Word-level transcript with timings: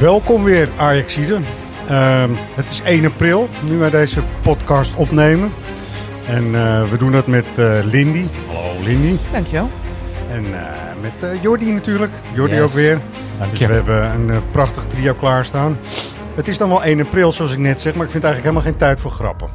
Welkom 0.00 0.44
weer 0.44 0.68
Ajaxide. 0.78 1.40
Ehm 1.88 2.30
het 2.54 2.66
is 2.66 2.80
1 2.80 3.04
april, 3.04 3.48
nu 3.68 3.78
wij 3.78 3.90
deze 3.90 4.22
podcast 4.42 4.94
opnemen. 4.94 5.52
En 6.26 6.54
eh, 6.54 6.90
we 6.90 6.96
doen 6.98 7.12
dat 7.12 7.26
met 7.26 7.46
eh, 7.58 7.78
Lindy. 7.84 8.26
Hallo 8.46 8.82
Lindy. 8.82 9.16
Dankjewel. 9.32 9.68
En 10.30 10.44
eh, 10.44 11.00
met 11.00 11.42
Jordi 11.42 11.72
natuurlijk. 11.72 12.12
Jordi 12.34 12.54
Yes. 12.54 12.62
ook 12.62 12.70
weer. 12.70 13.00
Dank 13.38 13.50
Dus 13.50 13.66
we 13.66 13.72
hebben 13.72 14.04
een 14.10 14.50
prachtig 14.50 14.84
trio 14.86 15.14
klaarstaan. 15.14 15.78
Het 16.34 16.48
is 16.48 16.58
dan 16.58 16.68
wel 16.68 16.84
1 16.84 17.00
april 17.00 17.32
zoals 17.32 17.52
ik 17.52 17.58
net 17.58 17.80
zeg, 17.80 17.94
maar 17.94 18.04
ik 18.04 18.10
vind 18.10 18.24
eigenlijk 18.24 18.54
helemaal 18.54 18.72
geen 18.72 18.88
tijd 18.88 19.00
voor 19.00 19.10
grappen. 19.10 19.48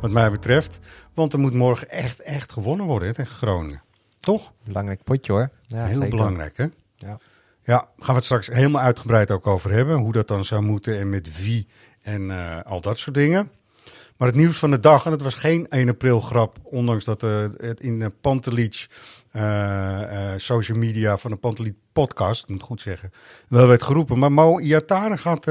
Wat 0.00 0.10
mij 0.10 0.30
betreft. 0.30 0.80
Want 1.14 1.32
er 1.32 1.38
moet 1.38 1.54
morgen 1.54 1.90
echt, 1.90 2.22
echt 2.22 2.52
gewonnen 2.52 2.86
worden 2.86 3.08
hè, 3.08 3.14
tegen 3.14 3.36
Groningen. 3.36 3.82
Toch? 4.20 4.52
Belangrijk 4.64 5.04
potje 5.04 5.32
hoor. 5.32 5.50
Ja, 5.66 5.84
Heel 5.84 5.94
zeker. 5.94 6.08
belangrijk 6.08 6.56
hè? 6.56 6.64
Ja. 6.96 7.18
Ja, 7.68 7.76
gaan 7.76 8.06
we 8.06 8.12
het 8.12 8.24
straks 8.24 8.46
helemaal 8.46 8.82
uitgebreid 8.82 9.30
ook 9.30 9.46
over 9.46 9.72
hebben. 9.72 9.96
Hoe 9.96 10.12
dat 10.12 10.28
dan 10.28 10.44
zou 10.44 10.62
moeten 10.62 10.98
en 10.98 11.10
met 11.10 11.42
wie 11.42 11.66
en 12.02 12.30
eh, 12.30 12.58
al 12.64 12.80
dat 12.80 12.98
soort 12.98 13.16
dingen. 13.16 13.50
Maar 14.16 14.28
het 14.28 14.36
nieuws 14.36 14.58
van 14.58 14.70
de 14.70 14.80
dag, 14.80 15.06
en 15.06 15.12
het 15.12 15.22
was 15.22 15.34
geen 15.34 15.68
1 15.68 15.88
april 15.88 16.20
grap, 16.20 16.58
ondanks 16.62 17.04
dat 17.04 17.22
eh, 17.22 17.46
het 17.56 17.80
in 17.80 17.98
de 17.98 18.10
Pantelic 18.10 18.86
eh, 19.30 20.00
social 20.36 20.78
media 20.78 21.16
van 21.16 21.30
de 21.30 21.36
Pantelic 21.36 21.74
podcast, 21.92 22.42
ik 22.42 22.48
moet 22.48 22.62
goed 22.62 22.80
zeggen, 22.80 23.10
wel 23.48 23.66
werd 23.66 23.82
geroepen. 23.82 24.18
Maar 24.18 24.32
Mo 24.32 24.58
Iataren 24.60 25.18
gaat 25.18 25.46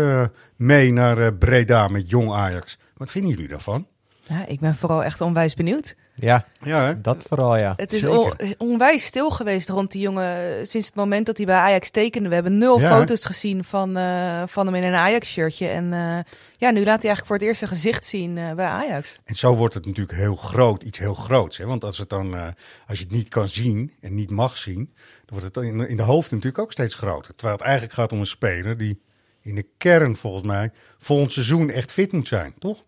mee 0.56 0.94
naar 0.94 1.34
Breda 1.34 1.88
met 1.88 2.10
Jong 2.10 2.32
Ajax. 2.34 2.78
Wat 2.95 3.12
vinden 3.12 3.32
jullie 3.32 3.48
daarvan? 3.48 3.88
Ja, 4.23 4.45
ik 4.45 4.60
ben 4.60 4.76
vooral 4.76 5.04
echt 5.04 5.22
onwijs 5.22 5.54
benieuwd. 5.54 5.95
Ja, 6.20 6.46
Ja, 6.62 6.86
hè? 6.86 7.02
dat 7.02 7.23
vooral 7.28 7.58
ja. 7.58 7.73
Het 7.76 7.94
is 7.94 8.06
on- 8.06 8.34
onwijs 8.58 9.06
stil 9.06 9.30
geweest 9.30 9.70
rond 9.70 9.92
die 9.92 10.02
jongen 10.02 10.68
sinds 10.68 10.88
het 10.88 10.96
moment 10.96 11.26
dat 11.26 11.38
hij 11.38 11.46
bij 11.46 11.56
Ajax 11.56 11.90
tekende. 11.90 12.28
We 12.30 12.34
hebben 12.36 12.58
nul 12.58 12.80
Ja. 12.80 12.90
foto's 12.98 13.26
gezien 13.26 13.64
van, 13.64 13.98
eh, 13.98 14.44
van 14.48 14.66
hem 14.66 14.76
in 14.76 14.84
een 14.84 14.94
Ajax-shirtje. 14.94 15.68
En 15.68 15.94
eh, 15.94 16.20
ja, 16.58 16.70
nu 16.72 16.78
laat 16.84 17.02
hij 17.02 17.12
eigenlijk 17.12 17.26
voor 17.26 17.36
het 17.36 17.45
eerst 17.45 17.60
zijn 17.60 17.72
gezicht 17.72 18.06
zien 18.06 18.38
eh, 18.38 18.54
bij 18.54 18.66
Ajax. 18.66 19.20
En 19.26 19.36
zo 19.36 19.56
wordt 19.56 19.73
het 19.73 19.86
natuurlijk 19.86 20.18
heel 20.18 20.36
groot, 20.36 20.84
iets 20.84 21.00
heel 21.00 21.14
groots. 21.16 21.58
Hè? 21.58 21.66
Want 21.66 21.84
als, 21.84 21.98
het 21.98 22.10
dan, 22.10 22.36
eh, 22.36 22.48
als 22.88 22.98
je 22.98 23.04
het 23.04 23.14
niet 23.14 23.30
kan 23.30 23.48
zien 23.48 23.92
en 24.02 24.16
niet 24.16 24.30
mag 24.32 24.58
zien, 24.58 24.94
dan 25.26 25.40
wordt 25.40 25.56
het 25.56 25.64
in, 25.66 25.88
in 25.88 25.98
de 25.98 26.04
hoofd 26.04 26.32
natuurlijk 26.32 26.60
ook 26.60 26.72
steeds 26.72 26.95
groter. 26.95 27.36
Terwijl 27.36 27.58
het 27.58 27.66
eigenlijk 27.67 27.95
gaat 27.95 28.11
om 28.11 28.20
een 28.20 28.26
speler 28.26 28.78
die 28.78 29.02
in 29.42 29.55
de 29.55 29.66
kern 29.78 30.16
volgens 30.16 30.44
mij 30.44 30.72
volgend 30.98 31.32
seizoen 31.32 31.70
echt 31.70 31.92
fit 31.92 32.11
moet 32.11 32.28
zijn, 32.28 32.54
toch? 32.60 32.84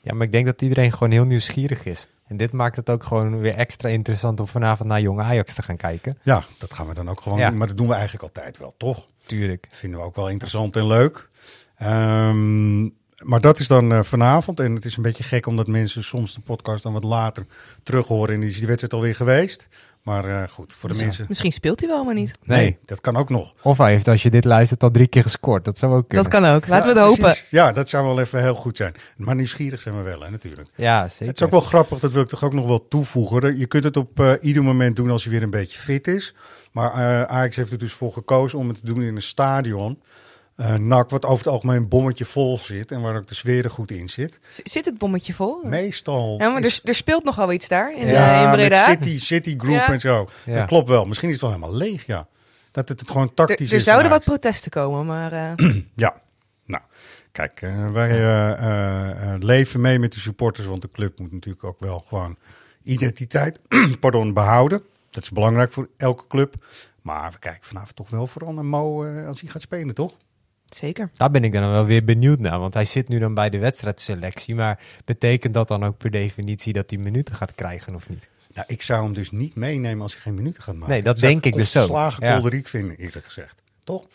Ja, 0.00 0.14
maar 0.14 0.26
ik 0.26 0.32
denk 0.32 0.46
dat 0.46 0.62
iedereen 0.62 0.92
gewoon 0.92 1.10
heel 1.10 1.24
nieuwsgierig 1.24 1.84
is. 1.84 2.06
En 2.32 2.38
dit 2.38 2.52
maakt 2.52 2.76
het 2.76 2.90
ook 2.90 3.04
gewoon 3.04 3.40
weer 3.40 3.54
extra 3.54 3.88
interessant 3.88 4.40
om 4.40 4.46
vanavond 4.48 4.88
naar 4.88 5.00
Jong 5.00 5.20
Ajax 5.20 5.54
te 5.54 5.62
gaan 5.62 5.76
kijken. 5.76 6.18
Ja, 6.22 6.44
dat 6.58 6.72
gaan 6.74 6.86
we 6.86 6.94
dan 6.94 7.08
ook 7.10 7.20
gewoon 7.20 7.38
Ja. 7.38 7.48
doen. 7.48 7.58
Maar 7.58 7.66
dat 7.66 7.76
doen 7.76 7.86
we 7.88 7.92
eigenlijk 7.94 8.22
altijd 8.22 8.58
wel, 8.58 8.74
toch? 8.76 9.06
Tuurlijk. 9.26 9.68
Vinden 9.70 10.00
we 10.00 10.06
ook 10.06 10.16
wel 10.16 10.28
interessant 10.28 10.76
en 10.76 10.86
leuk. 10.86 11.28
Ehm, 11.76 12.82
maar 13.28 13.40
dat 13.40 13.58
is 13.58 13.66
dan 13.68 13.92
eh, 13.92 14.02
vanavond. 14.02 14.60
En 14.60 14.74
het 14.74 14.84
is 14.84 14.96
een 14.96 15.02
beetje 15.02 15.24
gek 15.24 15.46
omdat 15.46 15.66
mensen 15.66 16.04
soms 16.04 16.34
de 16.34 16.40
podcast 16.40 16.82
dan 16.82 16.92
wat 16.92 17.04
later 17.04 17.46
terug 17.82 18.06
horen. 18.06 18.34
En 18.34 18.40
die 18.40 18.48
is 18.48 18.56
die 18.56 18.66
wedstrijd 18.66 18.92
alweer 18.94 19.14
geweest. 19.14 19.68
Maar 20.02 20.42
eh, 20.42 20.48
goed, 20.48 20.74
voor 20.74 20.88
de 20.88 21.04
mensen... 21.04 21.24
Misschien 21.28 21.52
speelt 21.52 21.80
hij 21.80 21.88
wel, 21.88 22.04
maar 22.04 22.14
niet. 22.14 22.38
Nee. 22.44 22.58
Nee, 22.60 22.78
dat 22.84 23.00
kan 23.00 23.16
ook 23.16 23.28
nog. 23.28 23.52
Of 23.62 23.78
hij 23.78 23.90
heeft, 23.90 24.08
als 24.08 24.22
je 24.22 24.30
dit 24.30 24.44
luistert, 24.44 24.82
al 24.82 24.90
drie 24.90 25.06
keer 25.06 25.22
gescoord. 25.22 25.64
Dat 25.64 25.78
zou 25.78 25.94
ook 25.94 26.08
kunnen. 26.08 26.30
Dat 26.30 26.40
kan 26.40 26.50
ook. 26.54 26.66
Laten 26.66 26.92
we 26.92 26.98
het 26.98 27.08
hopen. 27.08 27.22
precies. 27.22 27.50
Ja, 27.50 27.72
dat 27.72 27.88
zou 27.88 28.06
wel 28.06 28.20
even 28.20 28.40
heel 28.40 28.54
goed 28.54 28.76
zijn. 28.76 28.94
Maar 29.16 29.34
nieuwsgierig 29.34 29.80
zijn 29.80 29.96
we 29.96 30.02
wel, 30.02 30.20
hè, 30.20 30.30
natuurlijk. 30.30 30.68
Ja, 30.74 31.08
zeker. 31.08 31.26
Het 31.26 31.36
is 31.36 31.42
ook 31.42 31.50
wel 31.50 31.60
grappig, 31.60 31.98
dat 31.98 32.12
wil 32.12 32.22
ik 32.22 32.28
toch 32.28 32.44
ook 32.44 32.52
nog 32.52 32.66
wel 32.66 32.88
toevoegen. 32.88 33.58
Je 33.58 33.66
kunt 33.66 33.84
het 33.84 33.96
op 33.96 34.20
eh, 34.20 34.32
ieder 34.40 34.62
moment 34.62 34.96
doen 34.96 35.10
als 35.10 35.24
je 35.24 35.30
weer 35.30 35.42
een 35.42 35.50
beetje 35.50 35.78
fit 35.78 36.06
is. 36.06 36.34
Maar 36.72 36.92
eh 36.92 37.22
Ajax 37.22 37.56
heeft 37.56 37.72
er 37.72 37.78
dus 37.78 37.92
voor 37.92 38.12
gekozen 38.12 38.58
om 38.58 38.68
het 38.68 38.76
te 38.76 38.86
doen 38.86 39.02
in 39.02 39.16
een 39.16 39.22
stadion. 39.22 40.02
Eh 40.56 40.74
NAC, 40.76 41.10
wat 41.10 41.24
over 41.24 41.44
het 41.44 41.52
algemeen 41.52 41.76
een 41.76 41.88
bommetje 41.88 42.24
vol 42.24 42.58
zit 42.58 42.90
en 42.90 43.00
waar 43.00 43.16
ook 43.16 43.26
de 43.28 43.34
sfeer 43.34 43.64
er 43.64 43.70
goed 43.70 43.90
in 43.90 44.08
zit. 44.08 44.38
Z- 44.48 44.58
Zit 44.64 44.84
het 44.84 44.98
bommetje 44.98 45.32
vol? 45.34 45.60
Meestal. 45.64 46.34
Ja, 46.38 46.48
maar 46.48 46.62
is- 46.62 46.80
er, 46.82 46.88
er 46.88 46.94
speelt 46.94 47.24
nog 47.24 47.34
wel 47.36 47.52
iets 47.52 47.68
daar 47.68 47.96
in, 47.96 48.06
ja, 48.06 48.36
eh, 48.42 48.44
in 48.46 48.50
Breda. 48.52 48.88
met 48.88 48.98
City, 49.04 49.18
City 49.18 49.54
Group 49.58 49.74
Ja. 49.76 49.92
en 49.92 50.00
zo. 50.00 50.28
Ja. 50.44 50.52
Dat 50.52 50.66
klopt 50.66 50.88
wel. 50.88 51.04
Misschien 51.04 51.28
is 51.28 51.34
het 51.34 51.42
wel 51.42 51.52
helemaal 51.52 51.74
leeg, 51.76 52.06
ja. 52.06 52.26
Dat 52.70 52.88
het, 52.88 53.00
het 53.00 53.10
gewoon 53.10 53.28
Er, 53.28 53.34
tactisch 53.34 53.70
er 53.72 53.78
is. 53.78 53.84
zouden 53.84 54.10
wat 54.10 54.24
protesten 54.24 54.70
komen, 54.70 55.06
maar 55.06 55.32
eh, 55.32 55.52
Ja, 55.96 56.20
nou, 56.66 56.82
kijk, 57.32 57.62
eh, 57.62 57.90
wij 57.90 59.38
leven 59.38 59.80
mee 59.80 59.98
met 59.98 60.12
de 60.12 60.20
supporters, 60.20 60.66
want 60.66 60.82
de 60.82 60.90
club 60.92 61.18
moet 61.18 61.32
natuurlijk 61.32 61.64
ook 61.64 61.80
wel 61.80 62.04
gewoon 62.08 62.36
identiteit 62.82 63.60
pardon, 64.00 64.32
behouden. 64.32 64.82
Dat 65.10 65.22
is 65.22 65.30
belangrijk 65.30 65.72
voor 65.72 65.88
elke 65.96 66.26
club. 66.26 66.54
Maar 67.02 67.30
we 67.32 67.38
kijken 67.38 67.64
vanavond 67.64 67.96
toch 67.96 68.10
wel 68.10 68.26
vooral 68.26 68.52
naar 68.52 68.64
Mo 68.64 69.04
eh, 69.04 69.26
als 69.26 69.40
hij 69.40 69.50
gaat 69.50 69.62
spelen, 69.62 69.94
toch? 69.94 70.12
Zeker. 70.76 71.10
Daar 71.12 71.30
ben 71.30 71.44
ik 71.44 71.52
dan 71.52 71.70
wel 71.70 71.84
weer 71.84 72.04
benieuwd 72.04 72.38
naar. 72.38 72.58
Want 72.58 72.74
hij 72.74 72.84
zit 72.84 73.08
nu 73.08 73.18
dan 73.18 73.34
bij 73.34 73.50
de 73.50 73.58
wedstrijdselectie. 73.58 74.54
Maar 74.54 74.78
betekent 75.04 75.54
dat 75.54 75.68
dan 75.68 75.84
ook 75.84 75.96
per 75.98 76.10
definitie 76.10 76.72
dat 76.72 76.90
hij 76.90 76.98
minuten 76.98 77.34
gaat 77.34 77.54
krijgen 77.54 77.94
of 77.94 78.08
niet? 78.08 78.28
Nou, 78.54 78.66
ik 78.70 78.82
zou 78.82 79.04
hem 79.04 79.14
dus 79.14 79.30
niet 79.30 79.54
meenemen 79.54 80.02
als 80.02 80.12
hij 80.12 80.22
geen 80.22 80.34
minuten 80.34 80.62
gaat 80.62 80.74
maken. 80.74 80.88
Nee, 80.92 81.02
dat 81.02 81.18
zou 81.18 81.32
denk 81.32 81.44
ik 81.44 81.54
dus 81.54 81.70
zo. 81.70 81.84
Slagen 81.84 82.26
Ja. 82.26 82.32
kolderiek 82.34 82.68
vinden, 82.68 82.96
eerlijk 82.96 83.24
gezegd. 83.24 83.62
Toch? 83.84 84.06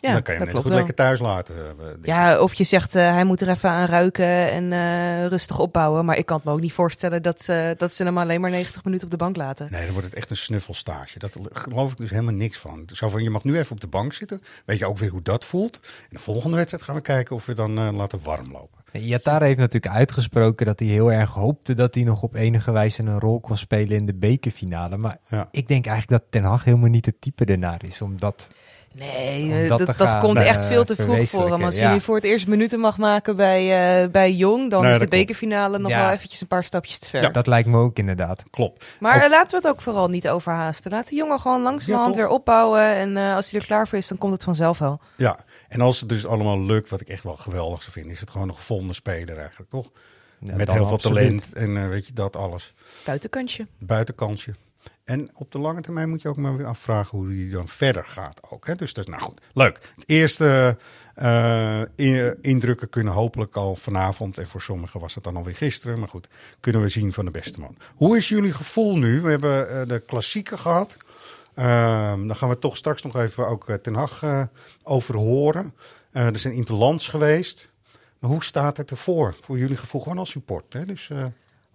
Ja, 0.00 0.12
dan 0.12 0.22
kan 0.22 0.34
je 0.34 0.40
hem 0.40 0.48
net 0.48 0.56
dat 0.56 0.64
zo 0.64 0.70
klopt 0.70 0.86
goed 0.86 0.96
wel. 0.96 1.04
lekker 1.04 1.04
thuis 1.04 1.20
laten. 1.20 1.54
eh. 1.56 1.86
Ja, 2.02 2.38
of 2.40 2.54
je 2.54 2.64
zegt 2.64 2.94
eh, 2.94 3.10
hij 3.12 3.24
moet 3.24 3.40
er 3.40 3.48
even 3.48 3.70
aan 3.70 3.86
ruiken 3.86 4.50
en 4.50 4.72
eh, 4.72 5.26
rustig 5.26 5.58
opbouwen. 5.58 6.04
Maar 6.04 6.18
ik 6.18 6.26
kan 6.26 6.36
het 6.36 6.44
me 6.44 6.52
ook 6.52 6.60
niet 6.60 6.72
voorstellen 6.72 7.22
dat, 7.22 7.48
eh, 7.48 7.68
dat 7.76 7.92
ze 7.92 8.04
hem 8.04 8.18
alleen 8.18 8.40
maar 8.40 8.50
90 8.50 8.84
minuten 8.84 9.04
op 9.06 9.10
de 9.10 9.16
bank 9.16 9.36
laten. 9.36 9.68
Nee, 9.70 9.82
dan 9.84 9.92
wordt 9.92 10.06
het 10.06 10.16
echt 10.16 10.30
een 10.30 10.36
snuffelstage. 10.36 11.18
Dat 11.18 11.36
geloof 11.52 11.92
ik 11.92 11.96
dus 11.98 12.10
helemaal 12.10 12.34
niks 12.34 12.58
van. 12.58 12.88
Zo 12.92 13.08
van, 13.08 13.22
je 13.22 13.30
mag 13.30 13.44
nu 13.44 13.58
even 13.58 13.72
op 13.72 13.80
de 13.80 13.86
bank 13.86 14.12
zitten. 14.12 14.42
Weet 14.64 14.78
je 14.78 14.86
ook 14.86 14.98
weer 14.98 15.10
hoe 15.10 15.22
dat 15.22 15.44
voelt. 15.44 15.78
En 15.82 16.08
de 16.10 16.18
volgende 16.18 16.56
wedstrijd 16.56 16.82
gaan 16.84 16.94
we 16.94 17.00
kijken 17.00 17.36
of 17.36 17.46
we 17.46 17.54
dan 17.54 17.78
eh, 17.78 17.92
laten 17.92 18.18
warm 18.22 18.52
lopen. 18.52 18.78
Iatare 18.92 19.44
heeft 19.44 19.58
natuurlijk 19.58 19.94
uitgesproken 19.94 20.66
dat 20.66 20.78
hij 20.78 20.88
heel 20.88 21.12
erg 21.12 21.30
hoopte 21.32 21.74
dat 21.74 21.94
hij 21.94 22.04
nog 22.04 22.22
op 22.22 22.34
enige 22.34 22.70
wijze 22.72 23.02
een 23.02 23.20
rol 23.20 23.40
kon 23.40 23.56
spelen 23.56 23.96
in 23.96 24.06
de 24.06 24.14
bekerfinale. 24.14 24.96
Maar 24.96 25.16
Ja. 25.28 25.48
ik 25.50 25.68
denk 25.68 25.86
eigenlijk 25.86 26.22
dat 26.22 26.30
Ten 26.32 26.50
Hag 26.50 26.64
helemaal 26.64 26.88
niet 26.88 27.06
het 27.06 27.20
type 27.20 27.44
ernaar 27.44 27.84
is 27.84 28.00
om 28.02 28.18
dat... 28.20 28.48
Nee, 28.94 29.62
eh, 29.62 29.68
dat 29.68 29.96
gaan, 29.96 30.20
komt 30.20 30.36
eh, 30.36 30.48
echt 30.48 30.64
veel 30.66 30.84
te 30.84 30.94
vroeg 30.96 31.28
voor 31.28 31.50
hem. 31.50 31.64
Als 31.64 31.76
ja. 31.76 31.82
hij 31.84 31.92
nu 31.92 32.00
voor 32.00 32.14
het 32.14 32.24
eerst 32.24 32.46
minuten 32.46 32.80
mag 32.80 32.98
maken 32.98 33.36
bij, 33.36 34.02
eh, 34.02 34.10
bij 34.10 34.32
Jong, 34.32 34.70
dan 34.70 34.82
Nee, 34.82 34.92
is 34.92 34.98
de 34.98 35.08
bekerfinale 35.08 35.78
nog 35.78 35.90
Ja. 35.90 36.02
wel 36.02 36.10
eventjes 36.10 36.40
een 36.40 36.46
paar 36.46 36.64
stapjes 36.64 36.98
te 36.98 37.08
ver. 37.08 37.22
Ja. 37.22 37.28
Dat 37.28 37.46
lijkt 37.46 37.68
me 37.68 37.78
ook 37.78 37.98
inderdaad. 37.98 38.42
Klopt. 38.50 38.84
Maar 39.00 39.28
laten 39.30 39.50
we 39.50 39.56
het 39.56 39.66
ook 39.66 39.80
vooral 39.80 40.08
niet 40.08 40.28
overhaasten. 40.28 40.90
Laat 40.90 41.08
de 41.08 41.14
jongen 41.14 41.40
gewoon 41.40 41.62
langzamerhand 41.62 42.14
Ja, 42.14 42.20
weer 42.20 42.30
opbouwen. 42.30 42.82
En 42.82 43.16
eh, 43.16 43.34
als 43.34 43.50
hij 43.50 43.60
er 43.60 43.66
klaar 43.66 43.88
voor 43.88 43.98
is, 43.98 44.08
dan 44.08 44.18
komt 44.18 44.32
het 44.32 44.44
vanzelf 44.44 44.78
wel. 44.78 45.00
Ja, 45.16 45.38
en 45.68 45.80
als 45.80 46.00
het 46.00 46.08
dus 46.08 46.26
allemaal 46.26 46.60
lukt, 46.60 46.88
wat 46.88 47.00
ik 47.00 47.08
echt 47.08 47.22
wel 47.22 47.36
geweldig 47.36 47.80
zou 47.80 47.92
vinden, 47.92 48.12
is 48.12 48.20
het 48.20 48.30
gewoon 48.30 48.48
een 48.48 48.54
gevonden 48.54 48.94
speler 48.94 49.38
eigenlijk, 49.38 49.70
toch? 49.70 49.90
Ja, 50.40 50.54
Met 50.56 50.70
heel 50.70 50.84
veel 50.84 50.94
absoluut. 50.94 51.16
talent 51.18 51.52
en 51.52 51.88
weet 51.88 52.06
je 52.06 52.12
dat 52.12 52.36
alles. 52.36 52.74
Buitenkantje. 53.04 53.66
Buitenkansje. 53.78 54.54
En 55.04 55.30
op 55.34 55.52
de 55.52 55.58
lange 55.58 55.80
termijn 55.80 56.08
moet 56.08 56.22
je 56.22 56.28
ook 56.28 56.36
maar 56.36 56.56
weer 56.56 56.66
afvragen 56.66 57.18
hoe 57.18 57.28
die 57.28 57.50
dan 57.50 57.68
verder 57.68 58.04
gaat 58.04 58.40
ook. 58.50 58.66
Hè? 58.66 58.74
Dus 58.74 58.92
dat 58.92 59.04
is 59.04 59.10
nou 59.10 59.22
goed. 59.22 59.40
Leuk. 59.52 59.92
Het 59.94 60.04
eerste 60.08 60.76
eh, 61.14 61.82
in- 61.96 62.38
indrukken 62.40 62.88
kunnen 62.88 63.12
hopelijk 63.12 63.56
al 63.56 63.76
vanavond. 63.76 64.38
En 64.38 64.46
voor 64.48 64.62
sommigen 64.62 65.00
was 65.00 65.14
het 65.14 65.24
dan 65.24 65.36
alweer 65.36 65.54
gisteren. 65.56 65.98
Maar 65.98 66.08
goed, 66.08 66.28
kunnen 66.60 66.82
we 66.82 66.88
zien 66.88 67.12
van 67.12 67.24
de 67.24 67.30
beste 67.30 67.60
man. 67.60 67.76
Hoe 67.96 68.16
is 68.16 68.28
jullie 68.28 68.52
gevoel 68.52 68.96
nu? 68.98 69.20
We 69.20 69.30
hebben 69.30 69.70
eh, 69.80 69.88
de 69.88 70.00
klassieker 70.00 70.58
gehad. 70.58 70.96
Ehm 71.54 72.26
dan 72.26 72.36
gaan 72.36 72.48
we 72.48 72.58
toch 72.58 72.76
straks 72.76 73.02
nog 73.02 73.16
even 73.16 73.46
ook 73.46 73.68
eh, 73.68 73.74
Ten 73.74 73.94
Hag 73.94 74.24
over 74.82 75.16
horen. 75.16 75.74
Er 76.12 76.38
zijn 76.38 76.54
interlands 76.54 77.08
geweest. 77.08 77.68
Maar 78.18 78.30
hoe 78.30 78.44
staat 78.44 78.76
het 78.76 78.90
ervoor? 78.90 79.36
Voor 79.40 79.58
jullie 79.58 79.76
gevoel 79.76 80.00
gewoon 80.00 80.18
als 80.18 80.30
support. 80.30 80.72
Hè? 80.72 80.84
Dus 80.84 81.10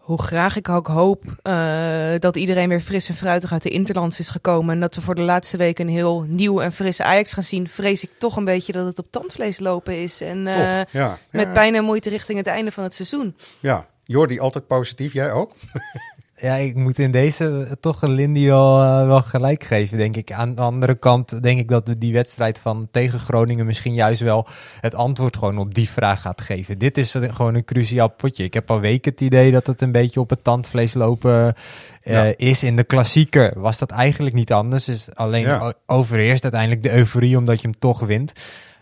Hoe 0.06 0.22
graag 0.22 0.56
ik 0.56 0.70
ook 0.70 0.88
hoop 0.88 1.24
eh, 1.42 2.14
dat 2.20 2.36
iedereen 2.36 2.70
weer 2.70 2.82
fris 2.82 3.10
en 3.10 3.16
fruitig 3.16 3.52
uit 3.52 3.62
de 3.62 3.70
Interlands 3.70 4.20
is 4.20 4.30
gekomen. 4.30 4.74
En 4.74 4.82
dat 4.82 4.96
we 4.96 5.02
voor 5.02 5.16
de 5.16 5.22
laatste 5.22 5.58
week 5.58 5.80
een 5.80 5.90
heel 5.90 6.22
nieuw 6.28 6.60
en 6.60 6.72
fris 6.72 7.02
Ajax 7.02 7.34
gaan 7.34 7.44
zien. 7.44 7.68
Vrees 7.68 8.04
ik 8.04 8.10
toch 8.18 8.36
een 8.36 8.46
beetje 8.46 8.72
dat 8.72 8.86
het 8.86 9.00
op 9.00 9.12
tandvlees 9.12 9.60
lopen 9.60 10.02
is. 10.02 10.22
En 10.22 10.48
eh. 10.48 10.82
Ja. 10.92 11.18
met 11.32 11.46
ja. 11.46 11.54
pijn 11.54 11.76
en 11.76 11.84
moeite 11.84 12.10
richting 12.10 12.38
het 12.38 12.48
einde 12.48 12.72
van 12.72 12.84
het 12.84 12.96
seizoen. 12.96 13.36
Ja, 13.60 13.88
Jordi, 14.04 14.40
altijd 14.40 14.68
positief. 14.68 15.14
Jij 15.14 15.32
ook? 15.32 15.52
Ja, 16.38 16.56
ik 16.56 16.76
moet 16.76 17.00
in 17.00 17.12
deze 17.12 17.78
toch 17.80 18.02
een 18.02 18.12
Lindy 18.12 18.46
wel, 18.46 18.82
eh, 18.82 19.06
wel 19.08 19.22
gelijk 19.22 19.64
geven, 19.64 19.98
denk 19.98 20.16
ik. 20.16 20.32
Aan 20.32 20.56
de 20.56 20.62
andere 20.62 20.96
kant 20.96 21.44
denk 21.44 21.60
ik 21.60 21.68
dat 21.68 21.96
die 21.98 22.14
wedstrijd 22.14 22.60
van 22.60 22.88
tegen 22.92 23.20
Groningen 23.20 23.66
misschien 23.66 23.94
juist 23.94 24.22
wel 24.22 24.48
het 24.82 24.96
antwoord 24.96 25.38
gewoon 25.38 25.58
op 25.58 25.74
die 25.74 25.90
vraag 25.90 26.22
gaat 26.22 26.42
geven. 26.42 26.78
Dit 26.78 26.98
is 26.98 27.16
gewoon 27.20 27.56
een 27.56 27.66
cruciaal 27.66 28.10
potje. 28.10 28.44
Ik 28.44 28.54
heb 28.54 28.72
al 28.72 28.80
weken 28.80 29.12
het 29.12 29.22
idee 29.22 29.52
dat 29.52 29.68
het 29.68 29.82
een 29.82 29.92
beetje 29.92 30.20
op 30.20 30.30
het 30.30 30.44
tandvlees 30.44 30.94
lopen 30.94 31.56
eh, 32.02 32.14
Ja. 32.14 32.34
is. 32.38 32.64
In 32.64 32.76
de 32.76 32.84
klassieker 32.84 33.60
was 33.60 33.78
dat 33.78 33.92
eigenlijk 33.92 34.36
niet 34.36 34.54
anders. 34.54 34.90
Is 34.90 35.10
alleen 35.14 35.42
Ja. 35.44 35.74
overheerst 35.86 36.44
uiteindelijk 36.44 36.84
de 36.84 36.94
euforie 36.94 37.38
omdat 37.38 37.62
je 37.62 37.68
hem 37.68 37.80
toch 37.80 38.00
wint. 38.00 38.34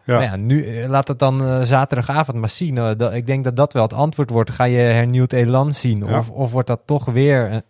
Ja. 0.03 0.35
Nu 0.35 0.65
eh, 0.65 0.89
laat 0.89 1.07
het 1.07 1.19
dan 1.19 1.44
eh, 1.44 1.61
zaterdagavond 1.61 2.38
maar 2.38 2.50
zien. 2.50 2.77
Eh, 2.77 2.91
dat, 2.97 3.13
ik 3.13 3.25
denk 3.25 3.44
dat 3.44 3.55
dat 3.55 3.73
wel 3.73 3.83
het 3.83 3.94
antwoord 3.94 4.29
wordt. 4.29 4.50
Ga 4.50 4.63
je 4.63 4.77
hernieuwd 4.77 5.33
elan 5.33 5.73
zien? 5.73 6.05
Ja. 6.05 6.19
Of, 6.19 6.29
of 6.29 6.51
wordt 6.51 6.67
dat 6.67 6.81
toch 6.85 7.05
weer 7.05 7.61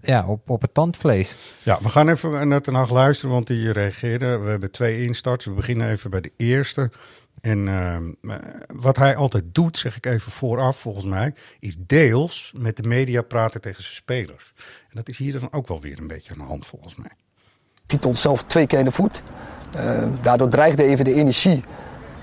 ja, 0.00 0.26
op, 0.26 0.50
op 0.50 0.62
het 0.62 0.74
tandvlees? 0.74 1.36
Ja, 1.62 1.78
we 1.82 1.88
gaan 1.88 2.08
even 2.08 2.48
naar 2.48 2.60
Ten 2.60 2.74
Hag 2.74 2.90
luisteren, 2.90 3.34
want 3.34 3.46
die 3.46 3.72
reageerde. 3.72 4.38
We 4.38 4.48
hebben 4.48 4.70
twee 4.70 5.04
instarts. 5.04 5.44
We 5.44 5.52
beginnen 5.52 5.90
even 5.90 6.10
bij 6.10 6.20
de 6.20 6.32
eerste. 6.36 6.90
En 7.40 7.68
ehm, 7.68 8.12
eh, 8.30 8.38
wat 8.66 8.96
hij 8.96 9.16
altijd 9.16 9.44
doet, 9.54 9.78
zeg 9.78 9.96
ik 9.96 10.06
even 10.06 10.32
vooraf 10.32 10.80
volgens 10.80 11.04
mij, 11.04 11.34
is 11.60 11.76
deels 11.78 12.52
met 12.56 12.76
de 12.76 12.82
media 12.82 13.22
praten 13.22 13.60
tegen 13.60 13.82
zijn 13.82 13.94
spelers. 13.94 14.52
En 14.88 14.96
dat 14.96 15.08
is 15.08 15.18
hier 15.18 15.40
dan 15.40 15.52
ook 15.52 15.68
wel 15.68 15.80
weer 15.80 15.98
een 15.98 16.06
beetje 16.06 16.32
aan 16.32 16.38
de 16.38 16.44
hand 16.44 16.66
volgens 16.66 16.96
mij. 16.96 17.10
Schiet 17.86 18.04
onszelf 18.04 18.42
twee 18.42 18.66
keer 18.66 18.78
in 18.78 18.84
de 18.84 18.90
voet. 18.90 19.22
Eh, 19.72 20.02
daardoor 20.20 20.48
dreigde 20.48 20.82
even 20.82 21.04
de 21.04 21.14
energie 21.14 21.64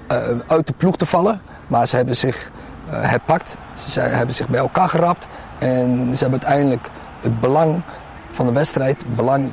eh, 0.07 0.39
uit 0.47 0.67
de 0.67 0.73
ploeg 0.73 0.97
te 0.97 1.05
vallen. 1.05 1.41
Maar 1.67 1.87
ze 1.87 1.95
hebben 1.95 2.15
zich 2.15 2.51
eh, 2.89 3.09
herpakt. 3.09 3.57
Ze 3.89 3.99
hebben 3.99 4.35
zich 4.35 4.47
bij 4.49 4.59
elkaar 4.59 4.89
gerapt. 4.89 5.27
En 5.59 6.15
ze 6.15 6.23
hebben 6.23 6.43
uiteindelijk 6.43 6.89
het 7.19 7.39
belang 7.39 7.83
van 8.31 8.45
de 8.45 8.51
wedstrijd, 8.51 8.97
het 8.97 9.15
belang 9.15 9.51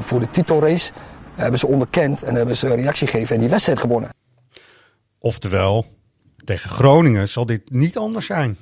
voor 0.00 0.20
de 0.20 0.26
titelrace, 0.26 0.92
hebben 1.34 1.58
ze 1.58 1.66
onderkend 1.66 2.22
en 2.22 2.34
hebben 2.34 2.56
ze 2.56 2.68
een 2.68 2.76
reactie 2.76 3.06
gegeven 3.06 3.34
en 3.34 3.40
die 3.40 3.50
wedstrijd 3.50 3.78
gewonnen. 3.78 4.10
Oftewel, 5.18 5.86
tegen 6.44 6.70
Groningen 6.70 7.28
zal 7.28 7.46
dit 7.46 7.70
niet 7.70 7.98
anders 7.98 8.26
zijn, 8.26 8.56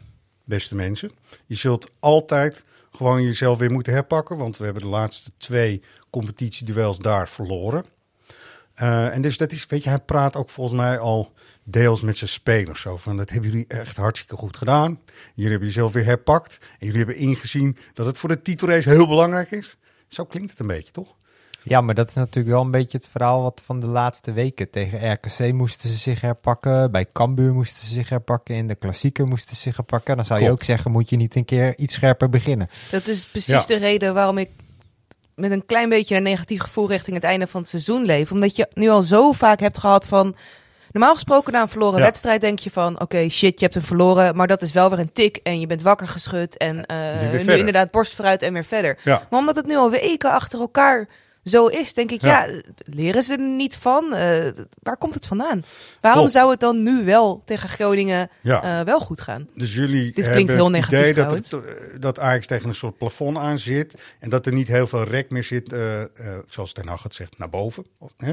beste 0.44 0.74
mensen. 0.74 1.10
Je 1.46 1.54
zult 1.54 1.90
altijd 2.00 2.64
gewoon 2.92 3.22
jezelf 3.22 3.58
weer 3.58 3.70
moeten 3.70 3.92
herpakken, 3.92 4.36
want 4.36 4.56
we 4.56 4.64
hebben 4.64 4.82
de 4.82 4.88
laatste 4.88 5.30
twee 5.36 5.82
competitieduels 6.10 6.98
daar 6.98 7.28
verloren. 7.28 7.84
Eh, 8.74 9.14
en 9.14 9.22
dus 9.22 9.36
dat 9.36 9.52
is, 9.52 9.66
weet 9.66 9.82
je, 9.82 9.88
hij 9.88 9.98
praat 9.98 10.36
ook 10.36 10.50
volgens 10.50 10.80
mij 10.80 10.98
al 10.98 11.32
deels 11.64 12.00
met 12.00 12.16
zijn 12.16 12.30
spelers. 12.30 12.80
Zo 12.80 12.96
van, 12.96 13.16
dat 13.16 13.30
hebben 13.30 13.50
jullie 13.50 13.66
echt 13.68 13.96
hartstikke 13.96 14.36
goed 14.36 14.56
gedaan. 14.56 15.00
Jullie 15.34 15.50
hebben 15.50 15.68
jezelf 15.68 15.92
weer 15.92 16.04
herpakt. 16.04 16.58
En 16.60 16.86
jullie 16.86 16.96
hebben 17.04 17.16
ingezien 17.16 17.76
dat 17.94 18.06
het 18.06 18.18
voor 18.18 18.28
de 18.28 18.42
titelrace 18.42 18.88
heel 18.88 19.06
belangrijk 19.06 19.50
is. 19.50 19.76
Zo 20.08 20.24
klinkt 20.24 20.50
het 20.50 20.60
een 20.60 20.66
beetje, 20.66 20.92
toch? 20.92 21.16
Ja, 21.62 21.80
maar 21.80 21.94
dat 21.94 22.08
is 22.08 22.14
natuurlijk 22.14 22.54
wel 22.54 22.64
een 22.64 22.70
beetje 22.70 22.98
het 22.98 23.08
verhaal 23.10 23.42
wat 23.42 23.62
van 23.64 23.80
de 23.80 23.86
laatste 23.86 24.32
weken. 24.32 24.70
Tegen 24.70 25.12
RKC 25.12 25.52
moesten 25.52 25.88
ze 25.88 25.96
zich 25.96 26.20
herpakken. 26.20 26.90
Bij 26.90 27.06
Cambuur 27.12 27.52
moesten 27.54 27.86
ze 27.86 27.92
zich 27.92 28.08
herpakken. 28.08 28.54
In 28.54 28.66
de 28.68 28.74
klassieker 28.74 29.26
moesten 29.26 29.56
ze 29.56 29.62
zich 29.62 29.76
herpakken. 29.76 30.16
Dan 30.16 30.24
zou 30.26 30.42
je 30.42 30.50
ook 30.50 30.62
zeggen, 30.62 30.90
moet 30.90 31.08
je 31.10 31.16
niet 31.16 31.34
een 31.34 31.44
keer 31.44 31.78
iets 31.78 31.94
scherper 31.94 32.28
beginnen. 32.28 32.68
Dat 32.90 33.06
is 33.06 33.26
precies 33.26 33.48
Ja. 33.48 33.66
de 33.66 33.76
reden 33.76 34.14
waarom 34.14 34.38
ik 34.38 34.48
met 35.38 35.50
een 35.50 35.66
klein 35.66 35.88
beetje 35.88 36.16
een 36.16 36.22
negatief 36.22 36.60
gevoel 36.60 36.88
richting 36.88 37.16
het 37.16 37.24
einde 37.24 37.46
van 37.46 37.60
het 37.60 37.70
seizoen 37.70 38.04
leef. 38.04 38.32
Omdat 38.32 38.56
je 38.56 38.68
nu 38.74 38.88
al 38.88 39.02
zo 39.02 39.32
vaak 39.32 39.60
hebt 39.60 39.78
gehad 39.78 40.06
van... 40.06 40.36
Normaal 40.92 41.14
gesproken 41.14 41.52
na 41.52 41.62
een 41.62 41.68
verloren 41.68 41.98
Ja. 41.98 42.04
wedstrijd 42.04 42.40
denk 42.40 42.58
je 42.58 42.70
van... 42.70 43.00
Oké, 43.00 43.28
shit, 43.28 43.58
je 43.58 43.64
hebt 43.64 43.74
hem 43.74 43.84
verloren, 43.84 44.36
maar 44.36 44.46
dat 44.46 44.62
is 44.62 44.72
wel 44.72 44.90
weer 44.90 44.98
een 44.98 45.12
tik 45.12 45.36
en 45.42 45.60
je 45.60 45.66
bent 45.66 45.82
wakker 45.82 46.08
geschud. 46.08 46.56
En 46.56 46.86
eh, 46.86 46.96
Nu 47.20 47.36
verder. 47.38 47.56
inderdaad 47.56 47.90
borst 47.90 48.14
vooruit 48.14 48.42
en 48.42 48.52
weer 48.52 48.64
verder. 48.64 48.98
Ja. 49.04 49.26
Maar 49.30 49.40
omdat 49.40 49.56
het 49.56 49.66
nu 49.66 49.76
al 49.76 49.90
weken 49.90 50.30
achter 50.30 50.60
elkaar 50.60 51.08
zo 51.48 51.66
is, 51.66 51.94
denk 51.94 52.10
ik, 52.10 52.20
Ja. 52.20 52.44
ja, 52.44 52.62
leren 52.84 53.22
ze 53.22 53.32
er 53.32 53.40
niet 53.40 53.76
van? 53.76 54.14
Eh, 54.14 54.46
waar 54.82 54.96
komt 54.96 55.14
het 55.14 55.26
vandaan? 55.26 55.64
Waarom 56.00 56.28
zou 56.28 56.50
het 56.50 56.60
dan 56.60 56.82
nu 56.82 57.04
wel 57.04 57.42
tegen 57.44 57.68
Groningen 57.68 58.30
Ja. 58.40 58.62
eh, 58.80 58.84
wel 58.84 59.00
goed 59.00 59.20
gaan? 59.20 59.48
Dus 59.54 59.74
jullie 59.74 60.04
Dit 60.04 60.14
hebben 60.14 60.32
klinkt 60.32 60.52
heel 60.52 60.64
het 60.64 60.72
negatief 60.72 60.98
idee 60.98 61.14
dat, 61.14 61.30
het, 61.30 61.52
eh, 61.52 61.60
dat 62.00 62.18
Ajax 62.18 62.46
tegen 62.46 62.68
een 62.68 62.74
soort 62.74 62.98
plafond 62.98 63.36
aan 63.36 63.58
zit. 63.58 63.94
En 64.18 64.30
dat 64.30 64.46
er 64.46 64.52
niet 64.52 64.68
heel 64.68 64.86
veel 64.86 65.04
rek 65.04 65.30
meer 65.30 65.44
zit, 65.44 65.74
zoals 66.48 66.72
Ten 66.72 66.88
Hag 66.88 67.02
het 67.02 67.14
zegt, 67.14 67.38
naar 67.38 67.48
boven. 67.50 67.86
Hè? 68.16 68.32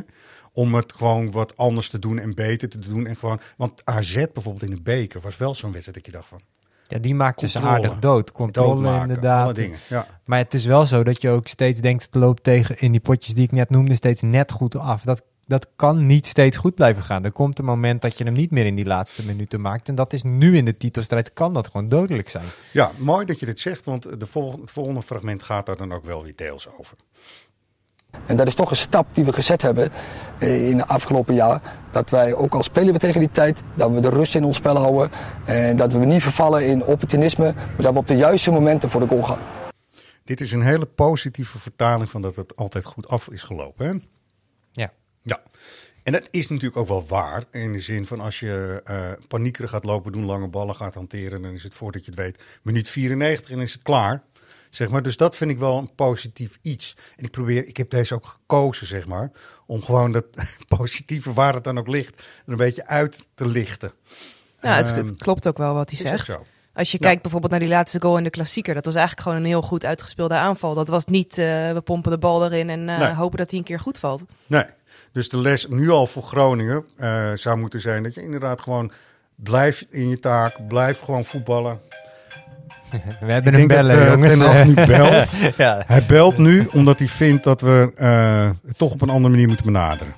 Om 0.53 0.75
het 0.75 0.93
gewoon 0.93 1.31
wat 1.31 1.57
anders 1.57 1.89
te 1.89 1.99
doen 1.99 2.19
en 2.19 2.33
beter 2.35 2.69
te 2.69 2.79
doen. 2.79 3.07
En 3.07 3.15
gewoon, 3.15 3.39
want 3.57 3.81
AZ 3.85 4.13
bijvoorbeeld 4.33 4.63
in 4.63 4.69
de 4.75 4.81
beker 4.81 5.21
was 5.21 5.37
wel 5.37 5.55
zo'n 5.55 5.71
wedstrijd 5.71 5.97
dat 5.97 6.05
je 6.05 6.11
dacht 6.11 6.27
van... 6.29 6.41
Ja, 6.87 6.99
die 6.99 7.15
maakt 7.15 7.39
dus 7.39 7.57
aardig 7.57 7.99
dood. 7.99 8.31
Controle 8.31 8.73
doodmaken, 8.73 9.01
inderdaad. 9.01 9.43
alle 9.43 9.53
dingen. 9.53 9.77
Ja. 9.89 10.07
Maar 10.25 10.37
het 10.37 10.53
is 10.53 10.65
wel 10.65 10.85
zo 10.85 11.03
dat 11.03 11.21
je 11.21 11.29
ook 11.29 11.47
steeds 11.47 11.79
denkt, 11.79 12.03
het 12.03 12.15
loopt 12.15 12.43
tegen 12.43 12.79
in 12.79 12.91
die 12.91 13.01
potjes 13.01 13.35
die 13.35 13.43
ik 13.43 13.51
net 13.51 13.69
noemde, 13.69 13.95
steeds 13.95 14.21
net 14.21 14.51
goed 14.51 14.75
af. 14.75 15.01
Dat, 15.01 15.21
dat 15.45 15.67
kan 15.75 16.05
niet 16.05 16.25
steeds 16.25 16.57
goed 16.57 16.75
blijven 16.75 17.03
gaan. 17.03 17.23
Er 17.23 17.31
komt 17.31 17.59
een 17.59 17.65
moment 17.65 18.01
dat 18.01 18.17
je 18.17 18.23
hem 18.23 18.33
niet 18.33 18.51
meer 18.51 18.65
in 18.65 18.75
die 18.75 18.85
laatste 18.85 19.25
minuten 19.25 19.61
maakt. 19.61 19.87
En 19.87 19.95
dat 19.95 20.13
is 20.13 20.23
nu 20.23 20.57
in 20.57 20.65
de 20.65 20.77
titelstrijd, 20.77 21.33
kan 21.33 21.53
dat 21.53 21.67
gewoon 21.67 21.89
dodelijk 21.89 22.29
zijn. 22.29 22.45
ja, 22.71 22.91
mooi 22.97 23.25
dat 23.25 23.39
je 23.39 23.45
dit 23.45 23.59
zegt, 23.59 23.85
want 23.85 24.19
de 24.19 24.25
volgende, 24.25 24.61
het 24.61 24.71
volgende 24.71 25.01
fragment 25.01 25.43
gaat 25.43 25.65
daar 25.65 25.77
dan 25.77 25.93
ook 25.93 26.05
wel 26.05 26.23
weer 26.23 26.35
deels 26.35 26.67
over. 26.77 26.97
En 28.25 28.35
dat 28.35 28.47
is 28.47 28.55
toch 28.55 28.69
een 28.69 28.75
stap 28.75 29.07
die 29.13 29.25
we 29.25 29.33
gezet 29.33 29.61
hebben 29.61 29.91
eh, 30.39 30.69
in 30.69 30.77
de 30.77 30.85
afgelopen 30.85 31.33
jaar. 31.33 31.61
Dat 31.91 32.09
wij, 32.09 32.33
ook 32.33 32.53
al 32.53 32.63
spelen 32.63 32.93
we 32.93 32.99
tegen 32.99 33.19
die 33.19 33.31
tijd, 33.31 33.63
dat 33.75 33.91
we 33.91 33.99
de 33.99 34.09
rust 34.09 34.35
in 34.35 34.43
ons 34.43 34.57
spel 34.57 34.77
houden. 34.77 35.09
En 35.45 35.77
dat 35.77 35.93
we 35.93 36.05
niet 36.05 36.21
vervallen 36.21 36.65
in 36.65 36.85
opportunisme, 36.85 37.53
maar 37.53 37.75
dat 37.77 37.93
we 37.93 37.99
op 37.99 38.07
de 38.07 38.15
juiste 38.15 38.51
momenten 38.51 38.89
voor 38.89 39.01
de 39.01 39.07
goal 39.07 39.23
gaan. 39.23 39.39
Dit 40.23 40.41
is 40.41 40.51
een 40.51 40.61
hele 40.61 40.85
positieve 40.85 41.59
vertaling 41.59 42.09
van 42.09 42.21
dat 42.21 42.35
het 42.35 42.55
altijd 42.55 42.85
goed 42.85 43.07
af 43.07 43.27
is 43.27 43.43
gelopen. 43.43 43.85
Hè? 43.85 43.93
Ja. 44.71 44.91
Ja, 45.21 45.41
en 46.05 46.11
dat 46.11 46.27
is 46.31 46.49
natuurlijk 46.49 46.77
ook 46.77 46.87
wel 46.87 47.05
waar. 47.07 47.43
In 47.51 47.71
de 47.71 47.79
zin 47.79 48.05
van 48.05 48.19
als 48.19 48.39
je 48.39 48.81
eh 48.83 49.11
paniekerig 49.27 49.69
gaat 49.69 49.83
lopen 49.83 50.11
doen, 50.11 50.25
lange 50.25 50.47
ballen 50.47 50.75
gaat 50.75 50.93
hanteren, 50.93 51.41
dan 51.41 51.51
is 51.51 51.63
het 51.63 51.75
voordat 51.75 52.05
je 52.05 52.11
het 52.11 52.19
weet, 52.19 52.43
minuut 52.61 52.89
94 52.89 53.49
en 53.49 53.59
is 53.59 53.73
het 53.73 53.81
klaar. 53.81 54.23
Zeg 54.75 54.89
maar. 54.89 55.01
Dus 55.03 55.17
dat 55.17 55.35
vind 55.35 55.51
ik 55.51 55.57
wel 55.57 55.77
een 55.77 55.95
positief 55.95 56.57
iets. 56.61 56.95
En 57.15 57.23
ik 57.25 57.31
probeer, 57.31 57.67
ik 57.67 57.77
heb 57.77 57.89
deze 57.89 58.13
ook 58.15 58.25
gekozen, 58.25 58.87
zeg 58.87 59.05
maar, 59.07 59.31
om 59.65 59.81
gewoon 59.83 60.11
dat 60.11 60.25
positieve, 60.77 61.33
waar 61.33 61.53
het 61.53 61.63
dan 61.63 61.77
ook 61.77 61.87
ligt, 61.87 62.19
er 62.19 62.51
een 62.51 62.55
beetje 62.57 62.87
uit 62.87 63.27
te 63.35 63.47
lichten. 63.47 63.91
Nou, 64.61 64.75
het, 64.75 64.87
Ehm, 64.87 64.95
het 64.97 65.15
klopt 65.17 65.47
ook 65.47 65.57
wel 65.57 65.73
wat 65.73 65.89
hij 65.89 65.99
zegt. 65.99 66.37
Als 66.73 66.91
je 66.91 66.97
Ja. 66.99 67.05
kijkt 67.07 67.21
bijvoorbeeld 67.21 67.51
naar 67.51 67.61
die 67.61 67.69
laatste 67.69 68.01
goal 68.01 68.17
in 68.17 68.23
de 68.23 68.29
klassieker, 68.29 68.73
dat 68.73 68.85
was 68.85 68.95
eigenlijk 68.95 69.27
gewoon 69.27 69.43
een 69.43 69.49
heel 69.49 69.61
goed 69.61 69.85
uitgespeelde 69.85 70.33
aanval. 70.33 70.73
Dat 70.73 70.87
was 70.87 71.05
niet, 71.05 71.37
eh, 71.37 71.45
we 71.71 71.81
pompen 71.83 72.11
de 72.11 72.17
bal 72.17 72.45
erin 72.45 72.69
en 72.69 72.89
eh, 72.89 72.97
Nee. 72.97 73.13
hopen 73.13 73.37
dat 73.37 73.49
hij 73.49 73.59
een 73.59 73.65
keer 73.65 73.79
goed 73.79 73.97
valt. 73.97 74.23
Nee, 74.47 74.65
dus 75.11 75.29
de 75.29 75.37
les 75.37 75.67
nu 75.67 75.89
al 75.89 76.05
voor 76.07 76.23
Groningen 76.23 76.85
eh, 76.97 77.31
zou 77.33 77.57
moeten 77.57 77.79
zijn 77.81 78.03
dat 78.03 78.13
je 78.13 78.21
inderdaad 78.21 78.61
gewoon 78.61 78.91
blijft 79.35 79.85
in 79.93 80.09
je 80.09 80.19
taak, 80.19 80.67
blijf 80.67 80.99
gewoon 80.99 81.25
voetballen. 81.25 81.79
We 83.19 83.31
hebben 83.31 83.53
Ik 83.53 83.59
hem 83.59 83.67
dat, 83.67 83.77
bellen, 83.77 84.01
eh, 84.01 84.09
jongens. 84.11 84.37
Ten 84.37 84.47
Hag 84.47 84.65
nu 84.65 84.73
belt. 84.73 85.29
ja. 85.57 85.83
Hij 85.85 86.03
belt 86.07 86.37
nu 86.37 86.67
omdat 86.71 86.99
hij 86.99 87.07
vindt 87.07 87.43
dat 87.43 87.61
we 87.61 87.91
eh, 87.95 88.49
het 88.67 88.77
toch 88.77 88.91
op 88.91 89.01
een 89.01 89.09
andere 89.09 89.29
manier 89.29 89.47
moeten 89.47 89.65
benaderen. 89.65 90.13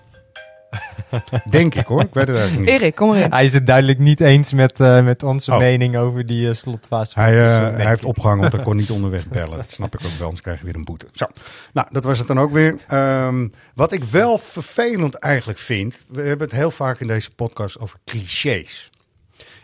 Denk 1.49 1.75
ik 1.75 1.85
hoor, 1.85 2.01
ik 2.01 2.13
weet 2.13 2.27
het 2.27 2.37
eigenlijk 2.37 2.69
niet. 2.69 2.79
Erik, 2.81 2.95
kom 2.95 3.13
erin. 3.13 3.31
Hij 3.31 3.45
is 3.45 3.53
het 3.53 3.67
duidelijk 3.67 3.99
niet 3.99 4.21
eens 4.21 4.53
met, 4.53 4.79
eh, 4.79 5.03
met 5.03 5.23
onze 5.23 5.51
Oh. 5.51 5.57
mening 5.57 5.97
over 5.97 6.25
die 6.25 6.49
eh, 6.49 6.55
slotfase. 6.55 7.19
Hij, 7.19 7.35
eh, 7.37 7.75
hij 7.75 7.87
heeft 7.87 8.05
opgehangen, 8.05 8.41
want 8.41 8.53
hij 8.53 8.63
kon 8.63 8.75
niet 8.75 8.91
onderweg 8.97 9.27
bellen. 9.27 9.57
Dat 9.57 9.69
snap 9.71 9.93
ik 9.99 10.05
ook 10.05 10.11
wel, 10.11 10.21
anders 10.21 10.41
krijg 10.41 10.59
je 10.59 10.65
weer 10.65 10.75
een 10.75 10.85
boete. 10.85 11.07
Zo. 11.11 11.25
Nou, 11.73 11.87
dat 11.91 12.03
was 12.03 12.17
het 12.17 12.27
dan 12.27 12.39
ook 12.39 12.51
weer. 12.51 12.75
Ehm, 12.87 13.47
wat 13.73 13.91
ik 13.91 14.03
wel 14.03 14.37
vervelend 14.37 15.15
eigenlijk 15.15 15.59
vind, 15.59 16.05
we 16.07 16.21
hebben 16.21 16.47
het 16.47 16.55
heel 16.55 16.71
vaak 16.71 16.99
in 16.99 17.07
deze 17.07 17.29
podcast 17.35 17.79
over 17.79 17.99
clichés. 18.05 18.89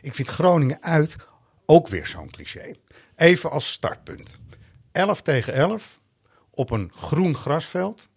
Ik 0.02 0.14
vind 0.16 0.30
Groningen 0.30 0.78
uit 0.82 1.16
ook 1.66 1.88
weer 1.88 2.06
zo'n 2.06 2.32
cliché. 2.32 2.74
Even 3.16 3.52
als 3.52 3.72
startpunt. 3.72 4.40
11 4.92 5.22
tegen 5.22 5.54
11 5.54 6.00
op 6.50 6.70
een 6.70 6.92
groen 6.96 7.36
grasveld. 7.36 8.10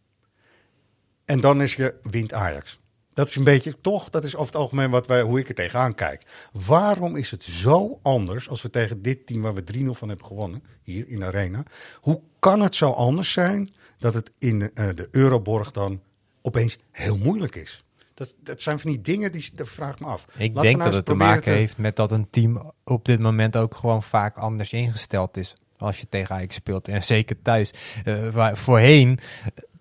En 1.25 1.41
dan 1.41 1.63
is 1.63 1.75
je 1.75 1.95
wint 2.03 2.33
Ajax. 2.33 2.79
Dat 3.17 3.29
is 3.29 3.37
een 3.37 3.45
beetje, 3.45 3.81
toch, 3.81 4.11
dat 4.11 4.25
is 4.25 4.35
over 4.35 4.47
het 4.47 4.63
algemeen 4.63 4.91
wat 4.91 5.07
wij, 5.07 5.23
hoe 5.23 5.39
ik 5.39 5.49
er 5.49 5.55
tegenaan 5.55 5.95
kijk. 5.95 6.49
Waarom 6.53 7.17
is 7.17 7.31
het 7.31 7.43
zo 7.43 7.99
anders 8.03 8.49
als 8.49 8.63
we 8.63 8.71
tegen 8.71 9.03
dit 9.03 9.27
team 9.27 9.43
waar 9.43 9.55
we 9.55 9.65
3-0 9.75 9.85
van 9.91 10.09
hebben 10.09 10.27
gewonnen, 10.27 10.63
hier 10.83 11.09
in 11.09 11.19
de 11.19 11.25
Arena. 11.25 11.63
Hoe 12.01 12.21
kan 12.39 12.61
het 12.61 12.75
zo 12.75 12.91
anders 12.91 13.33
zijn 13.33 13.75
dat 13.99 14.15
het 14.15 14.31
in 14.39 14.75
eh, 14.75 14.89
de 14.95 15.09
Euroborg 15.11 15.71
dan 15.71 16.03
opeens 16.43 16.79
heel 16.91 17.19
moeilijk 17.19 17.55
is? 17.55 17.85
Dat, 18.17 18.35
dat 18.43 18.61
zijn 18.61 18.79
van 18.79 18.91
die 18.91 19.01
dingen, 19.01 19.33
die, 19.33 19.51
dat 19.55 19.69
vraag 19.69 19.93
ik 19.95 20.01
me 20.01 20.07
af. 20.07 20.27
Ik 20.37 20.55
denk 20.55 20.77
nou 20.77 20.79
dat 20.79 20.95
het 20.95 21.05
te 21.05 21.15
maken 21.15 21.53
heeft 21.53 21.79
met 21.79 21.97
dat 21.97 22.11
een 22.11 22.31
team 22.31 22.73
op 22.85 23.05
dit 23.05 23.21
moment 23.21 23.57
ook 23.57 23.75
gewoon 23.75 24.03
vaak 24.03 24.37
anders 24.37 24.73
ingesteld 24.73 25.37
is. 25.37 25.55
Als 25.77 26.01
je 26.01 26.09
tegen 26.09 26.35
Ajax 26.35 26.55
speelt. 26.55 26.89
En 26.89 27.03
zeker 27.03 27.43
thuis. 27.43 27.73
Eh, 28.05 28.29
waar, 28.29 28.57
voorheen, 28.57 29.19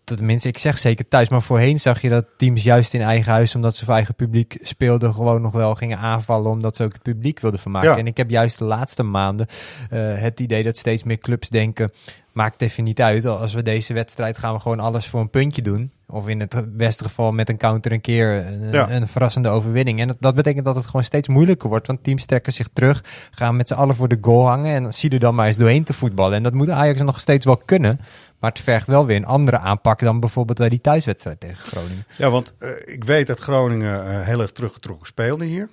tenminste, 0.06 0.48
ik 0.48 0.58
zeg 0.58 0.78
zeker 0.78 1.08
thuis, 1.08 1.30
maar 1.30 1.42
voorheen 1.42 1.80
zag 1.80 2.02
je 2.02 2.10
dat 2.10 2.26
teams 2.38 2.64
juist 2.64 2.94
in 2.94 3.02
eigen 3.02 3.32
huis, 3.32 3.56
omdat 3.56 3.76
ze 3.76 3.86
voor 3.86 3.94
eigen 3.94 4.16
publiek 4.16 4.58
speelden, 4.62 5.14
gewoon 5.14 5.42
nog 5.42 5.52
wel 5.52 5.76
gingen 5.76 5.98
aanvallen, 5.98 6.52
omdat 6.52 6.76
ze 6.76 6.84
ook 6.84 6.94
het 6.94 7.02
publiek 7.02 7.40
wilden 7.40 7.60
vermaken. 7.60 7.90
Ja. 7.90 7.98
En 7.98 8.08
ik 8.08 8.18
heb 8.18 8.30
juist 8.30 8.60
de 8.60 8.66
laatste 8.66 9.04
maanden 9.04 9.48
eh, 9.90 10.00
het 10.16 10.40
idee 10.40 10.64
dat 10.64 10.78
steeds 10.78 11.04
meer 11.04 11.18
clubs 11.18 11.50
denken, 11.50 11.92
maakt 12.32 12.62
even 12.62 12.84
niet 12.84 13.02
uit, 13.02 13.26
als 13.26 13.54
we 13.54 13.62
deze 13.62 13.94
wedstrijd 13.94 14.38
gaan 14.38 14.54
we 14.54 14.60
gewoon 14.60 14.80
alles 14.80 15.08
voor 15.08 15.20
een 15.20 15.30
puntje 15.30 15.62
doen. 15.62 15.92
Of 16.08 16.28
in 16.28 16.40
het 16.40 16.78
beste 16.78 17.04
geval 17.04 17.32
met 17.32 17.50
een 17.50 17.58
counter 17.58 17.92
een 17.92 18.02
keer 18.02 18.46
een, 18.46 18.72
Ja. 18.72 18.90
een 18.92 19.08
verrassende 19.08 19.50
overwinning. 19.50 20.00
En 20.00 20.08
dat, 20.08 20.18
dat 20.20 20.36
betekent 20.36 20.66
dat 20.66 20.76
het 20.76 20.86
gewoon 20.86 21.04
steeds 21.04 21.28
moeilijker 21.28 21.70
wordt, 21.70 21.88
want 21.88 22.04
teams 22.04 22.26
trekken 22.26 22.54
zich 22.54 22.68
terug, 22.74 23.04
gaan 23.32 23.56
met 23.56 23.68
z'n 23.68 23.74
allen 23.74 23.96
voor 23.96 24.08
de 24.08 24.18
goal 24.22 24.48
hangen 24.48 24.76
en 24.76 24.94
zie 24.94 25.10
er 25.10 25.20
dan 25.20 25.36
maar 25.36 25.48
eens 25.48 25.58
doorheen 25.58 25.84
te 25.84 25.94
voetballen. 25.94 26.38
En 26.38 26.44
dat 26.44 26.54
moet 26.54 26.70
Ajax 26.70 27.00
nog 27.00 27.20
steeds 27.20 27.46
wel 27.46 27.62
kunnen. 27.66 28.00
Maar 28.40 28.52
het 28.52 28.60
vergt 28.60 28.88
wel 28.88 29.06
weer 29.06 29.16
een 29.16 29.26
andere 29.26 29.60
aanpak 29.60 30.00
dan 30.00 30.20
bijvoorbeeld 30.20 30.58
bij 30.58 30.70
die 30.70 30.82
thuiswedstrijd 30.82 31.40
tegen 31.40 31.66
Groningen. 31.66 32.06
Ja, 32.18 32.30
want 32.30 32.54
eh, 32.58 32.70
ik 32.86 33.04
weet 33.04 33.28
dat 33.28 33.40
Groningen 33.40 34.06
eh, 34.06 34.22
heel 34.22 34.42
erg 34.42 34.52
teruggetrokken 34.52 35.08
speelde 35.08 35.46
hier. 35.46 35.70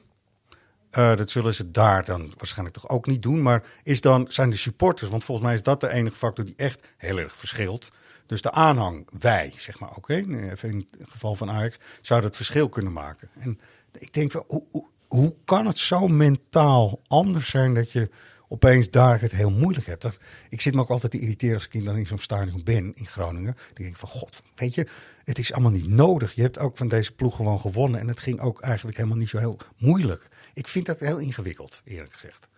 Eh, 0.90 1.16
dat 1.16 1.30
zullen 1.30 1.54
ze 1.54 1.70
daar 1.70 2.04
dan 2.04 2.32
waarschijnlijk 2.36 2.76
toch 2.76 2.88
ook 2.88 3.06
niet 3.06 3.22
doen. 3.22 3.42
Maar 3.42 3.62
is 3.82 4.00
dan, 4.00 4.26
zijn 4.28 4.50
de 4.50 4.56
supporters, 4.56 5.10
want 5.10 5.24
volgens 5.24 5.46
mij 5.46 5.56
is 5.56 5.62
dat 5.62 5.80
de 5.80 5.88
enige 5.88 6.16
factor 6.16 6.44
die 6.44 6.56
echt 6.56 6.88
heel 6.96 7.18
erg 7.18 7.36
verschilt. 7.36 7.88
Dus 8.26 8.42
de 8.42 8.52
aanhang, 8.52 9.08
wij, 9.18 9.52
zeg 9.56 9.78
maar, 9.78 9.90
oké, 9.96 10.14
even 10.14 10.70
in 10.70 10.88
het 10.98 11.10
geval 11.10 11.34
van 11.34 11.50
Ajax, 11.50 11.78
zou 12.00 12.20
dat 12.20 12.36
verschil 12.36 12.68
kunnen 12.68 12.92
maken. 12.92 13.28
En 13.38 13.60
ik 13.98 14.12
denk, 14.12 14.32
hoe, 14.32 14.64
hoe, 14.70 14.86
hoe 15.08 15.34
kan 15.44 15.66
het 15.66 15.78
zo 15.78 16.08
mentaal 16.08 17.00
anders 17.06 17.50
zijn 17.50 17.74
dat 17.74 17.92
je 17.92 18.10
opeens 18.52 18.90
daar 18.90 19.20
het 19.20 19.32
heel 19.32 19.50
moeilijk 19.50 19.86
hebt? 19.86 20.02
Dat, 20.02 20.18
ik 20.48 20.60
zit 20.60 20.74
me 20.74 20.80
ook 20.80 20.88
altijd 20.90 21.12
te 21.12 21.18
irriteren 21.18 21.54
als 21.54 21.68
ik 21.70 21.84
dan 21.84 21.96
in 21.96 22.06
zo'n 22.06 22.18
stadion 22.18 22.60
ben 22.64 22.92
in 22.94 23.06
Groningen. 23.06 23.54
Dan 23.54 23.74
denk 23.74 23.88
ik 23.88 23.96
van, 23.96 24.08
god, 24.08 24.42
weet 24.54 24.74
je, 24.74 24.86
het 25.24 25.38
is 25.38 25.52
allemaal 25.52 25.70
niet 25.70 25.88
nodig. 25.88 26.34
Je 26.34 26.42
hebt 26.42 26.58
ook 26.58 26.76
van 26.76 26.88
deze 26.88 27.12
ploeg 27.12 27.36
gewoon 27.36 27.60
gewonnen. 27.60 28.00
En 28.00 28.08
het 28.08 28.20
ging 28.20 28.40
ook 28.40 28.60
eigenlijk 28.60 28.96
helemaal 28.96 29.18
niet 29.18 29.28
zo 29.28 29.38
heel 29.38 29.56
moeilijk. 29.78 30.28
Ik 30.54 30.68
vind 30.68 30.86
dat 30.86 31.00
heel 31.00 31.18
ingewikkeld, 31.18 31.80
eerlijk 31.84 32.12
gezegd. 32.12 32.48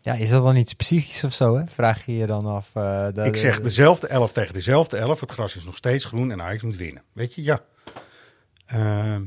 Ja, 0.00 0.14
is 0.14 0.30
dat 0.30 0.44
dan 0.44 0.56
iets 0.56 0.74
psychisch 0.74 1.24
of 1.24 1.34
zo? 1.34 1.56
Hè? 1.56 1.62
Vraag 1.72 2.06
je 2.06 2.16
je 2.16 2.26
dan 2.26 2.46
af. 2.46 2.70
eh, 2.74 3.06
de- 3.14 3.22
ik 3.22 3.36
zeg 3.36 3.60
dezelfde 3.60 4.06
elf 4.06 4.32
tegen 4.32 4.54
dezelfde 4.54 4.96
elf. 4.96 5.20
Het 5.20 5.30
gras 5.30 5.56
is 5.56 5.64
nog 5.64 5.76
steeds 5.76 6.04
groen 6.04 6.30
en 6.30 6.42
Ajax 6.42 6.62
moet 6.62 6.76
winnen. 6.76 7.02
Weet 7.12 7.34
je, 7.34 7.42
ja. 7.42 7.60
Ehm, 8.66 9.22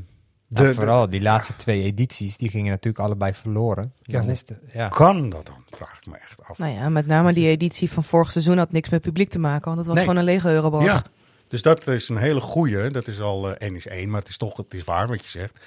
de- 0.54 0.62
Ja, 0.62 0.68
de- 0.68 0.74
vooral 0.74 1.08
die 1.08 1.22
laatste 1.22 1.56
twee 1.56 1.82
edities, 1.82 2.36
die 2.36 2.48
gingen 2.48 2.70
natuurlijk 2.70 3.04
allebei 3.04 3.32
verloren. 3.32 3.92
Ja, 4.02 4.20
Dan 4.20 4.30
is 4.30 4.42
ja. 4.72 4.88
kan 4.88 5.28
dat 5.30 5.46
dan? 5.46 5.64
Vraag 5.70 5.98
ik 6.00 6.06
me 6.06 6.16
echt 6.16 6.42
af. 6.42 6.58
Nou 6.58 6.72
ja, 6.74 6.88
met 6.88 7.06
name 7.06 7.32
die 7.32 7.48
editie 7.48 7.90
van 7.90 8.04
vorig 8.04 8.32
seizoen 8.32 8.58
had 8.58 8.72
niks 8.72 8.88
met 8.88 9.02
publiek 9.02 9.30
te 9.30 9.38
maken, 9.38 9.64
want 9.64 9.76
het 9.76 9.86
was 9.86 9.94
Nee. 9.96 10.04
gewoon 10.04 10.18
een 10.18 10.24
lege 10.26 10.48
Euroborg. 10.48 10.84
Ja, 10.84 11.02
dus 11.48 11.62
dat 11.62 11.86
is 11.86 12.08
een 12.08 12.16
hele 12.16 12.40
goeie. 12.40 12.90
Dat 12.90 13.08
is 13.08 13.20
al 13.20 13.48
eh, 13.48 13.54
één 13.68 13.74
is 13.76 13.86
één, 13.86 14.10
maar 14.10 14.20
het 14.20 14.28
is 14.28 14.36
toch 14.36 14.56
het 14.56 14.74
is 14.74 14.84
waar 14.84 15.08
wat 15.08 15.22
je 15.24 15.28
zegt. 15.30 15.58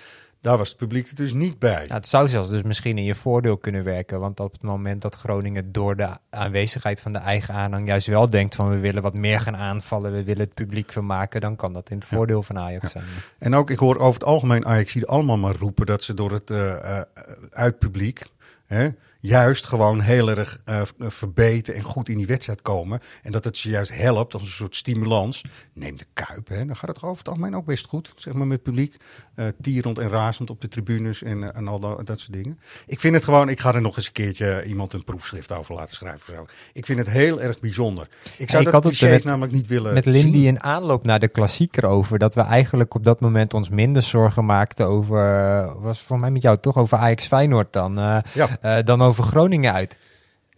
Daar 0.41 0.57
was 0.57 0.67
het 0.67 0.77
publiek 0.77 1.07
er 1.07 1.15
dus 1.15 1.33
niet 1.33 1.59
bij. 1.59 1.85
Ja, 1.87 1.95
het 1.95 2.07
zou 2.07 2.27
zelfs 2.27 2.49
dus 2.49 2.61
misschien 2.61 2.97
in 2.97 3.03
je 3.03 3.15
voordeel 3.15 3.57
kunnen 3.57 3.83
werken. 3.83 4.19
Want 4.19 4.39
op 4.39 4.51
het 4.51 4.61
moment 4.61 5.01
dat 5.01 5.15
Groningen 5.15 5.71
door 5.71 5.95
de 5.95 6.09
aanwezigheid 6.29 7.01
van 7.01 7.13
de 7.13 7.19
eigen 7.19 7.53
aanhang 7.53 7.87
juist 7.87 8.07
wel 8.07 8.29
denkt 8.29 8.55
van 8.55 8.69
we 8.69 8.77
willen 8.77 9.01
wat 9.01 9.13
meer 9.13 9.39
gaan 9.39 9.55
aanvallen, 9.55 10.11
we 10.11 10.23
willen 10.23 10.43
het 10.43 10.53
publiek 10.53 10.91
vermaken, 10.91 11.41
dan 11.41 11.55
kan 11.55 11.73
dat 11.73 11.89
in 11.89 11.97
het 11.97 12.05
voordeel 12.05 12.43
van 12.43 12.57
Ajax 12.57 12.91
zijn. 12.91 13.03
En 13.39 13.55
ook, 13.55 13.69
ik 13.69 13.79
hoor 13.79 13.97
over 13.97 14.19
het 14.19 14.29
algemeen 14.29 14.65
Ajax 14.65 15.05
allemaal 15.05 15.37
maar 15.37 15.55
roepen 15.55 15.85
dat 15.85 16.03
ze 16.03 16.13
door 16.13 16.31
het 16.31 16.49
eh, 16.49 16.97
eh, 16.97 17.03
uitpubliek 17.51 18.25
hè, 18.65 18.89
juist 19.27 19.65
gewoon 19.65 19.99
heel 19.99 20.29
erg 20.29 20.61
eh, 20.65 20.81
verbeteren 20.97 21.79
en 21.79 21.85
goed 21.85 22.09
in 22.09 22.17
die 22.17 22.25
wedstrijd 22.27 22.61
komen. 22.61 22.99
En 23.23 23.31
dat 23.31 23.43
het 23.43 23.57
ze 23.57 23.69
juist 23.69 23.93
helpt 23.95 24.33
als 24.33 24.43
een 24.43 24.49
soort 24.49 24.75
stimulans. 24.75 25.43
Neem 25.73 25.97
de 25.97 26.05
Kuip, 26.13 26.47
hè, 26.47 26.65
dan 26.65 26.75
gaat 26.75 26.89
het 26.89 27.01
over 27.03 27.17
het 27.17 27.27
algemeen 27.27 27.55
ook 27.55 27.65
best 27.65 27.85
goed, 27.87 28.13
zeg 28.15 28.33
maar 28.33 28.47
met 28.47 28.63
publiek. 28.63 28.95
Eh 29.35 29.45
tierend 29.61 29.99
en 29.99 30.09
razend 30.09 30.49
op 30.49 30.61
de 30.61 30.67
tribunes 30.67 31.23
en, 31.23 31.43
eh, 31.43 31.49
en 31.57 31.67
al 31.67 31.79
dat, 31.79 32.05
dat 32.07 32.19
soort 32.19 32.33
dingen. 32.33 32.59
Ik 32.87 32.99
vind 32.99 33.15
het 33.15 33.23
gewoon, 33.23 33.49
ik 33.49 33.59
ga 33.59 33.73
er 33.73 33.81
nog 33.81 33.95
eens 33.97 34.05
een 34.05 34.11
keertje 34.11 34.63
iemand 34.65 34.93
een 34.93 35.03
proefschrift 35.03 35.51
over 35.51 35.75
laten 35.75 35.95
schrijven. 35.95 36.19
Of 36.19 36.35
zo. 36.35 36.45
Ik 36.73 36.85
vind 36.85 36.99
het 36.99 37.09
heel 37.09 37.41
erg 37.41 37.59
bijzonder. 37.59 38.07
Ik 38.37 38.49
zou 38.49 38.63
ik 38.63 38.71
dat 38.71 38.73
had 38.73 38.83
het 38.83 38.97
clichés 38.97 39.15
met- 39.15 39.23
namelijk 39.23 39.53
niet 39.53 39.67
willen 39.67 39.93
Met 39.93 40.03
zien. 40.03 40.13
Lindy 40.13 40.37
in 40.47 40.63
aanloop 40.63 41.03
naar 41.05 41.19
de 41.19 41.27
klassieker 41.27 41.85
over 41.85 42.19
dat 42.19 42.35
we 42.35 42.41
eigenlijk 42.41 42.93
op 42.95 43.03
dat 43.03 43.19
moment 43.19 43.53
ons 43.53 43.69
minder 43.69 44.01
zorgen 44.03 44.45
maakten 44.45 44.85
over, 44.87 45.39
eh, 45.39 45.71
was 45.77 46.01
voor 46.01 46.19
mij 46.19 46.31
met 46.31 46.41
jou 46.41 46.57
toch, 46.57 46.77
over 46.77 46.97
Ajax 46.97 47.25
Feyenoord 47.25 47.73
dan, 47.73 47.97
eh, 47.99 48.17
Ja. 48.33 48.57
eh, 48.61 48.83
dan 48.83 49.01
over 49.01 49.16
Groningen 49.23 49.73
uit. 49.73 49.97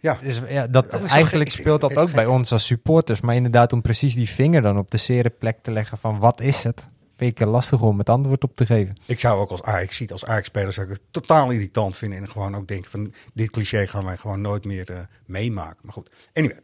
Ja. 0.00 0.18
Dus 0.22 0.40
ja, 0.48 0.66
dat, 0.66 0.90
eigenlijk 0.90 1.50
gek. 1.50 1.60
Speelt 1.60 1.80
dat 1.80 1.96
ook 1.96 2.12
bij 2.12 2.26
ons 2.26 2.52
als 2.52 2.66
supporters. 2.66 3.20
Maar 3.20 3.34
inderdaad, 3.34 3.72
om 3.72 3.82
precies 3.82 4.14
die 4.14 4.28
vinger 4.28 4.62
dan 4.62 4.78
op 4.78 4.90
de 4.90 4.96
zere 4.96 5.30
plek 5.30 5.58
te 5.62 5.72
leggen 5.72 5.98
van 5.98 6.18
wat 6.18 6.40
is 6.40 6.62
het? 6.62 6.84
Vind 7.16 7.40
ik 7.40 7.46
lastig 7.46 7.80
om 7.80 7.98
het 7.98 8.08
antwoord 8.08 8.44
op 8.44 8.56
te 8.56 8.66
geven. 8.66 8.94
Ik 9.06 9.20
zou 9.20 9.40
ook 9.40 9.50
als 9.50 9.62
Ajax 9.62 9.96
ziet, 9.96 10.12
als 10.12 10.24
Ajax-speler 10.24 10.72
zou 10.72 10.86
ik 10.86 10.92
het 10.92 11.02
totaal 11.10 11.50
irritant 11.50 11.96
vinden. 11.96 12.18
En 12.18 12.30
gewoon 12.30 12.56
ook 12.56 12.68
denken 12.68 12.90
van, 12.90 13.12
dit 13.34 13.50
cliché 13.50 13.86
gaan 13.86 14.04
wij 14.04 14.16
gewoon 14.16 14.40
nooit 14.40 14.64
meer 14.64 14.90
eh, 14.90 14.98
meemaken. 15.26 15.78
Maar 15.82 15.92
goed, 15.92 16.10
anyway. 16.32 16.58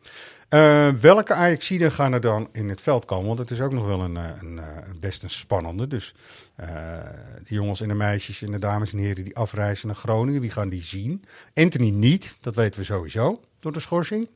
Eh, 0.49 0.89
welke 0.89 1.35
Ajaxiden 1.35 1.93
gaan 1.93 2.13
er 2.13 2.21
dan 2.21 2.49
in 2.53 2.69
het 2.69 2.81
veld 2.81 3.05
komen? 3.05 3.27
Want 3.27 3.39
het 3.39 3.51
is 3.51 3.61
ook 3.61 3.73
nog 3.73 3.87
wel 3.87 4.01
een, 4.01 4.17
eh, 4.17 4.25
een, 4.41 4.59
eh, 4.59 4.65
best 5.01 5.23
een 5.23 5.31
spannende. 5.31 5.87
Dus 5.87 6.15
de 6.57 7.55
jongens 7.55 7.81
en 7.81 7.89
de 7.89 7.95
meisjes 7.95 8.43
en 8.43 8.51
de 8.51 8.59
dames 8.59 8.93
en 8.93 8.99
heren 8.99 9.25
die 9.25 9.37
afreizen 9.37 9.87
naar 9.87 9.97
Groningen, 9.97 10.41
wie 10.41 10.51
gaan 10.51 10.69
die 10.69 10.83
zien? 10.83 11.25
Anthony 11.55 11.91
niet, 11.91 12.37
dat 12.41 12.55
weten 12.55 12.81
we 12.81 12.87
sowieso, 12.87 13.41
door 13.61 13.73
de 13.73 13.81
schorsing. 13.81 14.29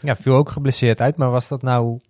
Ja, 0.00 0.16
viel 0.16 0.34
ook 0.34 0.50
geblesseerd 0.50 1.00
uit, 1.00 1.16
maar 1.16 1.30
was 1.30 1.48
dat 1.48 1.62
nou 1.62 2.00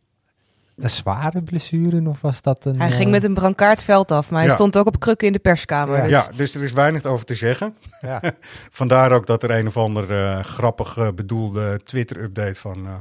een 0.78 0.90
zware 0.90 1.42
blessure 1.42 2.08
of 2.08 2.20
was 2.20 2.42
dat 2.42 2.64
een... 2.64 2.80
Hij 2.80 2.90
eh, 2.90 2.97
ging 2.97 3.11
met 3.11 3.25
een 3.25 3.35
brancard 3.35 3.82
veld 3.82 4.11
af, 4.11 4.30
maar 4.30 4.38
hij 4.40 4.49
Ja. 4.49 4.54
stond 4.54 4.76
ook 4.76 4.87
op 4.87 5.00
krukken 5.00 5.26
in 5.26 5.32
de 5.32 5.38
perskamer. 5.38 5.97
Ja. 5.97 6.02
dus- 6.02 6.11
Ja, 6.11 6.26
dus 6.37 6.54
er 6.54 6.62
is 6.62 6.73
weinig 6.73 7.04
over 7.04 7.25
te 7.25 7.35
zeggen. 7.35 7.76
Ja. 8.00 8.20
Vandaar 8.70 9.12
ook 9.12 9.26
dat 9.26 9.42
er 9.42 9.50
een 9.50 9.66
of 9.66 9.76
ander 9.76 10.11
eh, 10.12 10.40
grappig 10.44 10.97
eh, 10.97 11.08
bedoelde 11.14 11.80
Twitter-update 11.85 12.54
van 12.54 12.87
eh, 12.87 12.94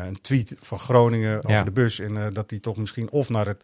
eh, 0.00 0.06
een 0.06 0.20
tweet 0.20 0.56
van 0.60 0.78
Groningen 0.78 1.36
over 1.38 1.50
Ja. 1.50 1.62
de 1.62 1.70
bus. 1.72 2.00
En 2.00 2.16
eh, 2.16 2.22
dat 2.32 2.50
hij 2.50 2.58
toch 2.58 2.76
misschien 2.76 3.10
of 3.10 3.28
naar 3.28 3.46
het 3.46 3.62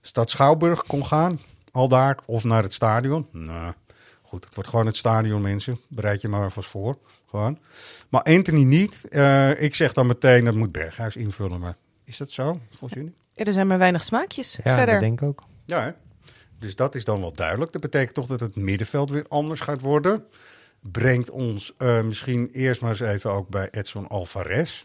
Stad 0.00 0.30
Schouwburg 0.30 0.82
kon 0.86 1.06
gaan, 1.06 1.40
al 1.70 1.88
daar, 1.88 2.16
of 2.26 2.44
naar 2.44 2.62
het 2.62 2.72
stadion. 2.72 3.26
Nou, 3.32 3.72
goed, 4.22 4.44
het 4.44 4.54
wordt 4.54 4.70
gewoon 4.70 4.86
het 4.86 4.96
stadion, 4.96 5.42
mensen. 5.42 5.80
Bereid 5.88 6.20
je 6.22 6.28
maar 6.28 6.50
vast 6.52 6.68
voor. 6.68 6.98
Gewoon. 7.30 7.58
Maar 8.08 8.22
Anthony 8.22 8.62
niet. 8.62 9.08
Eh, 9.08 9.62
ik 9.62 9.74
zeg 9.74 9.92
dan 9.92 10.06
meteen, 10.06 10.44
dat 10.44 10.54
moet 10.54 10.72
Berghuis 10.72 11.16
invullen. 11.16 11.60
Maar 11.60 11.76
is 12.10 12.16
dat 12.16 12.30
zo, 12.30 12.60
volgens 12.68 12.92
jullie? 12.92 13.14
Ja, 13.34 13.44
er 13.44 13.52
zijn 13.52 13.66
maar 13.66 13.78
weinig 13.78 14.02
smaakjes. 14.02 14.58
Ja, 14.64 14.76
Verder. 14.76 14.94
dat 14.94 15.00
denk 15.00 15.20
ik 15.20 15.28
ook. 15.28 15.42
Ja, 15.66 15.82
hè? 15.82 15.90
dus 16.58 16.76
dat 16.76 16.94
is 16.94 17.04
dan 17.04 17.20
wel 17.20 17.32
duidelijk. 17.32 17.72
Dat 17.72 17.80
betekent 17.80 18.14
toch 18.14 18.26
dat 18.26 18.40
het 18.40 18.56
middenveld 18.56 19.10
weer 19.10 19.24
anders 19.28 19.60
gaat 19.60 19.80
worden. 19.80 20.24
Brengt 20.80 21.30
ons 21.30 21.74
eh, 21.78 22.00
misschien 22.00 22.48
eerst 22.52 22.80
maar 22.80 22.90
eens 22.90 23.00
even 23.00 23.30
ook 23.30 23.48
bij 23.48 23.68
Edson 23.70 24.08
Alvarez. 24.08 24.84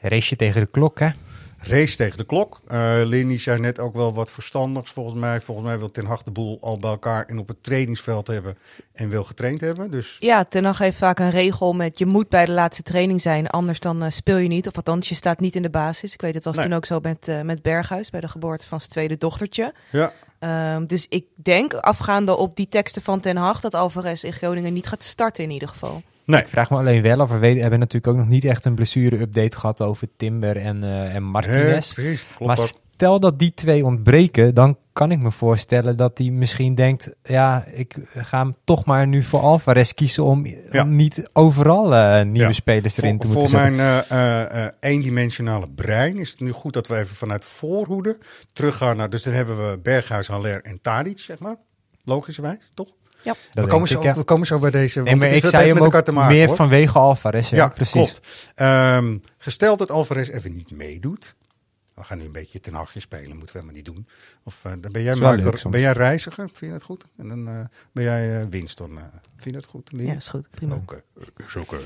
Race 0.00 0.36
tegen 0.36 0.60
de 0.60 0.70
klok, 0.70 0.98
hè? 0.98 1.10
Race 1.58 1.96
tegen 1.96 2.18
de 2.18 2.24
klok. 2.24 2.60
Lindy 3.04 3.38
zei 3.38 3.58
net 3.60 3.78
ook 3.78 3.94
wel 3.94 4.14
wat 4.14 4.30
verstandigs 4.30 4.90
volgens 4.90 5.14
mij. 5.20 5.40
Volgens 5.40 5.66
mij 5.66 5.78
wil 5.78 5.90
Ten 5.90 6.06
Hag 6.06 6.22
de 6.22 6.30
boel 6.30 6.58
al 6.60 6.78
bij 6.78 6.90
elkaar 6.90 7.24
en 7.26 7.38
op 7.38 7.48
het 7.48 7.62
trainingsveld 7.62 8.26
hebben 8.26 8.58
en 8.92 9.08
wil 9.08 9.24
getraind 9.24 9.60
hebben. 9.60 9.90
Dus 9.90 10.16
Ja, 10.18 10.44
Ten 10.44 10.64
Hag 10.64 10.78
heeft 10.78 10.96
vaak 10.98 11.18
een 11.18 11.30
regel 11.30 11.72
met 11.72 11.98
je 11.98 12.06
moet 12.06 12.28
bij 12.28 12.46
de 12.46 12.52
laatste 12.52 12.82
training 12.82 13.20
zijn, 13.20 13.46
anders 13.48 13.80
dan 13.80 14.02
eh, 14.02 14.10
speel 14.10 14.36
je 14.36 14.48
niet. 14.48 14.66
Of 14.66 14.76
althans, 14.76 15.08
je 15.08 15.14
staat 15.14 15.40
niet 15.40 15.54
in 15.54 15.62
de 15.62 15.70
basis. 15.70 16.12
Ik 16.12 16.20
weet, 16.20 16.34
het 16.34 16.44
was 16.44 16.56
Nee. 16.56 16.64
toen 16.64 16.74
ook 16.74 16.86
zo 16.86 16.98
met, 17.02 17.28
eh, 17.28 17.40
met 17.40 17.62
Berghuis 17.62 18.10
bij 18.10 18.20
de 18.20 18.28
geboorte 18.28 18.66
van 18.66 18.78
zijn 18.78 18.90
tweede 18.92 19.16
dochtertje. 19.16 19.74
ja, 19.92 20.12
Ehm, 20.38 20.86
dus 20.86 21.06
ik 21.08 21.24
denk, 21.34 21.74
afgaande 21.74 22.36
op 22.36 22.56
die 22.56 22.68
teksten 22.68 23.02
van 23.02 23.20
Ten 23.20 23.36
Hag, 23.36 23.60
dat 23.60 23.74
Alvarez 23.74 24.22
in 24.22 24.32
Groningen 24.32 24.72
niet 24.72 24.86
gaat 24.86 25.02
starten 25.02 25.44
in 25.44 25.50
ieder 25.50 25.68
geval. 25.68 26.02
Nee. 26.26 26.40
Ik 26.40 26.46
vraag 26.48 26.70
me 26.70 26.76
alleen 26.76 27.02
wel 27.02 27.20
of 27.20 27.30
we 27.30 27.38
weten, 27.38 27.60
hebben 27.60 27.78
natuurlijk 27.78 28.12
ook 28.12 28.18
nog 28.18 28.28
niet 28.28 28.44
echt 28.44 28.64
een 28.64 28.74
blessure-update 28.74 29.56
gehad 29.56 29.82
over 29.82 30.08
Timber 30.16 30.56
en, 30.56 30.84
eh, 30.84 31.14
en 31.14 31.22
Martinez. 31.22 31.92
Precies, 31.92 32.26
maar 32.38 32.58
stel 32.94 33.20
dat 33.20 33.38
die 33.38 33.54
twee 33.54 33.84
ontbreken, 33.84 34.54
dan 34.54 34.78
kan 34.92 35.10
ik 35.10 35.18
me 35.22 35.32
voorstellen 35.32 35.96
dat 35.96 36.18
hij 36.18 36.30
misschien 36.30 36.74
denkt, 36.74 37.10
ja, 37.22 37.64
ik 37.72 37.96
ga 38.14 38.38
hem 38.38 38.54
toch 38.64 38.84
maar 38.84 39.06
nu 39.06 39.22
voor 39.22 39.40
Alvarez 39.40 39.92
kiezen 39.92 40.24
om, 40.24 40.46
Ja. 40.70 40.82
om 40.82 40.96
niet 40.96 41.28
overal 41.32 41.94
eh, 41.94 42.24
nieuwe 42.24 42.48
Ja. 42.48 42.52
spelers 42.52 42.96
erin 42.96 43.18
te 43.18 43.26
Voor, 43.26 43.36
moeten 43.36 43.58
voor 43.58 43.68
zetten. 43.68 44.06
mijn 44.08 44.70
eh, 44.80 44.90
eendimensionale 44.90 45.68
brein 45.68 46.18
is 46.18 46.30
het 46.30 46.40
nu 46.40 46.52
goed 46.52 46.72
dat 46.72 46.86
we 46.88 46.96
even 46.98 47.16
vanuit 47.16 47.44
voorhoede 47.44 48.18
teruggaan 48.52 48.96
naar. 48.96 49.10
Dus 49.10 49.22
dan 49.22 49.32
hebben 49.34 49.70
we 49.70 49.78
Berghuis, 49.78 50.26
Haller 50.28 50.62
en 50.62 50.78
Tadic, 50.82 51.18
zeg 51.18 51.38
maar. 51.38 51.56
Logischerwijs, 52.04 52.68
toch? 52.74 52.88
Ja. 53.26 53.34
We 53.52 53.66
komen, 53.66 53.88
ik, 53.88 53.96
zo, 53.96 54.02
ja. 54.02 54.14
we 54.14 54.22
komen 54.22 54.46
zo 54.46 54.58
bij 54.58 54.70
deze. 54.70 55.02
Nee, 55.02 55.14
maar 55.14 55.22
het 55.22 55.30
is 55.30 55.36
ik 55.36 55.42
wat 55.42 55.50
zei 55.50 55.62
heeft 55.62 55.74
hem 55.74 55.84
met 55.84 55.84
elkaar 55.84 56.00
ook 56.00 56.06
te 56.06 56.12
maken. 56.12 56.36
meer 56.36 56.46
hoor. 56.46 56.56
vanwege 56.56 56.98
Alvarez. 56.98 57.50
Ja, 57.50 57.56
Ja, 57.56 57.68
precies. 57.68 57.92
klopt. 57.92 58.20
Ehm, 58.54 59.18
gesteld 59.38 59.78
dat 59.78 59.90
Alvarez 59.90 60.28
even 60.28 60.52
niet 60.52 60.70
meedoet. 60.70 61.34
We 61.94 62.02
gaan 62.02 62.18
nu 62.18 62.24
een 62.24 62.32
beetje 62.32 62.60
ten 62.60 62.74
hagje 62.74 63.00
spelen, 63.00 63.36
moeten 63.36 63.46
we 63.46 63.52
helemaal 63.52 63.74
niet 63.74 63.84
doen. 63.84 64.06
Of 64.42 64.64
eh, 64.64 64.72
dan 64.80 64.92
ben 64.92 65.02
jij, 65.02 65.18
ben 65.70 65.80
jij 65.80 65.92
reiziger, 65.92 66.44
vind 66.44 66.58
je 66.60 66.70
dat 66.70 66.82
goed? 66.82 67.04
En 67.16 67.28
dan 67.28 67.48
eh, 67.48 67.60
ben 67.92 68.04
jij 68.04 68.40
eh 68.40 68.46
Winston, 68.50 68.98
eh, 68.98 69.04
vind 69.36 69.44
je 69.44 69.52
dat 69.52 69.66
goed? 69.66 69.92
Lien? 69.92 70.06
Ja, 70.06 70.14
is 70.14 70.28
goed. 70.28 70.50
Prima. 70.50 70.74
Oké, 70.74 71.02
is 71.46 71.56
oké. 71.56 71.78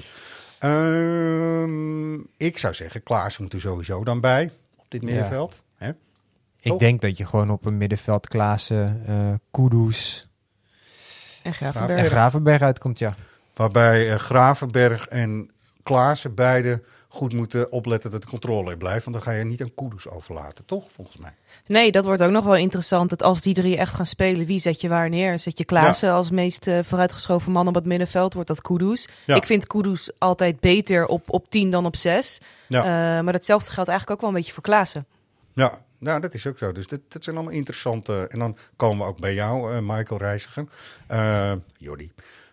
Ehm, 0.59 2.15
ik 2.37 2.59
zou 2.59 2.75
zeggen, 2.75 3.03
Klaas 3.03 3.39
moet 3.39 3.53
er 3.53 3.61
sowieso 3.61 4.05
dan 4.05 4.21
bij 4.21 4.51
op 4.77 4.87
dit 4.89 5.03
middenveld. 5.03 5.65
Hè? 5.75 5.91
Ik 6.61 6.79
denk 6.79 7.01
dat 7.01 7.17
je 7.17 7.27
gewoon 7.27 7.51
op 7.51 7.65
een 7.65 7.77
middenveld 7.77 8.29
Klaassen, 8.29 9.03
eh 9.07 9.33
Kudus 9.51 10.30
En 11.43 11.53
en 11.89 12.05
Gravenberg. 12.05 12.63
Uitkomt, 12.63 12.99
ja. 12.99 13.15
Waarbij 13.55 14.13
eh, 14.13 14.19
Gravenberg 14.19 15.09
en 15.09 15.51
Klaassen 15.83 16.35
beide 16.35 16.83
goed 17.09 17.33
moeten 17.33 17.73
opletten 17.73 18.11
dat 18.11 18.23
de 18.23 18.29
controle 18.29 18.71
er 18.71 18.77
blijft. 18.77 19.05
Want 19.05 19.17
dan 19.17 19.25
ga 19.25 19.39
je 19.39 19.45
niet 19.45 19.63
aan 19.63 19.75
Kudus 19.75 20.09
overlaten, 20.09 20.65
toch? 20.65 20.93
Volgens 20.93 21.17
mij. 21.17 21.35
Nee, 21.67 21.93
dat 21.93 22.05
wordt 22.05 22.23
ook 22.23 22.31
nog 22.31 22.45
wel 22.45 22.57
interessant. 22.57 23.11
Dat 23.11 23.23
als 23.23 23.41
die 23.41 23.55
drie 23.55 23.77
echt 23.77 23.95
gaan 23.95 24.07
spelen, 24.07 24.47
wie 24.47 24.59
zet 24.59 24.81
je 24.81 24.89
waar 24.89 25.09
neer? 25.09 25.39
Zet 25.39 25.59
je 25.59 25.65
Klaassen 25.65 26.13
als 26.13 26.31
meest 26.31 26.67
eh, 26.67 26.79
vooruitgeschoven 26.83 27.53
man 27.53 27.69
op 27.69 27.75
het 27.75 27.85
middenveld? 27.85 28.35
Wordt 28.35 28.49
dat 28.49 28.63
Kudus? 28.63 29.09
Ja. 29.25 29.35
Ik 29.35 29.45
vind 29.45 29.67
Kudus 29.67 30.11
altijd 30.19 30.61
beter 30.61 31.07
op, 31.07 31.23
op 31.27 31.51
10 31.51 31.71
dan 31.71 31.87
op 31.87 31.97
6. 31.97 32.41
Ja. 32.67 33.23
maar 33.23 33.33
datzelfde 33.33 33.71
geldt 33.71 33.89
eigenlijk 33.89 34.11
ook 34.11 34.21
wel 34.27 34.31
een 34.31 34.43
beetje 34.43 34.53
voor 34.53 34.63
Klaassen. 34.63 35.07
Ja, 35.53 35.79
nou, 36.01 36.21
dat 36.21 36.35
is 36.35 36.47
ook 36.47 36.59
zo. 36.59 36.73
Dus 36.73 36.87
dit 36.87 37.01
zijn 37.09 37.37
allemaal 37.37 37.55
interessante. 37.55 38.27
En 38.29 38.39
dan 38.39 38.57
komen 38.77 38.99
we 39.07 39.13
ook 39.13 39.21
bij 39.21 39.35
jou, 39.35 39.75
eh, 39.75 39.81
Michael 39.83 40.21
Reiziger. 40.21 40.65
Eh 41.07 41.53
Jordi. 41.79 42.13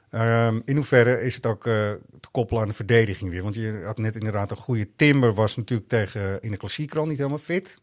Ehm, 0.10 0.60
in 0.66 0.76
hoeverre 0.76 1.22
is 1.22 1.36
het 1.36 1.46
ook 1.46 1.66
eh, 1.66 1.74
te 2.20 2.30
koppelen 2.32 2.62
aan 2.62 2.68
de 2.68 2.74
verdediging 2.74 3.32
weer? 3.32 3.44
Want 3.44 3.56
je 3.56 3.82
had 3.86 3.98
net 3.98 4.16
inderdaad 4.16 4.52
een 4.52 4.58
goede 4.58 4.88
Timber, 4.96 5.34
was 5.34 5.56
natuurlijk 5.56 5.90
tegen 5.90 6.42
in 6.42 6.52
de 6.52 6.58
klassieker 6.58 7.00
al 7.00 7.06
niet 7.06 7.18
helemaal 7.18 7.38
fit. 7.38 7.80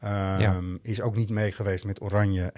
Ehm, 0.00 0.40
Ja. 0.40 0.60
Is 0.82 1.00
ook 1.00 1.16
niet 1.16 1.30
mee 1.30 1.52
geweest 1.52 1.84
met 1.84 2.02
Oranje. 2.02 2.52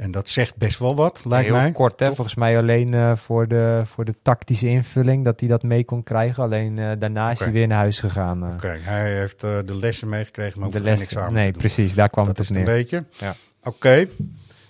En 0.00 0.10
dat 0.10 0.28
zegt 0.28 0.56
best 0.56 0.78
wel 0.78 0.94
wat, 0.94 1.22
lijkt 1.24 1.48
Heel 1.48 1.56
mij. 1.56 1.72
kort, 1.72 2.00
hè? 2.00 2.06
Toch? 2.06 2.14
Volgens 2.14 2.36
mij 2.36 2.58
alleen 2.58 2.94
eh, 2.94 3.16
voor, 3.16 3.48
de, 3.48 3.82
voor 3.84 4.04
de 4.04 4.14
tactische 4.22 4.68
invulling 4.68 5.24
dat 5.24 5.40
hij 5.40 5.48
dat 5.48 5.62
mee 5.62 5.84
kon 5.84 6.02
krijgen. 6.02 6.42
Alleen 6.42 6.78
eh, 6.78 6.90
daarna 6.98 7.30
is 7.30 7.38
hij 7.38 7.52
weer 7.52 7.66
naar 7.66 7.78
huis 7.78 8.00
gegaan. 8.00 8.44
eh. 8.44 8.52
Oké, 8.54 8.76
hij 8.80 9.18
heeft 9.18 9.40
de 9.40 9.64
lessen 9.80 10.08
meegekregen, 10.08 10.60
maar 10.60 10.70
de 10.70 10.76
hoeft 10.76 10.88
geen 10.88 10.98
les, 10.98 11.06
examen 11.08 11.32
nee, 11.32 11.52
precies, 11.52 11.94
daar 11.94 12.08
kwam 12.10 12.24
dat 12.26 12.36
het 12.38 12.50
is 12.50 12.50
op 12.50 12.56
het 12.56 12.68
een 12.68 12.74
neer. 12.74 12.82
beetje. 12.84 13.04
Ja. 13.26 13.34
Oké, 13.62 14.06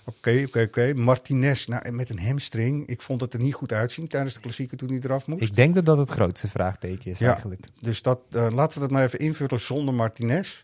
oké, 0.05 0.43
oké, 0.47 0.61
oké. 0.61 0.93
Martinez, 0.93 1.65
nou, 1.67 1.91
met 1.91 2.09
een 2.09 2.19
hamstring. 2.19 2.87
Ik 2.87 3.01
vond 3.01 3.21
het 3.21 3.33
er 3.33 3.39
niet 3.39 3.53
goed 3.53 3.73
uitzien 3.73 4.07
tijdens 4.07 4.33
de 4.33 4.39
klassieker 4.39 4.77
toen 4.77 4.89
hij 4.89 4.99
eraf 5.03 5.27
moest. 5.27 5.41
Ik 5.41 5.55
denk 5.55 5.75
dat 5.75 5.85
dat 5.85 5.97
het 5.97 6.09
grootste 6.09 6.47
vraagteken 6.47 7.11
is 7.11 7.19
Ja. 7.19 7.31
eigenlijk. 7.33 7.65
Dus 7.81 8.01
dat, 8.01 8.19
laten 8.29 8.73
we 8.73 8.79
dat 8.79 8.91
maar 8.91 9.03
even 9.03 9.19
invullen 9.19 9.59
zonder 9.59 9.93
Martinez. 9.93 10.63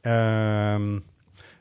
Ehm, 0.00 0.98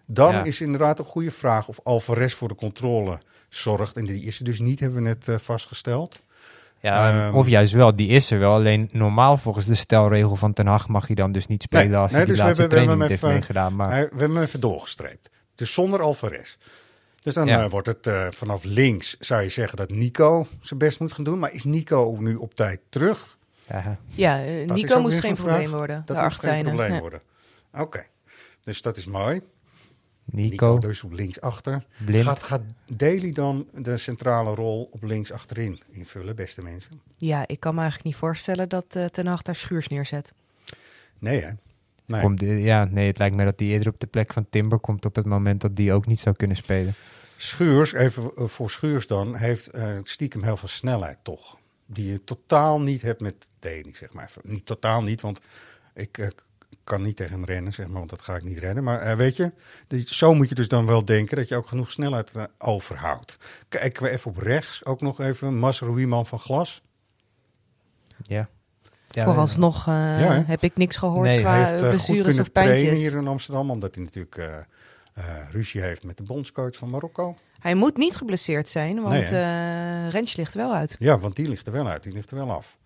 dan 0.05 0.31
Ja. 0.33 0.43
is 0.43 0.61
inderdaad 0.61 0.99
een 0.99 1.05
goede 1.05 1.31
vraag 1.31 1.67
of 1.67 1.79
Alvarez 1.83 2.33
voor 2.33 2.47
de 2.47 2.55
controle 2.55 3.17
zorgt. 3.49 3.95
En 3.97 4.05
die 4.05 4.23
is 4.23 4.39
er 4.39 4.45
dus 4.45 4.59
niet, 4.59 4.79
hebben 4.79 5.03
we 5.03 5.07
net 5.07 5.27
eh, 5.27 5.35
vastgesteld. 5.37 6.25
Ja, 6.79 7.25
Ehm, 7.27 7.35
of 7.35 7.47
juist 7.47 7.73
wel, 7.73 7.95
die 7.95 8.07
is 8.09 8.31
er 8.31 8.39
wel. 8.39 8.53
Alleen 8.53 8.89
normaal 8.91 9.37
volgens 9.37 9.65
de 9.65 9.75
stelregel 9.75 10.35
van 10.35 10.53
Ten 10.53 10.67
Hag 10.67 10.87
mag 10.87 11.07
hij 11.07 11.15
dan 11.15 11.31
dus 11.31 11.47
niet 11.47 11.61
spelen 11.63 11.89
Nee, 11.89 11.97
als 11.97 12.11
hij 12.11 12.17
nee, 12.19 12.25
die 12.27 12.35
dus 12.35 12.43
we 12.43 12.47
laatste 12.47 12.61
hebben- 12.61 12.79
we 12.79 12.85
training 12.85 13.11
hebben 13.21 13.31
niet 13.31 13.47
heeft 13.47 13.55
hem 13.55 13.63
meegedaan. 13.63 13.75
Maar 13.75 14.09
we 14.15 14.19
hebben 14.19 14.35
hem 14.37 14.45
even 14.47 14.59
doorgestreept. 14.59 15.29
Dus 15.55 15.73
zonder 15.73 16.01
Alvarez. 16.01 16.55
Dus 17.19 17.33
dan 17.33 17.47
Ja. 17.47 17.63
eh, 17.63 17.69
wordt 17.69 17.87
het 17.87 18.07
eh, 18.07 18.27
vanaf 18.31 18.63
links, 18.63 19.17
zou 19.19 19.41
je 19.41 19.49
zeggen 19.49 19.77
dat 19.77 19.89
Nico 19.89 20.47
zijn 20.61 20.79
best 20.79 20.99
moet 20.99 21.11
gaan 21.13 21.23
doen. 21.23 21.39
Maar 21.39 21.51
is 21.51 21.63
Nico 21.63 22.15
nu 22.19 22.35
op 22.35 22.53
tijd 22.55 22.79
terug? 22.89 23.37
ja, 23.67 23.97
Ja, 24.09 24.37
Nico 24.65 25.01
moest 25.01 25.19
geen 25.19 25.33
probleem 25.35 25.71
worden. 25.71 26.03
Dat 26.05 26.31
de 26.41 26.47
geen 26.47 26.63
probleem 26.63 26.91
Nee. 26.91 26.99
worden. 26.99 27.21
Oké, 27.73 28.05
dus 28.61 28.81
dat 28.81 28.97
is 28.97 29.05
mooi. 29.05 29.41
Nico, 30.33 30.51
Nico 30.51 30.77
dus 30.77 31.03
op 31.03 31.11
links 31.11 31.41
achter. 31.41 31.85
blind. 32.05 32.23
Gaat, 32.23 32.43
gaat 32.43 32.61
Daly 32.87 33.31
dan 33.31 33.67
de 33.73 33.97
centrale 33.97 34.55
rol 34.55 34.89
op 34.91 35.03
links 35.03 35.31
achterin 35.31 35.81
invullen, 35.89 36.35
beste 36.35 36.61
mensen? 36.61 37.01
Ja, 37.17 37.47
ik 37.47 37.59
kan 37.59 37.73
me 37.73 37.79
eigenlijk 37.81 38.09
niet 38.09 38.19
voorstellen 38.19 38.69
dat 38.69 38.85
eh 38.89 39.05
Ten 39.05 39.27
Hag 39.27 39.41
daar 39.41 39.55
Schuurs 39.55 39.87
neerzet. 39.87 40.33
Nee, 41.19 41.41
hè? 41.41 41.49
Nee. 42.05 42.21
Komt, 42.21 42.41
ja, 42.41 42.85
nee, 42.85 43.07
het 43.07 43.17
lijkt 43.17 43.35
me 43.35 43.43
dat 43.43 43.59
hij 43.59 43.69
eerder 43.69 43.87
op 43.87 43.99
de 43.99 44.07
plek 44.07 44.33
van 44.33 44.45
Timber 44.49 44.79
komt 44.79 45.05
op 45.05 45.15
het 45.15 45.25
moment 45.25 45.61
dat 45.61 45.75
die 45.75 45.93
ook 45.93 46.05
niet 46.05 46.19
zou 46.19 46.35
kunnen 46.35 46.57
spelen. 46.57 46.93
Schuurs, 47.37 47.93
even 47.93 48.31
eh, 48.35 48.47
voor 48.47 48.69
Schuurs 48.69 49.07
dan, 49.07 49.35
heeft 49.35 49.71
eh, 49.71 49.97
stiekem 50.03 50.43
heel 50.43 50.57
veel 50.57 50.67
snelheid 50.67 51.17
toch. 51.23 51.57
Die 51.85 52.11
je 52.11 52.23
totaal 52.23 52.81
niet 52.81 53.01
hebt 53.01 53.21
met 53.21 53.47
Daly, 53.59 53.93
zeg 53.95 54.13
maar. 54.13 54.31
Niet 54.43 54.65
totaal 54.65 55.01
niet, 55.01 55.21
want 55.21 55.39
ik 55.93 56.33
kan 56.83 57.01
niet 57.01 57.15
tegen 57.15 57.33
hem 57.33 57.45
rennen, 57.45 57.73
zeg 57.73 57.87
maar, 57.87 57.97
want 57.97 58.09
dat 58.09 58.21
ga 58.21 58.35
ik 58.35 58.43
niet 58.43 58.57
rennen. 58.59 58.83
Maar 58.83 58.99
eh, 58.99 59.15
weet 59.15 59.35
je, 59.35 59.51
die- 59.87 60.05
zo 60.07 60.33
moet 60.33 60.49
je 60.49 60.55
dus 60.55 60.67
dan 60.67 60.85
wel 60.85 61.05
denken 61.05 61.37
dat 61.37 61.47
je 61.47 61.55
ook 61.55 61.67
genoeg 61.67 61.91
snelheid 61.91 62.31
eh, 62.31 62.43
overhoudt. 62.57 63.37
Kijken 63.69 64.03
we 64.03 64.09
even 64.09 64.31
op 64.31 64.37
rechts, 64.37 64.85
ook 64.85 65.01
nog 65.01 65.19
even 65.19 65.57
Masro 65.57 65.93
Wieman 65.93 66.25
van 66.25 66.39
Glas. 66.39 66.81
Ja. 68.23 68.49
ja 69.07 69.23
Vooralsnog 69.23 69.87
eh, 69.87 69.93
Ja, 70.19 70.43
heb 70.47 70.61
ik 70.61 70.77
niks 70.77 70.97
gehoord 70.97 71.27
Nee, 71.27 71.39
qua 71.39 71.51
Hij 71.51 71.59
heeft 71.59 71.71
eh, 71.71 71.77
eh, 71.77 71.83
goed 71.83 71.89
blessures 71.89 72.25
kunnen 72.25 72.41
of 72.41 72.49
trainen 72.49 72.95
hier 72.95 73.15
in 73.15 73.27
Amsterdam, 73.27 73.71
omdat 73.71 73.95
hij 73.95 74.03
natuurlijk 74.03 74.67
ruzie 75.51 75.81
heeft 75.81 76.03
met 76.03 76.17
de 76.17 76.23
bondscoach 76.23 76.75
van 76.75 76.89
Marokko. 76.89 77.35
Hij 77.59 77.75
moet 77.75 77.97
niet 77.97 78.15
geblesseerd 78.15 78.69
zijn, 78.69 79.01
want 79.01 79.13
Nee, 79.13 79.23
eh 79.23 80.09
Rens 80.09 80.35
ligt 80.35 80.53
er 80.53 80.59
wel 80.59 80.73
uit. 80.73 80.95
Ja, 80.99 81.19
want 81.19 81.35
die 81.35 81.49
ligt 81.49 81.67
er 81.67 81.73
wel 81.73 81.87
uit, 81.87 82.03
die 82.03 82.13
ligt 82.13 82.31
er 82.31 82.37
wel 82.37 82.51
af. 82.51 82.77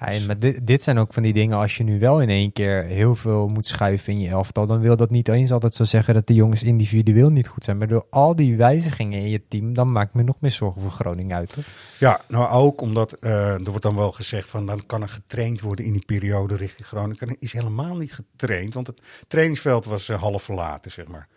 Ja, 0.00 0.06
en 0.06 0.26
maar 0.26 0.38
dit, 0.38 0.66
dit 0.66 0.82
zijn 0.82 0.98
ook 0.98 1.12
van 1.12 1.22
die 1.22 1.32
dingen, 1.32 1.58
als 1.58 1.76
je 1.76 1.84
nu 1.84 1.98
wel 1.98 2.20
in 2.20 2.28
één 2.28 2.52
keer 2.52 2.84
heel 2.84 3.16
veel 3.16 3.48
moet 3.48 3.66
schuiven 3.66 4.12
in 4.12 4.20
je 4.20 4.28
elftal, 4.28 4.66
dan 4.66 4.80
wil 4.80 4.96
dat 4.96 5.10
niet 5.10 5.28
eens 5.28 5.52
altijd 5.52 5.74
zo 5.74 5.84
zeggen 5.84 6.14
dat 6.14 6.26
de 6.26 6.34
jongens 6.34 6.62
individueel 6.62 7.30
niet 7.30 7.48
goed 7.48 7.64
zijn. 7.64 7.78
Maar 7.78 7.88
door 7.88 8.06
al 8.10 8.36
die 8.36 8.56
wijzigingen 8.56 9.20
in 9.20 9.28
je 9.28 9.42
team, 9.48 9.74
dan 9.74 9.92
maakt 9.92 10.14
me 10.14 10.22
nog 10.22 10.36
meer 10.40 10.50
zorgen 10.50 10.80
voor 10.80 10.90
Groningen 10.90 11.36
uit. 11.36 11.54
Hoor. 11.54 11.64
Ja, 11.98 12.20
nou 12.28 12.50
ook 12.50 12.80
omdat 12.80 13.12
eh, 13.12 13.52
er 13.52 13.70
wordt 13.70 13.82
dan 13.82 13.96
wel 13.96 14.12
gezegd 14.12 14.48
van 14.48 14.66
dan 14.66 14.86
kan 14.86 15.02
er 15.02 15.08
getraind 15.08 15.60
worden 15.60 15.84
in 15.84 15.92
die 15.92 16.04
periode 16.04 16.56
richting 16.56 16.86
Groningen. 16.86 17.36
Is 17.38 17.52
helemaal 17.52 17.96
niet 17.96 18.12
getraind, 18.12 18.74
want 18.74 18.86
het 18.86 19.00
trainingsveld 19.26 19.84
was 19.84 20.08
eh, 20.08 20.20
half 20.20 20.42
verlaten, 20.42 20.90
zeg 20.90 21.06
maar. 21.06 21.28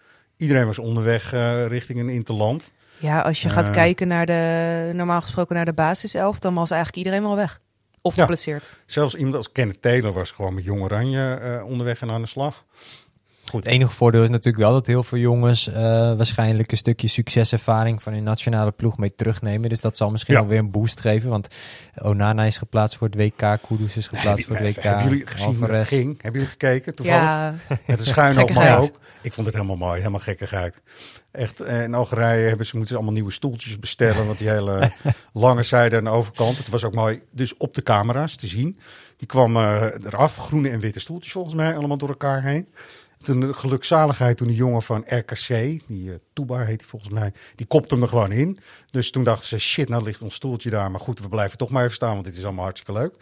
Iedereen 0.42 0.66
was 0.66 0.80
onderweg 0.80 1.34
eh, 1.34 1.66
richting 1.68 2.00
een 2.00 2.10
interland. 2.10 2.72
Ja, 2.98 3.20
als 3.22 3.42
je 3.42 3.50
gaat 3.50 3.68
Eh. 3.68 3.72
kijken 3.74 4.08
naar 4.08 4.26
de, 4.26 4.92
normaal 4.94 5.22
gesproken 5.22 5.56
naar 5.56 5.66
de 5.66 5.74
basiself, 5.74 6.40
dan 6.40 6.54
was 6.54 6.72
eigenlijk 6.72 7.06
iedereen 7.06 7.28
wel 7.28 7.36
weg. 7.36 7.60
Of 8.02 8.16
Ja. 8.16 8.22
geblesseerd. 8.22 8.70
Zelfs 8.86 9.16
iemand 9.16 9.36
als 9.36 9.52
Kenneth 9.52 9.82
Taylor 9.82 10.12
was 10.12 10.32
gewoon 10.32 10.54
met 10.54 10.64
Jong 10.64 10.82
Oranje 10.82 11.34
eh, 11.34 11.66
onderweg 11.66 12.02
en 12.02 12.10
aan 12.12 12.22
de 12.22 12.28
slag. 12.28 12.66
Goed, 13.52 13.64
Het 13.64 13.74
enige 13.74 13.92
voordeel 13.92 14.24
is 14.24 14.30
natuurlijk 14.30 14.64
wel 14.64 14.74
dat 14.74 14.88
heel 14.88 15.04
veel 15.04 15.18
jongens 15.18 15.68
eh, 15.68 15.74
waarschijnlijk 16.14 16.72
een 16.72 16.78
stukje 16.78 17.08
succeservaring 17.08 18.02
van 18.04 18.14
hun 18.14 18.24
nationale 18.24 18.72
ploeg 18.72 18.98
mee 18.98 19.16
terugnemen. 19.16 19.70
Dus 19.70 19.82
dat 19.82 19.98
zal 19.98 20.10
misschien 20.12 20.34
Ja. 20.34 20.40
alweer 20.40 20.58
een 20.60 20.72
boost 20.72 21.00
geven. 21.02 21.30
Want 21.30 21.48
Onana 22.02 22.44
is 22.44 22.58
geplaatst 22.58 22.98
voor 22.98 23.08
het 23.08 23.16
WK, 23.16 23.58
Kudus 23.68 23.98
is 23.98 24.08
geplaatst 24.08 24.46
voor 24.46 24.56
het 24.56 24.76
WK. 24.76 24.84
Hebben 24.84 25.04
jullie 25.10 25.28
gezien 25.28 25.46
hoe 25.46 25.54
dat 25.54 25.64
Alvarez. 25.64 25.88
ging? 25.88 26.22
Hebben 26.22 26.32
jullie 26.42 26.48
gekeken 26.58 26.96
toevallig? 26.96 27.22
Ja, 27.22 27.56
Met 27.88 28.00
een 28.00 28.06
schuin 28.06 28.38
oog 28.38 28.54
maar 28.54 28.80
ook. 28.82 29.00
Ik 29.22 29.34
vond 29.34 29.46
het 29.46 29.56
helemaal 29.56 29.78
mooi, 29.78 29.98
helemaal 29.98 30.20
gekkigheid. 30.20 30.82
Echt, 31.32 31.60
eh, 31.60 31.84
in 31.84 31.94
Algerije 31.94 32.48
hebben 32.48 32.66
ze, 32.66 32.72
moeten 32.72 32.90
ze 32.92 32.96
allemaal 32.96 33.14
nieuwe 33.16 33.32
stoeltjes 33.32 33.80
bestellen. 33.80 34.26
Want 34.26 34.38
die 34.38 34.50
hele 34.50 34.92
lange 35.34 35.64
zijde 35.64 35.98
aan 35.98 36.04
de 36.04 36.10
overkant. 36.10 36.58
Het 36.58 36.70
was 36.70 36.84
ook 36.84 36.94
mooi, 36.94 37.22
dus 37.32 37.58
op 37.58 37.74
de 37.74 37.84
camera's 37.84 38.36
te 38.36 38.48
zien. 38.48 38.80
Die 39.18 39.28
kwam 39.28 39.56
eh, 39.58 39.82
eraf, 40.06 40.36
groene 40.36 40.70
en 40.70 40.80
witte 40.80 41.00
stoeltjes 41.00 41.34
volgens 41.34 41.56
mij, 41.56 41.76
allemaal 41.76 41.98
door 41.98 42.10
elkaar 42.10 42.44
heen. 42.44 42.68
Toen 43.24 43.56
gelukzaligheid 43.56 44.38
toen 44.38 44.48
die 44.48 44.56
jongen 44.56 44.82
van 44.82 45.04
RKC, 45.08 45.48
die 45.88 46.10
uh, 46.10 46.14
Toebar 46.34 46.66
heet 46.66 46.80
hij 46.80 46.90
volgens 46.90 47.12
mij, 47.12 47.34
die 47.56 47.66
kopte 47.66 47.94
hem 47.94 48.04
er 48.04 48.10
gewoon 48.10 48.32
in. 48.32 48.60
Dus 48.92 49.12
toen 49.12 49.24
dachten 49.24 49.48
ze, 49.48 49.60
shit, 49.60 49.90
nou 49.90 50.04
ligt 50.04 50.22
ons 50.22 50.36
stoeltje 50.36 50.70
daar. 50.70 50.92
Maar 50.92 51.00
goed, 51.00 51.20
we 51.20 51.30
blijven 51.30 51.58
toch 51.58 51.70
maar 51.70 51.84
even 51.84 51.96
staan, 51.96 52.14
want 52.14 52.26
dit 52.26 52.38
is 52.38 52.44
allemaal 52.44 52.64
hartstikke 52.64 53.00
leuk. 53.00 53.14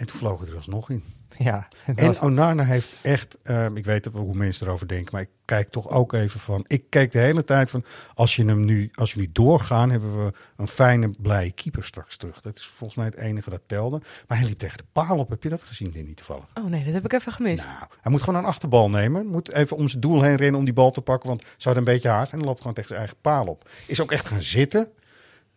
En 0.00 0.06
toen 0.06 0.18
vlogen 0.18 0.46
er 0.48 0.56
alsnog 0.56 0.90
in. 0.90 1.02
Ja, 1.38 1.68
En 1.86 2.06
was- 2.06 2.20
Onana 2.20 2.64
heeft 2.64 2.88
echt, 3.02 3.38
ehm, 3.42 3.76
ik 3.76 3.84
weet 3.84 4.04
hoe 4.04 4.34
mensen 4.34 4.66
erover 4.66 4.88
denken, 4.88 5.08
maar 5.12 5.22
ik 5.22 5.28
kijk 5.44 5.70
toch 5.70 5.88
ook 5.88 6.12
even 6.12 6.40
van. 6.40 6.64
Ik 6.66 6.82
kijk 6.88 7.12
de 7.12 7.18
hele 7.18 7.44
tijd 7.44 7.70
van, 7.70 7.84
als 8.14 8.36
je 8.36 8.44
hem 8.44 8.64
nu, 8.64 8.90
als 8.94 9.14
nu 9.14 9.28
doorgaan, 9.32 9.90
hebben 9.90 10.24
we 10.24 10.32
een 10.56 10.68
fijne, 10.68 11.10
blije 11.18 11.50
keeper 11.52 11.84
straks 11.84 12.16
terug. 12.16 12.40
Dat 12.40 12.58
is 12.58 12.66
volgens 12.66 12.94
mij 12.98 13.06
het 13.06 13.16
enige 13.16 13.50
dat 13.50 13.60
telde. 13.66 14.00
Maar 14.28 14.38
hij 14.38 14.46
liep 14.46 14.58
tegen 14.58 14.78
de 14.78 14.84
paal 14.92 15.18
op. 15.18 15.28
Heb 15.30 15.42
je 15.42 15.48
dat 15.48 15.62
gezien, 15.62 15.90
Danny, 15.94 16.14
toevallig? 16.14 16.44
oh 16.54 16.64
nee, 16.64 16.84
dat 16.84 16.94
heb 16.94 17.04
ik 17.04 17.12
even 17.12 17.32
gemist. 17.32 17.66
Nou, 17.66 17.78
hij 18.00 18.10
moet 18.12 18.22
gewoon 18.22 18.40
een 18.40 18.48
achterbal 18.48 18.90
nemen. 18.90 19.26
Moet 19.26 19.52
even 19.52 19.76
om 19.76 19.88
zijn 19.88 20.00
doel 20.00 20.22
heen 20.22 20.36
rennen 20.36 20.58
om 20.58 20.64
die 20.64 20.74
bal 20.74 20.90
te 20.90 21.00
pakken, 21.00 21.28
want 21.28 21.42
zou 21.56 21.74
er 21.74 21.80
een 21.80 21.86
beetje 21.92 22.08
haast 22.08 22.32
en 22.32 22.38
dan 22.38 22.46
loopt 22.46 22.58
gewoon 22.60 22.74
tegen 22.74 22.88
zijn 22.88 23.00
eigen 23.00 23.18
paal 23.20 23.46
op. 23.46 23.68
Is 23.86 24.00
ook 24.00 24.12
echt 24.12 24.26
gaan 24.28 24.42
zitten. 24.42 24.88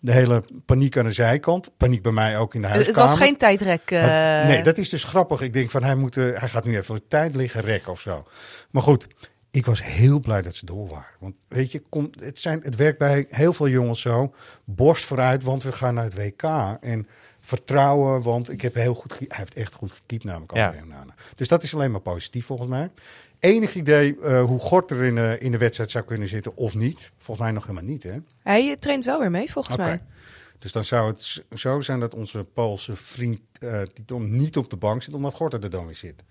De 0.03 0.11
hele 0.11 0.43
paniek 0.65 0.97
aan 0.97 1.05
de 1.05 1.11
zijkant. 1.11 1.71
Paniek 1.77 2.01
bij 2.01 2.11
mij 2.11 2.37
ook 2.37 2.55
in 2.55 2.61
de 2.61 2.67
huiskamer. 2.67 2.99
het 3.01 3.09
was 3.09 3.19
geen 3.19 3.37
tijdrek. 3.37 3.91
eh, 3.91 4.47
nee, 4.47 4.63
dat 4.63 4.77
is 4.77 4.89
dus 4.89 5.03
grappig. 5.03 5.41
Ik 5.41 5.53
denk 5.53 5.69
van 5.69 5.83
hij, 5.83 5.95
moet, 5.95 6.17
eh, 6.17 6.23
hij 6.39 6.49
gaat 6.49 6.65
nu 6.65 6.77
even 6.77 6.95
de 6.95 7.07
tijd 7.07 7.35
liggen 7.35 7.61
rekken 7.61 7.91
of 7.91 7.99
zo. 8.01 8.27
Maar 8.71 8.81
goed, 8.81 9.07
ik 9.51 9.65
was 9.65 9.83
heel 9.83 10.19
blij 10.19 10.41
dat 10.41 10.55
ze 10.55 10.65
door 10.65 10.87
waren. 10.87 11.15
Want 11.19 11.35
weet 11.47 11.71
je, 11.71 11.81
kom, 11.89 12.09
het, 12.19 12.39
zijn, 12.39 12.59
het 12.63 12.75
werkt 12.75 12.97
bij 12.97 13.27
heel 13.29 13.53
veel 13.53 13.67
jongens 13.67 14.01
zo. 14.01 14.33
Borst 14.63 15.05
vooruit, 15.05 15.43
want 15.43 15.63
we 15.63 15.71
gaan 15.71 15.93
naar 15.93 16.03
het 16.03 16.15
WK. 16.15 16.43
En 16.81 17.07
vertrouwen, 17.39 18.21
want 18.21 18.51
ik 18.51 18.61
heb 18.61 18.73
heel 18.73 18.93
goed... 18.93 19.19
Hij 19.19 19.27
heeft 19.29 19.53
echt 19.53 19.73
goed 19.73 19.91
gekiept 19.91 20.23
namelijk. 20.23 20.53
Ja. 20.53 20.73
Dus 21.35 21.47
dat 21.47 21.63
is 21.63 21.73
alleen 21.73 21.91
maar 21.91 22.01
positief 22.01 22.45
volgens 22.45 22.69
mij. 22.69 22.89
Enig 23.43 23.75
idee 23.75 24.19
eh, 24.19 24.43
hoe 24.43 24.60
Gort 24.60 24.91
er 24.91 25.03
in, 25.03 25.17
eh, 25.17 25.41
in 25.41 25.51
de 25.51 25.58
wedstrijd 25.58 25.91
zou 25.91 26.06
kunnen 26.06 26.27
zitten 26.27 26.56
of 26.56 26.75
niet? 26.75 27.12
Volgens 27.17 27.45
mij 27.45 27.56
nog 27.56 27.65
helemaal 27.65 27.89
niet, 27.89 28.03
hè? 28.03 28.15
Hij 28.43 28.69
eh, 28.69 28.77
traint 28.77 29.06
wel 29.06 29.19
weer 29.19 29.32
mee, 29.32 29.51
volgens 29.51 29.77
mij. 29.77 30.01
Dus 30.60 30.71
dan 30.71 30.84
zou 30.84 31.08
het 31.08 31.43
zo 31.56 31.82
zijn 31.82 31.99
dat 31.99 32.15
onze 32.15 32.43
Poolse 32.43 32.95
vriend 32.95 33.39
eh, 33.60 33.79
die 33.93 34.06
dan 34.06 34.36
niet 34.36 34.58
op 34.58 34.69
de 34.69 34.75
bank 34.75 35.03
zit, 35.03 35.13
omdat 35.13 35.34
Gorter 35.34 35.63
er 35.63 35.69
dan 35.69 35.86
weer 35.86 35.95
zit. 35.95 36.23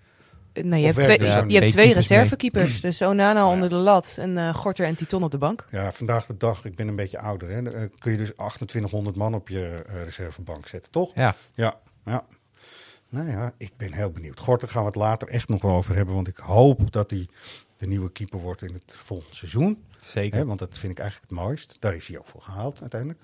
Nee, 0.53 0.79
je 0.79 0.85
hebt 0.85 0.99
twee, 1.01 1.19
je 1.47 1.57
hebt 1.57 1.71
twee 1.71 1.85
mee? 1.85 1.93
reservekeepers. 1.93 2.81
Dus 2.81 3.01
Onana 3.01 3.49
onder 3.49 3.69
de 3.69 3.75
lat 3.75 4.15
en 4.19 4.37
eh, 4.37 4.55
Gorter 4.55 4.85
en 4.85 4.95
Titon 4.95 5.23
op 5.23 5.31
de 5.31 5.37
bank. 5.37 5.67
Ja, 5.71 5.91
vandaag 5.91 6.25
de 6.25 6.37
dag, 6.37 6.65
ik 6.65 6.75
ben 6.75 6.87
een 6.87 6.95
beetje 6.95 7.19
ouder, 7.19 7.49
hè, 7.49 7.61
kun 7.97 8.11
je 8.11 8.17
dus 8.17 8.31
2800 8.35 9.15
man 9.15 9.33
op 9.33 9.49
je 9.49 9.83
eh, 9.87 10.03
reservebank 10.03 10.67
zetten, 10.67 10.91
toch? 10.91 11.11
Ja, 11.15 11.35
Ja, 11.53 11.79
ja. 12.05 12.25
Nou 13.13 13.29
ja, 13.29 13.53
ik 13.57 13.71
ben 13.77 13.93
heel 13.93 14.11
benieuwd. 14.11 14.39
Gorter 14.39 14.69
gaan 14.69 14.81
we 14.81 14.87
het 14.87 14.95
later 14.95 15.27
echt 15.27 15.49
nog 15.49 15.61
wel 15.61 15.71
over 15.75 15.95
hebben, 15.95 16.15
want 16.15 16.27
ik 16.27 16.37
hoop 16.37 16.91
dat 16.91 17.09
hij 17.11 17.27
de 17.77 17.87
nieuwe 17.87 18.11
keeper 18.11 18.39
wordt 18.39 18.61
in 18.61 18.73
het 18.73 18.95
volgende 18.97 19.35
seizoen. 19.35 19.83
zeker. 20.01 20.45
Want 20.45 20.59
dat 20.59 20.77
vind 20.77 20.91
ik 20.91 20.99
eigenlijk 20.99 21.29
het 21.31 21.39
mooist. 21.39 21.77
Daar 21.79 21.95
is 21.95 22.07
hij 22.07 22.17
ook 22.17 22.27
voor 22.27 22.41
gehaald 22.41 22.81
uiteindelijk. 22.81 23.19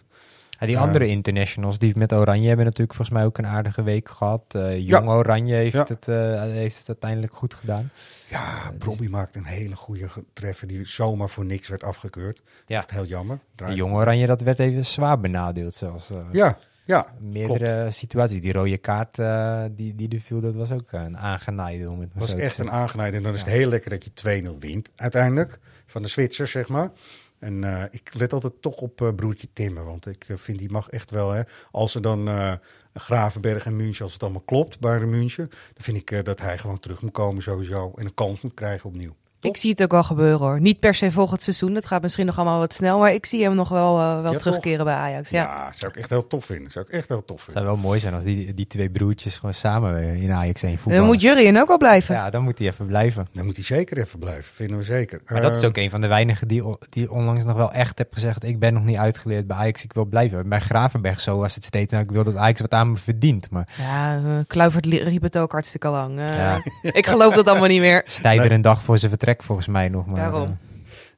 Ja, 0.60 0.65
die 0.65 0.78
andere 0.80 1.08
internationals 1.08 1.80
die 1.80 1.97
met 1.97 2.13
Oranje 2.13 2.47
hebben 2.47 2.65
natuurlijk 2.65 2.93
volgens 2.95 3.17
mij 3.17 3.25
ook 3.25 3.38
een 3.38 3.45
aardige 3.45 3.84
week 3.84 4.10
gehad. 4.10 4.43
Eh, 4.47 4.80
Jong 4.88 5.10
Oranje 5.10 5.56
heeft, 5.56 5.73
Ja. 5.73 5.86
het, 5.88 6.08
eh, 6.08 6.41
heeft 6.41 6.78
het 6.78 6.88
uiteindelijk 6.88 7.34
goed 7.34 7.54
gedaan. 7.54 7.89
Ja, 8.30 8.71
Brobby 8.78 9.08
maakt 9.08 9.36
een 9.36 9.43
hele 9.45 9.75
goede 9.75 10.08
treffer 10.34 10.67
die 10.67 10.86
zomaar 10.86 11.30
voor 11.30 11.45
niks 11.45 11.67
werd 11.67 11.84
afgekeurd. 11.84 12.41
Ja. 12.65 12.78
Echt 12.78 12.91
heel 12.91 13.06
jammer. 13.06 13.39
Jong 13.73 13.93
Oranje 13.93 14.25
dat 14.28 14.41
werd 14.41 14.60
even 14.60 14.86
zwaar 14.86 15.19
benadeeld 15.19 15.73
zelfs. 15.75 16.10
eh. 16.10 16.17
Ja, 16.32 16.58
ja. 16.89 17.13
Meerdere 17.19 17.91
situaties. 17.91 18.41
Die 18.41 18.54
rode 18.54 18.78
kaart 18.78 19.19
eh, 19.19 19.63
die, 19.71 19.95
die 19.95 20.10
er 20.10 20.19
viel, 20.19 20.41
dat 20.41 20.56
was 20.56 20.71
ook 20.71 20.91
een 20.91 21.17
aangenaaide. 21.17 21.89
Om 21.89 21.99
het 21.99 22.12
was 22.13 22.34
echt 22.34 22.58
een 22.58 22.71
aangenaid. 22.71 23.13
En 23.13 23.23
dan 23.23 23.34
is 23.34 23.39
het 23.39 23.49
heel 23.49 23.69
lekker 23.69 23.89
dat 23.89 24.04
je 24.04 24.43
2-0 24.54 24.58
wint 24.60 24.89
uiteindelijk. 24.95 25.60
Van 25.86 26.02
de 26.02 26.08
Zwitsers, 26.08 26.52
zeg 26.52 26.67
maar. 26.67 26.91
En 27.39 27.63
eh, 27.63 27.84
ik 27.89 28.13
let 28.13 28.34
altijd 28.34 28.62
toch 28.62 28.75
op 28.75 29.02
eh, 29.02 29.15
broertje 29.15 29.47
Timmer. 29.54 29.86
Want 29.86 30.08
ik 30.08 30.25
eh, 30.28 30.38
vind 30.38 30.60
die 30.60 30.71
mag 30.71 30.89
echt 30.89 31.12
wel. 31.12 31.32
Hè, 31.32 31.41
als 31.71 31.95
er 31.95 32.02
dan 32.02 32.28
eh, 32.28 32.54
Gravenberg 32.93 33.65
en 33.65 33.75
München, 33.75 34.04
als 34.04 34.13
het 34.13 34.23
allemaal 34.23 34.41
klopt 34.41 34.80
bij 34.80 34.99
de 34.99 35.06
München. 35.06 35.47
Dan 35.49 35.84
vind 35.84 35.97
ik 35.97 36.12
eh, 36.12 36.23
dat 36.23 36.39
hij 36.39 36.58
gewoon 36.58 36.80
terug 36.80 37.02
moet 37.02 37.12
komen 37.12 37.43
sowieso. 37.43 37.91
En 37.95 38.06
een 38.06 38.13
kans 38.13 38.41
moet 38.41 38.54
krijgen 38.54 38.89
opnieuw. 38.89 39.15
Ik 39.41 39.58
zie 39.58 39.69
het 39.71 39.84
ook 39.84 39.91
wel 39.91 40.04
gebeuren 40.04 40.39
hoor. 40.39 40.60
Niet 40.62 40.80
per 40.80 40.95
se 40.95 41.12
volgend 41.12 41.41
seizoen. 41.41 41.73
Dat 41.73 41.86
gaat 41.86 42.02
misschien 42.02 42.25
nog 42.25 42.36
allemaal 42.38 42.60
wat 42.60 42.73
snel. 42.73 42.99
Maar 42.99 43.13
ik 43.13 43.25
zie 43.25 43.43
hem 43.43 43.56
nog 43.56 43.69
wel, 43.69 43.99
eh, 43.99 44.21
wel 44.21 44.32
Ja, 44.32 44.38
terugkeren 44.38 44.86
bij 44.86 44.93
Ajax. 44.93 45.30
Ja. 45.30 45.43
Ja. 45.43 45.69
zou 45.73 45.91
ik 45.91 45.97
echt 45.97 46.10
heel 46.10 46.28
tof 46.28 46.45
vinden. 46.45 46.71
Zou 46.71 46.86
ik 46.88 46.93
echt 46.93 47.08
heel 47.08 47.25
tof 47.25 47.36
Het 47.36 47.45
vinden. 47.45 47.63
zou 47.63 47.75
wel 47.75 47.86
mooi 47.86 47.99
zijn 47.99 48.13
als 48.13 48.23
die, 48.23 48.54
die 48.54 48.67
twee 48.67 48.89
broertjes 48.89 49.36
gewoon 49.38 49.54
samen 49.54 49.93
weer 49.93 50.13
in 50.23 50.32
Ajax 50.32 50.62
1 50.63 50.71
En 50.71 50.78
voetballen. 50.78 50.99
dan 51.08 51.13
moet 51.13 51.21
Jurien 51.21 51.60
ook 51.62 51.67
wel 51.67 51.78
blijven. 51.78 52.15
Ja, 52.15 52.30
dan 52.30 52.43
moet 52.43 52.58
hij 52.58 52.67
even 52.67 52.86
blijven. 52.86 53.28
Dan 53.34 53.45
moet 53.45 53.56
hij 53.56 53.65
zeker 53.65 53.97
even 53.97 54.19
blijven. 54.19 54.43
Vinden 54.43 54.78
we 54.78 54.84
zeker. 54.84 55.21
Maar 55.25 55.41
dat 55.41 55.56
is 55.56 55.62
Eh, 55.62 55.67
ook 55.67 55.78
een 55.78 55.89
van 55.89 56.02
de 56.02 56.08
weinigen 56.08 56.47
die, 56.47 56.63
die 56.89 57.12
onlangs 57.12 57.43
nog 57.45 57.56
wel 57.56 57.71
echt 57.71 57.97
heb 57.97 58.13
gezegd... 58.13 58.43
ik 58.43 58.60
ben 58.60 58.73
nog 58.73 58.84
niet 58.84 58.97
uitgeleerd 58.97 59.47
bij 59.47 59.58
Ajax, 59.58 59.84
ik 59.84 59.93
wil 59.93 60.06
blijven. 60.06 60.49
Bij 60.49 60.60
Gravenberg 60.60 61.19
zo 61.19 61.38
was 61.38 61.56
het 61.56 61.63
steeds... 61.63 61.91
nou, 61.91 62.04
ik 62.04 62.12
wil 62.12 62.23
dat 62.23 62.36
Ajax 62.36 62.62
wat 62.62 62.73
aan 62.73 62.91
me 62.91 62.97
verdient. 62.97 63.49
Maar 63.49 63.67
Ja, 63.78 64.15
eh, 64.17 64.21
Kluivert 64.47 64.86
riep 64.86 65.21
het 65.21 65.38
ook 65.38 65.52
hartstikke 65.52 65.89
lang. 65.89 66.19
Ja. 66.19 66.62
Ik 66.82 67.08
geloof 67.08 67.36
dat 67.36 67.47
allemaal 67.47 67.67
niet 67.67 67.82
meer. 67.82 68.02
Stijver 68.06 68.45
Nee. 68.47 68.56
een 68.56 68.62
dag 68.62 68.84
voor 68.84 68.97
zijn 68.97 69.10
vertrek 69.12 69.28
volgens 69.37 69.67
mij 69.67 69.89
nog. 69.89 70.05
Maar, 70.05 70.15
Daarom. 70.15 70.43
eh, 70.43 70.67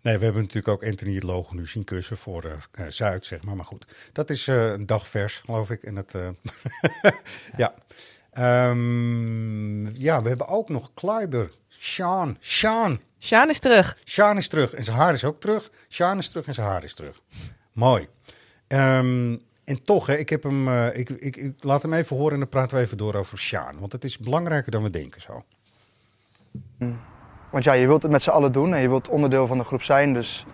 Nee, 0.01 0.17
we 0.17 0.23
hebben 0.23 0.41
natuurlijk 0.41 0.67
ook 0.73 0.89
Anthony 0.89 1.13
het 1.13 1.23
logo 1.23 1.55
nu 1.55 1.65
zien 1.67 1.83
kussen 1.83 2.17
voor 2.17 2.43
eh, 2.43 2.51
eh, 2.85 2.91
Zuid, 2.91 3.25
zeg 3.25 3.43
maar. 3.43 3.55
Maar 3.55 3.65
goed, 3.65 3.85
dat 4.13 4.29
is 4.29 4.47
eh, 4.47 4.71
een 4.71 4.85
dag 4.85 5.07
vers, 5.07 5.37
geloof 5.45 5.69
ik. 5.69 5.83
En 5.83 5.95
dat, 5.95 6.15
eh, 6.15 6.29
ja. 7.57 7.73
Ehm, 8.31 9.85
ja, 10.01 10.21
we 10.21 10.27
hebben 10.27 10.47
ook 10.47 10.69
nog 10.69 10.91
Kluiber. 10.93 11.51
Sean. 11.67 12.37
Sean. 12.39 12.99
Sjaan 13.19 13.49
is 13.49 13.59
terug. 13.59 13.97
Sean 14.03 14.37
is 14.37 14.47
terug 14.47 14.73
en 14.73 14.83
zijn 14.83 14.97
haar 14.97 15.13
is 15.13 15.23
ook 15.25 15.39
terug. 15.39 15.71
Sean 15.87 16.17
is 16.17 16.29
terug 16.29 16.45
en 16.47 16.53
zijn 16.53 16.67
haar 16.67 16.83
is 16.83 16.93
terug. 16.93 17.21
Mooi. 17.71 18.07
Ehm, 18.67 19.37
en 19.63 19.81
toch, 19.83 20.05
hè, 20.07 20.15
ik, 20.15 20.29
heb 20.29 20.43
hem, 20.43 20.67
eh, 20.67 20.97
ik, 20.97 21.09
ik, 21.09 21.35
ik 21.35 21.63
laat 21.63 21.81
hem 21.81 21.93
even 21.93 22.15
horen 22.17 22.33
en 22.33 22.39
dan 22.39 22.49
praten 22.49 22.77
we 22.77 22.83
even 22.83 22.97
door 22.97 23.15
over 23.15 23.39
Sean. 23.39 23.79
Want 23.79 23.91
het 23.91 24.03
is 24.03 24.17
belangrijker 24.17 24.71
dan 24.71 24.83
we 24.83 24.89
denken 24.89 25.21
zo. 25.21 25.43
Want 27.51 27.63
ja, 27.63 27.73
je 27.73 27.87
wilt 27.87 28.01
het 28.01 28.11
met 28.11 28.23
z'n 28.23 28.29
allen 28.29 28.51
doen 28.51 28.73
en 28.73 28.81
je 28.81 28.89
wilt 28.89 29.09
onderdeel 29.09 29.47
van 29.47 29.57
de 29.57 29.63
groep 29.63 29.83
zijn. 29.83 30.13
Dus, 30.13 30.45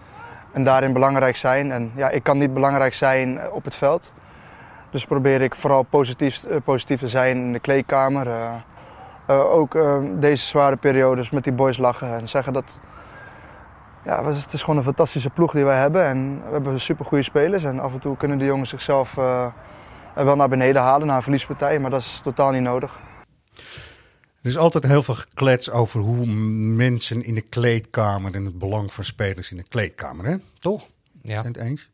en 0.51 0.63
daarin 0.63 0.93
belangrijk 0.93 1.35
zijn. 1.35 1.71
En 1.71 1.91
ja, 1.95 2.09
ik 2.09 2.23
kan 2.23 2.37
niet 2.37 2.53
belangrijk 2.53 2.93
zijn 2.93 3.39
eh, 3.39 3.53
op 3.53 3.63
het 3.63 3.75
veld. 3.75 4.13
Dus 4.89 5.05
probeer 5.05 5.41
ik 5.41 5.55
vooral 5.55 5.83
positief, 5.83 6.43
eh, 6.43 6.57
positief 6.63 6.99
te 6.99 7.07
zijn 7.07 7.37
in 7.37 7.53
de 7.53 7.59
kleedkamer. 7.59 8.27
Eh, 9.25 9.51
ook 9.51 9.77
deze 10.19 10.45
zware 10.45 10.75
periodes 10.75 11.29
met 11.29 11.43
die 11.43 11.53
boys 11.53 11.77
lachen 11.77 12.13
en 12.13 12.29
zeggen 12.29 12.53
dat... 12.53 12.79
Ja, 14.03 14.25
het 14.25 14.53
is 14.53 14.61
gewoon 14.61 14.77
een 14.77 14.83
fantastische 14.83 15.29
ploeg 15.29 15.51
die 15.51 15.65
wij 15.65 15.77
hebben. 15.77 16.03
En 16.03 16.41
we 16.45 16.51
hebben 16.51 16.79
super 16.79 17.05
goede 17.05 17.23
spelers. 17.23 17.63
En 17.63 17.79
af 17.79 17.93
en 17.93 17.99
toe 17.99 18.17
kunnen 18.17 18.37
de 18.37 18.45
jongens 18.45 18.69
zichzelf 18.69 19.13
wel 20.13 20.35
naar 20.35 20.49
beneden 20.49 20.81
halen 20.81 21.07
na 21.07 21.15
een 21.15 21.21
verliespartij. 21.21 21.79
Maar 21.79 21.89
dat 21.89 21.99
is 21.99 22.21
totaal 22.23 22.51
niet 22.51 22.61
nodig. 22.61 22.99
Er 24.47 24.53
is 24.53 24.59
altijd 24.59 24.83
heel 24.83 25.03
veel 25.03 25.15
geklets 25.15 25.69
over 25.69 25.99
hoe 25.99 26.25
mensen 26.25 27.23
in 27.23 27.35
de 27.35 27.41
kleedkamer 27.41 28.35
en 28.35 28.45
het 28.45 28.57
belang 28.57 28.93
van 28.93 29.03
spelers 29.03 29.51
in 29.51 29.57
de 29.57 29.67
kleedkamer, 29.67 30.25
hè? 30.25 30.35
Toch? 30.59 30.87
ja. 31.21 31.41
Zijn 31.41 31.53
het 31.53 31.61
eens? 31.61 31.89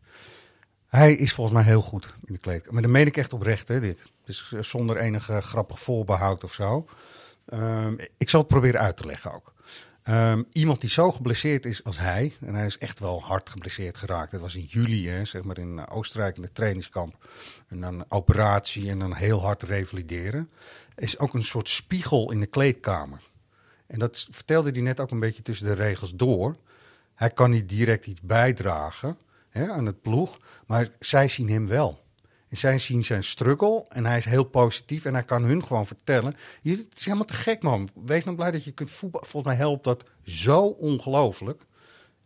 Hij 0.88 1.14
is 1.14 1.34
volgens 1.34 1.56
mij 1.56 1.66
heel 1.66 1.82
goed 1.82 2.14
in 2.26 2.34
de 2.34 2.40
kleedkamer. 2.40 2.74
Maar 2.74 2.82
dat 2.82 2.92
meen 2.92 3.06
ik 3.06 3.18
echt 3.18 3.34
oprecht, 3.34 3.68
hè, 3.68 3.80
dit. 3.80 4.06
Dus 4.26 4.52
eh, 4.54 4.62
zonder 4.62 4.98
enige 4.98 5.42
grappig 5.42 5.80
voorbehoud 5.80 6.44
of 6.44 6.54
zo. 6.54 6.88
Ehm, 7.46 7.94
ik 8.18 8.30
zal 8.30 8.40
het 8.40 8.50
proberen 8.50 8.80
uit 8.80 8.98
te 8.98 9.06
leggen 9.06 9.34
ook. 9.34 9.54
Ehm, 10.04 10.44
iemand 10.52 10.82
die 10.82 10.90
zo 10.90 11.12
geblesseerd 11.12 11.66
is 11.66 11.84
als 11.84 11.98
hij, 11.98 12.34
en 12.42 12.56
hij 12.56 12.66
is 12.66 12.78
echt 12.78 13.00
wel 13.00 13.22
hard 13.22 13.50
geblesseerd 13.50 13.98
geraakt. 13.98 14.32
Dat 14.32 14.42
was 14.42 14.56
in 14.56 14.66
juli, 14.66 15.10
hè, 15.10 15.26
zeg 15.26 15.44
maar 15.44 15.58
in 15.58 15.80
eh, 15.80 15.96
Oostenrijk 15.96 16.36
in 16.36 16.44
het 16.44 16.56
trainingskamp. 16.56 17.28
En 17.68 17.82
dan 17.82 18.06
operatie 18.08 18.90
en 18.90 19.00
dan 19.00 19.14
heel 19.14 19.42
hard 19.42 19.62
revalideren. 19.62 20.50
Is 20.96 21.20
ook 21.20 21.34
een 21.34 21.44
soort 21.44 21.70
spiegel 21.70 22.32
in 22.32 22.40
de 22.40 22.46
kleedkamer. 22.46 23.22
En 23.88 24.00
dat 24.00 24.28
vertelde 24.32 24.72
hij 24.72 24.82
net 24.82 25.00
ook 25.00 25.12
een 25.12 25.20
beetje 25.20 25.42
tussen 25.42 25.66
de 25.66 25.74
regels 25.74 26.14
door. 26.16 26.58
Hij 27.16 27.30
kan 27.30 27.52
niet 27.52 27.70
direct 27.70 28.08
iets 28.08 28.22
bijdragen 28.22 29.18
hè, 29.50 29.72
aan 29.72 29.86
het 29.86 30.02
ploeg, 30.02 30.40
maar 30.66 30.90
zij 31.00 31.28
zien 31.28 31.50
hem 31.50 31.68
wel. 31.68 32.02
En 32.48 32.58
zij 32.58 32.78
zien 32.78 33.04
zijn 33.04 33.24
struggle 33.24 33.86
en 33.90 34.06
hij 34.06 34.18
is 34.18 34.26
heel 34.26 34.44
positief 34.44 35.06
en 35.06 35.14
hij 35.14 35.24
kan 35.24 35.44
hun 35.44 35.66
gewoon 35.66 35.86
vertellen. 35.86 36.36
Het 36.64 36.86
is 36.96 37.06
helemaal 37.06 37.26
te 37.26 37.34
gek, 37.34 37.62
man. 37.62 37.90
Wees 38.06 38.24
nou 38.24 38.36
blij 38.36 38.52
dat 38.52 38.64
je 38.64 38.72
kunt 38.72 38.92
voetballen. 38.92 39.28
Volgens 39.28 39.54
mij 39.54 39.62
helpt 39.62 39.84
dat 39.84 40.10
zo 40.24 40.66
ongelooflijk. 40.66 41.64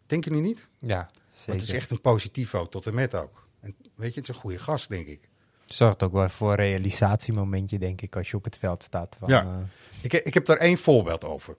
Denk 0.06 0.24
je 0.24 0.32
nu 0.32 0.40
niet? 0.40 0.68
ja, 0.80 1.10
zeker. 1.38 1.54
het 1.54 1.62
is 1.62 1.72
echt 1.72 1.92
een 1.92 2.02
positief 2.02 2.56
ook, 2.56 2.72
tot 2.72 2.86
en 2.86 2.94
met 2.96 3.16
ook. 3.16 3.48
En 3.60 3.76
weet 3.96 4.14
je, 4.14 4.20
het 4.20 4.30
is 4.30 4.36
een 4.36 4.42
goede 4.42 4.60
gast, 4.60 4.90
denk 4.90 5.08
ik. 5.08 5.30
Zorgt 5.68 6.04
ook 6.04 6.12
wel 6.12 6.30
voor 6.30 6.50
een 6.50 6.56
realisatiemomentje, 6.56 7.80
denk 7.80 8.02
ik, 8.02 8.16
als 8.16 8.30
je 8.30 8.38
op 8.38 8.44
het 8.44 8.58
veld 8.58 8.84
staat. 8.84 9.16
Van, 9.20 9.30
Ja. 9.30 9.42
eh, 9.44 9.58
Ik, 10.02 10.14
ik 10.14 10.34
heb 10.34 10.46
daar 10.46 10.58
één 10.58 10.78
voorbeeld 10.78 11.24
over. 11.24 11.56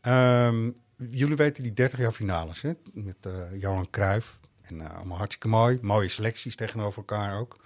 Ehm, 0.00 0.70
jullie 0.96 1.36
weten 1.36 1.62
die 1.62 1.72
30 1.72 1.98
jaar 1.98 2.12
finales 2.12 2.62
hè? 2.62 2.72
met 2.92 3.16
eh, 3.26 3.32
Johan 3.60 3.90
Cruijff. 3.90 4.40
En 4.62 4.80
eh, 4.80 4.96
allemaal 4.96 5.16
hartstikke 5.16 5.48
mooi. 5.48 5.78
Mooie 5.82 6.08
selecties 6.08 6.56
tegenover 6.56 6.98
elkaar 6.98 7.38
ook. 7.38 7.56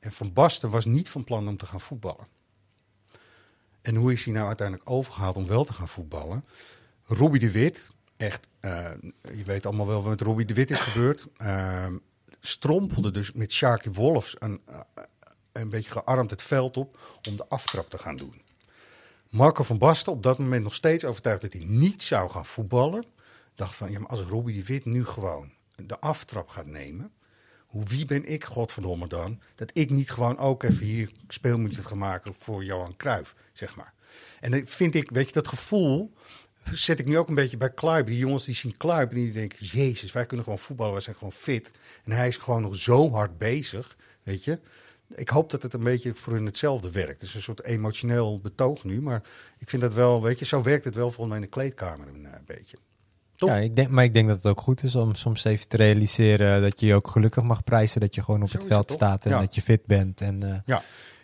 En 0.00 0.12
Van 0.12 0.32
Basten 0.32 0.70
was 0.70 0.84
niet 0.84 1.08
van 1.08 1.24
plan 1.24 1.48
om 1.48 1.56
te 1.56 1.66
gaan 1.66 1.80
voetballen. 1.80 2.26
En 3.82 3.94
hoe 3.94 4.12
is 4.12 4.24
hij 4.24 4.34
nou 4.34 4.46
uiteindelijk 4.46 4.90
overgehaald 4.90 5.36
om 5.36 5.46
wel 5.46 5.64
te 5.64 5.72
gaan 5.72 5.88
voetballen? 5.88 6.44
Robbie 7.04 7.40
de 7.40 7.50
Wit, 7.50 7.90
echt, 8.16 8.46
je 9.22 9.42
weet 9.46 9.66
allemaal 9.66 9.86
wel 9.86 10.00
wat 10.02 10.10
met 10.10 10.20
Robbie 10.20 10.46
de 10.46 10.54
Wit 10.54 10.70
is 10.70 10.80
gebeurd. 10.80 11.26
Ehm, 11.36 11.94
strompelde 12.40 13.10
dus 13.10 13.32
met 13.32 13.52
Sharky 13.52 13.90
Wolfs 13.90 14.36
een, 14.38 14.60
een 15.62 15.68
beetje 15.68 15.90
gearmd 15.90 16.30
het 16.30 16.42
veld 16.42 16.76
op 16.76 16.98
om 17.28 17.36
de 17.36 17.48
aftrap 17.48 17.90
te 17.90 17.98
gaan 17.98 18.16
doen. 18.16 18.42
Marco 19.28 19.62
van 19.62 19.78
Basten, 19.78 20.12
op 20.12 20.22
dat 20.22 20.38
moment 20.38 20.62
nog 20.62 20.74
steeds 20.74 21.04
overtuigd 21.04 21.42
dat 21.42 21.52
hij 21.52 21.64
niet 21.64 22.02
zou 22.02 22.30
gaan 22.30 22.46
voetballen. 22.46 23.04
Dacht 23.54 23.76
van, 23.76 23.90
ja, 23.90 23.98
maar 23.98 24.08
als 24.08 24.20
Robbie 24.20 24.56
de 24.56 24.64
Wit 24.64 24.84
nu 24.84 25.04
gewoon 25.04 25.52
de 25.76 26.00
aftrap 26.00 26.48
gaat 26.48 26.66
nemen. 26.66 27.12
Hoe, 27.66 27.84
wie 27.84 28.04
ben 28.04 28.24
ik, 28.24 28.44
godverdomme 28.44 29.06
dan, 29.06 29.40
dat 29.54 29.70
ik 29.72 29.90
niet 29.90 30.10
gewoon 30.10 30.38
ook 30.38 30.62
even 30.62 30.86
hier 30.86 31.12
speelminuten 31.28 31.84
ga 31.84 31.94
maken 31.94 32.34
voor 32.34 32.64
Johan 32.64 32.96
Cruijff, 32.96 33.34
zeg 33.52 33.76
maar. 33.76 33.92
En 34.40 34.50
dan 34.50 34.66
vind 34.66 34.94
ik, 34.94 35.10
weet 35.10 35.26
je, 35.26 35.32
dat 35.32 35.48
gevoel 35.48 36.12
zet 36.72 36.98
ik 36.98 37.06
nu 37.06 37.18
ook 37.18 37.28
een 37.28 37.34
beetje 37.34 37.56
bij 37.56 37.70
Kluip. 37.70 38.06
Die 38.06 38.18
jongens 38.18 38.44
die 38.44 38.54
zien 38.54 38.76
Kluip 38.76 39.10
en 39.10 39.16
die 39.16 39.32
denken, 39.32 39.66
jezus, 39.66 40.12
wij 40.12 40.26
kunnen 40.26 40.44
gewoon 40.44 40.60
voetballen, 40.60 40.92
wij 40.92 41.02
zijn 41.02 41.16
gewoon 41.16 41.32
fit. 41.32 41.70
En 42.04 42.12
hij 42.12 42.28
is 42.28 42.36
gewoon 42.36 42.62
nog 42.62 42.76
zo 42.76 43.10
hard 43.10 43.38
bezig, 43.38 43.96
weet 44.22 44.44
je. 44.44 44.60
Ik 45.14 45.28
hoop 45.28 45.50
dat 45.50 45.62
het 45.62 45.74
een 45.74 45.82
beetje 45.84 46.14
voor 46.14 46.32
hun 46.32 46.46
hetzelfde 46.46 46.90
werkt. 46.90 47.20
Het 47.20 47.22
is 47.28 47.34
een 47.34 47.42
soort 47.42 47.64
emotioneel 47.64 48.40
betoog 48.40 48.84
nu, 48.84 49.00
maar 49.02 49.22
ik 49.58 49.68
vind 49.68 49.82
dat 49.82 49.94
wel, 49.94 50.22
weet 50.22 50.38
je, 50.38 50.44
zo 50.44 50.62
werkt 50.62 50.84
het 50.84 50.94
wel 50.94 51.10
volgens 51.10 51.26
mij 51.28 51.36
in 51.36 51.42
de 51.42 51.48
kleedkamer 51.48 52.08
een 52.08 52.26
eh, 52.26 52.32
beetje. 52.46 52.76
Toch? 53.36 53.48
Ja, 53.48 53.56
ik 53.56 53.76
denk, 53.76 53.88
maar 53.88 54.04
ik 54.04 54.14
denk 54.14 54.28
dat 54.28 54.36
het 54.36 54.46
ook 54.46 54.60
goed 54.60 54.82
is 54.82 54.94
om 54.96 55.14
soms 55.14 55.44
even 55.44 55.68
te 55.68 55.76
realiseren 55.76 56.62
dat 56.62 56.80
je 56.80 56.86
je 56.86 56.94
ook 56.94 57.08
gelukkig 57.08 57.42
mag 57.42 57.64
prijzen. 57.64 58.00
Dat 58.00 58.14
je 58.14 58.22
gewoon 58.22 58.42
op 58.42 58.48
Zo 58.48 58.58
het 58.58 58.66
veld 58.66 58.84
het 58.88 58.92
staat 58.92 59.24
en 59.24 59.30
Ja. 59.30 59.40
dat 59.40 59.54
je 59.54 59.62
fit 59.62 59.86
bent. 59.86 60.20
En, 60.20 60.64
eh, 60.66 60.76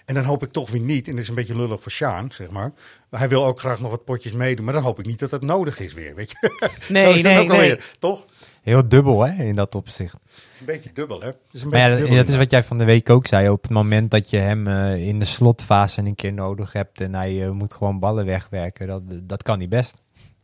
En 0.05 0.15
dan 0.17 0.25
hoop 0.25 0.43
ik 0.43 0.53
toch 0.53 0.71
weer 0.71 0.81
niet, 0.81 1.07
en 1.07 1.13
dat 1.13 1.23
is 1.23 1.29
een 1.29 1.35
beetje 1.35 1.57
lullig 1.57 1.83
voor 1.83 1.93
Sjaan, 1.93 2.33
zeg 2.33 2.51
maar. 2.51 2.73
Hij 3.11 3.29
wil 3.29 3.45
ook 3.47 3.61
graag 3.61 3.81
nog 3.81 3.91
wat 3.91 4.05
potjes 4.05 4.33
meedoen, 4.33 4.65
maar 4.65 4.75
dan 4.75 4.83
hoop 4.83 4.99
ik 4.99 5.07
niet 5.07 5.19
dat 5.19 5.31
dat 5.31 5.43
nodig 5.43 5.79
is 5.79 5.93
weer, 5.95 6.15
weet 6.15 6.31
je. 6.31 6.69
Nee, 6.89 7.05
Zo 7.07 7.11
is 7.11 7.23
dat 7.23 7.33
nee, 7.33 7.41
ook 7.43 7.49
nee. 7.49 7.57
alweer, 7.57 7.91
toch? 7.99 8.25
Heel 8.63 8.89
dubbel 8.89 9.21
hè, 9.27 9.43
in 9.45 9.55
dat 9.55 9.75
opzicht. 9.75 10.13
Het 10.13 10.33
is 10.53 10.61
een 10.61 10.67
beetje 10.67 10.93
dubbel, 10.93 11.21
hè? 11.21 11.27
Het 11.27 11.37
is 11.53 11.63
een 11.63 11.69
Maar 11.69 11.79
ja, 11.79 11.85
beetje 11.85 11.99
dat, 12.01 12.09
dubbel, 12.09 12.25
dat 12.25 12.33
is 12.35 12.41
wat 12.41 12.51
jij 12.51 12.65
van 12.65 12.79
de 12.79 12.85
week 12.85 13.11
ook 13.11 13.27
zei. 13.27 13.49
Op 13.49 13.63
het 13.63 13.71
moment 13.71 14.11
dat 14.11 14.31
je 14.31 14.37
hem 14.37 14.67
eh, 14.67 15.07
in 15.07 15.19
de 15.19 15.25
slotfase 15.25 16.01
een 16.01 16.15
keer 16.15 16.33
nodig 16.33 16.73
hebt 16.73 17.01
en 17.01 17.15
hij 17.15 17.45
eh, 17.45 17.51
moet 17.51 17.73
gewoon 17.75 17.99
ballen 17.99 18.25
wegwerken, 18.27 18.87
dat, 18.87 19.03
dat 19.09 19.43
kan 19.43 19.59
niet 19.59 19.69
best. 19.69 19.95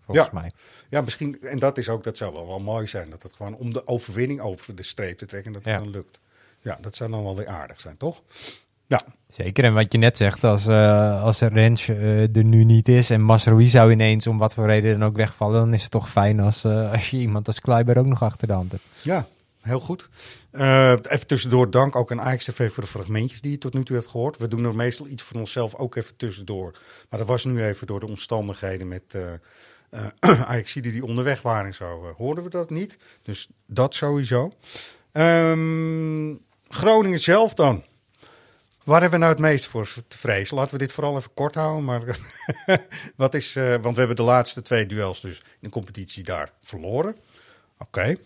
Volgens 0.01 0.27
Ja. 0.33 0.41
mij. 0.41 0.51
Ja, 0.91 1.01
misschien, 1.01 1.41
en 1.41 1.59
dat 1.59 1.79
is 1.79 1.89
ook, 1.89 2.05
dat 2.05 2.17
zou 2.17 2.33
wel, 2.33 2.47
wel 2.47 2.61
mooi 2.61 2.87
zijn, 2.87 3.11
dat 3.11 3.23
het 3.23 3.33
gewoon 3.33 3.55
om 3.57 3.73
de 3.73 3.87
overwinning 3.87 4.41
over 4.41 4.75
de 4.75 4.83
streep 4.83 5.19
te 5.19 5.27
trekken, 5.27 5.53
dat 5.53 5.65
het 5.65 5.73
Ja. 5.73 5.79
dan 5.79 5.91
lukt. 5.91 6.21
Ja, 6.61 6.79
dat 6.81 6.95
zou 6.95 7.11
dan 7.11 7.23
wel 7.23 7.37
weer 7.37 7.49
aardig 7.49 7.81
zijn, 7.81 7.97
toch? 7.97 8.23
Ja, 8.87 9.03
Zeker, 9.29 9.65
en 9.65 9.75
wat 9.75 9.93
je 9.93 9.99
net 9.99 10.17
zegt, 10.17 10.45
als, 10.45 10.67
eh 10.67 11.23
als 11.23 11.41
Rens 11.41 11.89
eh, 11.89 12.37
er 12.37 12.45
nu 12.45 12.65
niet 12.65 12.89
is 12.89 13.11
en 13.11 13.21
Masroui 13.21 13.67
zou 13.67 13.93
ineens 13.93 14.27
om 14.27 14.39
wat 14.39 14.55
voor 14.55 14.67
reden 14.67 14.99
dan 14.99 15.09
ook 15.09 15.17
wegvallen, 15.17 15.61
dan 15.61 15.75
is 15.75 15.83
het 15.83 15.91
toch 15.91 16.11
fijn 16.11 16.41
als, 16.41 16.65
eh, 16.65 16.93
als 16.93 17.11
je 17.11 17.17
iemand 17.17 17.47
als 17.47 17.61
Kleiber 17.61 17.99
ook 17.99 18.07
nog 18.07 18.23
achter 18.23 18.47
de 18.47 18.53
hand 18.53 18.73
hebt. 18.73 18.85
ja 19.03 19.27
heel 19.61 19.81
goed. 19.81 20.09
Even 20.53 21.27
tussendoor, 21.27 21.71
dank 21.71 21.97
ook 21.97 22.11
aan 22.11 22.21
Ajax 22.21 22.45
TV 22.45 22.73
voor 22.73 22.83
de 22.83 22.89
fragmentjes 22.89 23.41
die 23.41 23.51
je 23.51 23.59
tot 23.59 23.75
nu 23.75 23.85
toe 23.85 23.97
hebt 23.97 24.09
gehoord. 24.09 24.39
We 24.39 24.49
doen 24.49 24.65
er 24.65 24.75
meestal 24.75 25.07
iets 25.07 25.23
voor 25.23 25.41
onszelf 25.41 25.75
ook 25.75 25.95
even 25.97 26.17
tussendoor. 26.17 26.79
Maar 27.11 27.19
dat 27.19 27.29
was 27.29 27.45
nu 27.45 27.65
even 27.65 27.87
door 27.87 28.01
de 28.01 28.07
omstandigheden 28.07 28.89
met 28.89 29.17
Ajax 30.47 30.73
die 30.73 31.05
onderweg 31.05 31.43
waren 31.43 31.67
en 31.67 31.75
zo. 31.75 32.15
hoorden 32.17 32.45
we 32.45 32.51
dat 32.51 32.71
niet. 32.71 32.99
Dus 33.23 33.49
dat 33.67 33.95
sowieso. 33.95 34.53
Ehm, 35.13 36.35
Groningen 36.69 37.21
zelf 37.21 37.55
dan. 37.55 37.83
Waar 38.87 39.01
hebben 39.01 39.19
we 39.19 39.25
nou 39.25 39.37
het 39.37 39.47
meest 39.47 39.67
voor 39.67 39.89
te 40.09 40.19
vrezen? 40.19 40.57
Laten 40.57 40.73
we 40.73 40.79
dit 40.79 40.93
vooral 40.93 41.17
even 41.17 41.35
kort 41.35 41.55
houden. 41.55 41.85
Maar 41.85 42.19
wat 43.17 43.35
is, 43.35 43.57
eh, 43.57 43.69
want 43.69 43.95
we 43.95 43.99
hebben 43.99 44.17
de 44.17 44.23
laatste 44.23 44.63
twee 44.63 44.87
duels 44.87 45.21
dus 45.21 45.39
in 45.39 45.45
de 45.61 45.69
competitie 45.69 46.23
daar 46.23 46.53
verloren. 46.63 47.17
Oké. 47.79 48.17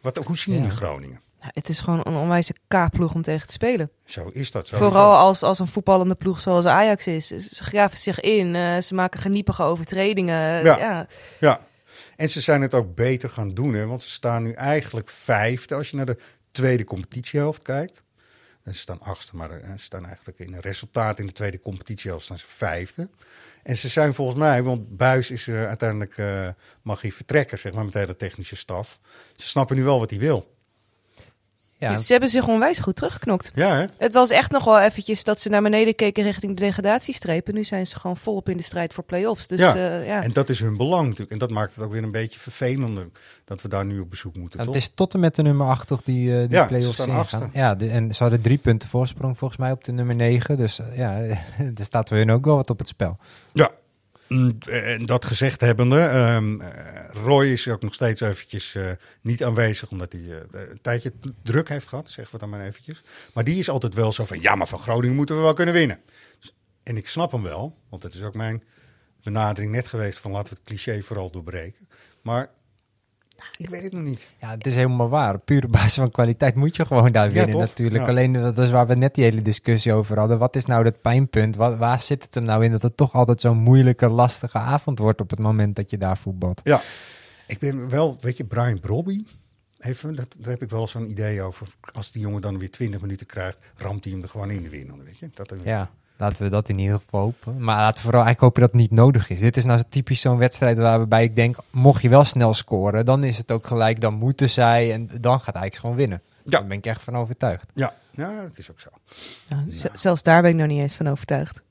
Wat, 0.00 0.16
hoe 0.16 0.36
zien 0.36 0.54
Ja. 0.54 0.60
jullie 0.60 0.76
Groningen? 0.76 1.20
Nou, 1.40 1.50
het 1.54 1.68
is 1.68 1.80
gewoon 1.80 2.00
een 2.02 2.14
onwijze 2.14 2.52
K-ploeg 2.66 3.14
om 3.14 3.22
tegen 3.22 3.46
te 3.46 3.52
spelen. 3.52 3.90
Zo 4.04 4.30
is 4.32 4.50
dat 4.50 4.66
zo. 4.66 4.76
Vooral 4.76 5.16
als, 5.16 5.42
als 5.42 5.58
een 5.58 5.66
voetballende 5.68 6.14
ploeg 6.14 6.40
zoals 6.40 6.66
Ajax 6.66 7.06
is. 7.06 7.26
Ze 7.26 7.64
graven 7.64 7.98
zich 7.98 8.20
in, 8.20 8.54
eh, 8.54 8.78
ze 8.78 8.94
maken 8.94 9.20
geniepige 9.20 9.62
overtredingen. 9.62 10.64
Ja. 10.64 10.78
Ja. 10.78 11.06
Ja. 11.40 11.60
En 12.16 12.28
ze 12.28 12.40
zijn 12.40 12.62
het 12.62 12.74
ook 12.74 12.94
beter 12.94 13.30
gaan 13.30 13.54
doen, 13.54 13.74
hè? 13.74 13.86
want 13.86 14.02
ze 14.02 14.10
staan 14.10 14.42
nu 14.42 14.52
eigenlijk 14.52 15.10
vijfde 15.10 15.74
als 15.74 15.90
je 15.90 15.96
naar 15.96 16.06
de 16.06 16.18
tweede 16.50 16.84
competitiehelft 16.84 17.62
kijkt. 17.62 18.02
Ze 18.64 18.72
staan 18.72 19.00
achtste, 19.00 19.36
maar 19.36 19.50
eh, 19.50 19.70
ze 19.76 19.84
staan 19.84 20.06
eigenlijk 20.06 20.38
in 20.38 20.52
een 20.52 20.60
resultaat 20.60 21.18
in 21.18 21.26
de 21.26 21.32
tweede 21.32 21.58
competitiehelft 21.58 22.24
staan 22.24 22.38
ze 22.38 22.46
vijfde. 22.46 23.08
En 23.62 23.76
ze 23.76 23.88
zijn 23.88 24.14
volgens 24.14 24.38
mij, 24.38 24.62
want 24.62 24.96
Buis 24.96 25.30
is 25.30 25.46
er 25.46 25.66
uiteindelijk, 25.66 26.18
eh, 26.18 26.48
mag 26.82 27.00
hij 27.00 27.12
vertrekken, 27.12 27.58
zeg 27.58 27.72
maar, 27.72 27.84
met 27.84 27.92
de 27.92 27.98
hele 27.98 28.16
technische 28.16 28.56
staf. 28.56 29.00
Ze 29.36 29.48
snappen 29.48 29.76
nu 29.76 29.84
wel 29.84 29.98
wat 29.98 30.10
hij 30.10 30.18
wil. 30.18 30.56
Ja, 31.80 31.96
Ze 31.96 32.12
hebben 32.12 32.30
zich 32.30 32.48
onwijs 32.48 32.78
goed 32.78 32.96
teruggeknokt. 32.96 33.50
Ja, 33.54 33.76
hè? 33.76 33.84
Het 33.96 34.12
was 34.12 34.30
echt 34.30 34.50
nog 34.50 34.64
wel 34.64 34.80
eventjes 34.80 35.24
dat 35.24 35.40
ze 35.40 35.48
naar 35.48 35.62
beneden 35.62 35.94
keken 35.94 36.22
richting 36.24 36.54
de 36.56 36.60
degradatiestreep. 36.60 37.48
En 37.48 37.54
nu 37.54 37.64
zijn 37.64 37.86
ze 37.86 37.96
gewoon 37.96 38.16
volop 38.16 38.48
in 38.48 38.56
de 38.56 38.62
strijd 38.62 38.94
voor 38.94 39.04
play-offs. 39.04 39.46
Dus 39.46 39.60
Ja. 39.60 39.76
ja. 39.76 39.98
ja. 39.98 40.22
En 40.22 40.32
dat 40.32 40.48
is 40.48 40.60
hun 40.60 40.76
belang 40.76 41.02
natuurlijk. 41.04 41.30
En 41.32 41.38
dat 41.38 41.50
maakt 41.50 41.74
het 41.74 41.84
ook 41.84 41.92
weer 41.92 42.02
een 42.02 42.10
beetje 42.10 42.38
vervelender 42.40 43.06
dat 43.44 43.62
we 43.62 43.68
daar 43.68 43.84
nu 43.84 44.00
op 44.00 44.10
bezoek 44.10 44.36
moeten, 44.36 44.58
toch? 44.58 44.68
het 44.68 44.76
is 44.76 44.90
tot 44.94 45.14
en 45.14 45.20
met 45.20 45.34
de 45.34 45.42
nummer 45.42 45.66
8 45.66 45.86
toch 45.86 46.02
die, 46.02 46.32
eh 46.32 46.38
die 46.48 46.50
Ja, 46.56 46.62
ze 46.62 46.68
play-offs 46.68 46.92
staan 46.92 47.08
ingaan. 47.08 47.50
Ja, 47.52 47.74
de- 47.74 47.88
en 47.90 48.14
ze 48.14 48.22
hadden 48.22 48.40
drie 48.40 48.58
punten 48.58 48.88
voorsprong 48.88 49.38
volgens 49.38 49.60
mij 49.60 49.70
op 49.72 49.84
de 49.84 49.92
nummer 49.92 50.14
9. 50.14 50.56
Dus 50.56 50.78
eh, 50.78 50.96
ja, 50.96 51.18
er 51.78 51.84
staat 51.84 52.10
weer 52.10 52.30
ook 52.30 52.44
wel 52.44 52.56
wat 52.56 52.70
op 52.70 52.78
het 52.78 52.88
spel. 52.88 53.16
Ja, 53.52 53.70
en 54.28 55.06
dat 55.06 55.24
gezegd 55.24 55.60
hebbende, 55.60 56.00
ehm, 56.00 56.60
eh, 56.60 57.22
Roy 57.24 57.46
is 57.46 57.68
ook 57.68 57.82
nog 57.82 57.94
steeds 57.94 58.20
eventjes 58.20 58.74
eh, 58.74 58.90
niet 59.20 59.44
aanwezig, 59.44 59.90
omdat 59.90 60.12
hij 60.12 60.22
eh, 60.22 60.68
een 60.70 60.80
tijdje 60.80 61.12
druk 61.42 61.68
heeft 61.68 61.88
gehad, 61.88 62.10
zeggen 62.10 62.34
we 62.34 62.40
dan 62.40 62.50
maar 62.50 62.66
eventjes. 62.66 63.02
Maar 63.34 63.44
die 63.44 63.58
is 63.58 63.68
altijd 63.68 63.94
wel 63.94 64.12
zo 64.12 64.24
van, 64.24 64.40
ja, 64.40 64.54
maar 64.54 64.68
van 64.68 64.78
Groningen 64.78 65.16
moeten 65.16 65.36
we 65.36 65.42
wel 65.42 65.52
kunnen 65.52 65.74
winnen. 65.74 66.00
Dus- 66.40 66.54
En 66.82 66.96
ik 66.96 67.08
snap 67.08 67.32
hem 67.32 67.42
wel, 67.42 67.76
want 67.88 68.02
het 68.02 68.14
is 68.14 68.22
ook 68.22 68.34
mijn 68.34 68.62
benadering 69.22 69.72
net 69.72 69.86
geweest 69.86 70.18
van 70.18 70.30
laten 70.30 70.52
we 70.52 70.58
het 70.58 70.68
cliché 70.68 71.02
vooral 71.02 71.30
doorbreken. 71.30 71.88
Maar 72.22 72.50
ik 73.56 73.70
weet 73.70 73.82
het 73.82 73.92
nog 73.92 74.02
niet. 74.02 74.28
Ja, 74.40 74.50
het 74.50 74.66
is 74.66 74.74
helemaal 74.74 75.08
waar. 75.08 75.38
Pure 75.38 75.68
basis 75.68 75.94
van 75.94 76.10
kwaliteit 76.10 76.54
moet 76.54 76.76
je 76.76 76.86
gewoon 76.86 77.12
daar 77.12 77.30
winnen 77.30 77.58
natuurlijk. 77.58 78.02
Ja. 78.02 78.08
Alleen 78.08 78.32
dat 78.32 78.58
is 78.58 78.70
waar 78.70 78.86
we 78.86 78.94
net 78.94 79.14
die 79.14 79.24
hele 79.24 79.42
discussie 79.42 79.92
over 79.92 80.18
hadden. 80.18 80.38
Wat 80.38 80.56
is 80.56 80.64
nou 80.64 80.84
het 80.84 81.00
pijnpunt? 81.00 81.56
Waar, 81.56 81.76
waar 81.76 82.00
zit 82.00 82.22
het 82.22 82.34
hem 82.34 82.44
nou 82.44 82.64
in 82.64 82.70
dat 82.70 82.82
het 82.82 82.96
toch 82.96 83.14
altijd 83.14 83.40
zo'n 83.40 83.58
moeilijke, 83.58 84.08
lastige 84.08 84.58
avond 84.58 84.98
wordt 84.98 85.20
op 85.20 85.30
het 85.30 85.38
moment 85.38 85.76
dat 85.76 85.90
je 85.90 85.98
daar 85.98 86.18
voetbalt? 86.18 86.60
Ja, 86.64 86.80
ik 87.46 87.58
ben 87.58 87.88
wel, 87.88 88.16
weet 88.20 88.36
je, 88.36 88.44
Brian 88.44 88.80
Brobby, 88.80 89.24
even, 89.78 90.14
dat, 90.14 90.36
daar 90.38 90.50
heb 90.50 90.62
ik 90.62 90.70
wel 90.70 90.86
zo'n 90.86 91.10
idee 91.10 91.42
over. 91.42 91.66
Als 91.92 92.12
die 92.12 92.22
jongen 92.22 92.40
dan 92.40 92.58
weer 92.58 92.70
20 92.70 93.00
minuten 93.00 93.26
krijgt, 93.26 93.58
ramt 93.76 94.04
hij 94.04 94.12
hem 94.12 94.22
er 94.22 94.28
gewoon 94.28 94.50
in 94.50 94.62
de 94.62 94.68
winnen, 94.68 95.04
weet 95.04 95.18
je. 95.18 95.30
Dat, 95.34 95.54
Ja, 95.64 95.90
laten 96.18 96.42
we 96.42 96.50
dat 96.50 96.68
in 96.68 96.78
ieder 96.78 96.98
geval 96.98 97.20
hopen. 97.20 97.64
Maar 97.64 97.76
laten 97.76 97.96
we 97.96 98.00
vooral 98.02 98.24
eigenlijk 98.24 98.40
hopen 98.40 98.60
dat 98.60 98.70
het 98.70 98.80
niet 98.80 99.00
nodig 99.00 99.30
is. 99.30 99.40
Dit 99.40 99.56
is 99.56 99.64
nou 99.64 99.82
typisch 99.88 100.20
zo'n 100.20 100.38
wedstrijd 100.38 100.78
waarbij 100.78 101.22
ik 101.24 101.36
denk, 101.36 101.56
mocht 101.70 102.02
je 102.02 102.08
wel 102.08 102.24
snel 102.24 102.54
scoren, 102.54 103.04
dan 103.04 103.24
is 103.24 103.38
het 103.38 103.52
ook 103.52 103.66
gelijk, 103.66 104.00
dan 104.00 104.14
moeten 104.14 104.50
zij 104.50 104.92
en 104.92 105.10
dan 105.20 105.40
gaat 105.40 105.54
Ajax 105.54 105.78
gewoon 105.78 105.96
winnen. 105.96 106.22
Ja. 106.44 106.50
Daar 106.50 106.66
ben 106.66 106.76
ik 106.76 106.86
echt 106.86 107.02
van 107.02 107.16
overtuigd. 107.16 107.66
Ja, 107.74 107.94
ja, 108.10 108.42
dat 108.42 108.58
is 108.58 108.70
ook 108.70 108.80
zo. 108.80 108.90
Nou, 109.48 109.62
zelfs 109.92 110.22
daar 110.22 110.42
ben 110.42 110.50
ik 110.50 110.56
nog 110.56 110.66
niet 110.66 110.80
eens 110.80 110.94
van 110.94 111.08
overtuigd. 111.08 111.62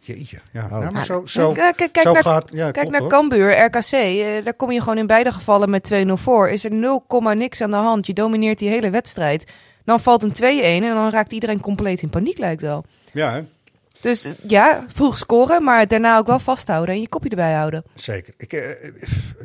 Jeetje, 0.00 0.38
ja. 0.52 0.64
Oh. 0.64 0.70
Nou, 0.70 0.82
maar 0.82 0.92
Ja, 0.92 1.04
zo, 1.04 1.22
zo, 1.26 1.52
kijk, 1.52 1.76
kijk, 1.76 1.92
kijk 1.92 2.06
zo 2.06 2.12
naar, 2.12 2.22
gaat... 2.22 2.50
Ja, 2.52 2.70
kijk 2.70 2.90
naar. 2.90 3.06
Cambuur, 3.06 3.64
RKC. 3.64 3.92
eh, 3.92 4.44
daar 4.44 4.54
kom 4.54 4.70
je 4.70 4.80
gewoon 4.80 4.98
in 4.98 5.06
beide 5.06 5.32
gevallen 5.32 5.70
met 5.70 5.92
2-0 6.06 6.12
voor. 6.12 6.48
Is 6.48 6.64
er 6.64 6.72
0, 6.72 7.04
niks 7.34 7.60
aan 7.60 7.70
de 7.70 7.76
hand. 7.76 8.06
Je 8.06 8.12
domineert 8.12 8.58
die 8.58 8.68
hele 8.68 8.90
wedstrijd. 8.90 9.52
Dan 9.84 10.00
valt 10.00 10.22
een 10.22 10.32
2-1 10.32 10.84
en 10.84 10.94
dan 10.94 11.10
raakt 11.10 11.32
iedereen 11.32 11.60
compleet 11.60 12.02
in 12.02 12.10
paniek, 12.10 12.38
lijkt 12.38 12.62
wel. 12.62 12.84
Ja, 13.12 13.32
hè? 13.32 13.42
Dus 14.00 14.26
ja, 14.46 14.84
vroeg 14.94 15.18
scoren, 15.18 15.64
maar 15.64 15.88
daarna 15.88 16.18
ook 16.18 16.26
wel 16.26 16.38
vasthouden 16.38 16.94
en 16.94 17.00
je 17.00 17.08
kopje 17.08 17.28
erbij 17.28 17.52
houden. 17.54 17.84
zeker. 17.94 18.34
Ik, 18.36 18.52
eh, 18.52 18.70
eh, 18.70 18.92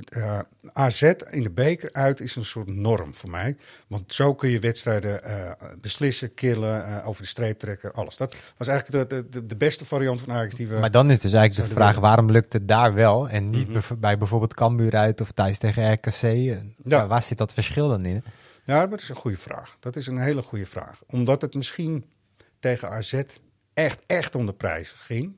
eh, 0.10 0.40
AZ 0.74 1.02
in 1.30 1.44
de 1.44 1.50
beker 1.50 1.90
uit 1.94 2.20
is 2.20 2.36
een 2.36 2.46
soort 2.46 2.68
norm 2.68 3.16
voor 3.16 3.30
mij. 3.30 3.56
Want 3.88 4.14
zo 4.14 4.34
kun 4.36 4.50
je 4.50 4.60
wedstrijden 4.60 5.24
eh, 5.24 5.52
beslissen, 5.82 6.34
killen, 6.34 6.86
eh, 6.86 7.08
over 7.08 7.22
de 7.22 7.28
streep 7.28 7.60
trekken, 7.60 7.94
alles. 7.94 8.18
Dat 8.18 8.36
was 8.58 8.68
eigenlijk 8.68 9.10
de, 9.10 9.26
de, 9.30 9.46
de 9.46 9.56
beste 9.56 9.86
variant 9.86 10.22
van 10.22 10.34
Ajax 10.34 10.56
die 10.56 10.68
we... 10.68 10.76
Maar 10.80 10.92
dan 10.92 11.12
is 11.12 11.20
dus 11.20 11.34
eigenlijk 11.34 11.70
de 11.70 11.76
vraag, 11.76 11.88
willen. 11.88 12.02
waarom 12.04 12.32
lukt 12.32 12.54
het 12.54 12.68
daar 12.68 12.94
wel 12.94 13.30
en 13.30 13.46
niet 13.46 13.70
Mhm. 13.70 14.00
bij 14.00 14.18
bijvoorbeeld 14.18 14.54
Cambuur 14.54 14.96
uit 14.96 15.22
of 15.22 15.32
thuis 15.32 15.58
tegen 15.58 15.92
RKC? 15.94 16.22
Ja, 16.84 17.08
waar 17.08 17.24
zit 17.24 17.38
dat 17.38 17.54
verschil 17.54 17.88
dan 17.90 18.06
in? 18.06 18.24
Ja, 18.64 18.76
maar 18.78 18.90
dat 18.90 19.02
is 19.02 19.10
een 19.10 19.16
goede 19.16 19.38
vraag. 19.38 19.76
Dat 19.80 19.96
is 19.96 20.08
een 20.08 20.20
hele 20.20 20.42
goede 20.42 20.66
vraag. 20.66 21.00
Omdat 21.08 21.42
het 21.42 21.54
misschien 21.54 22.06
tegen 22.60 22.90
AZ 22.90 23.22
echt, 23.76 24.04
echt 24.06 24.36
om 24.36 24.46
de 24.46 24.54
prijs 24.54 24.94
ging. 24.98 25.36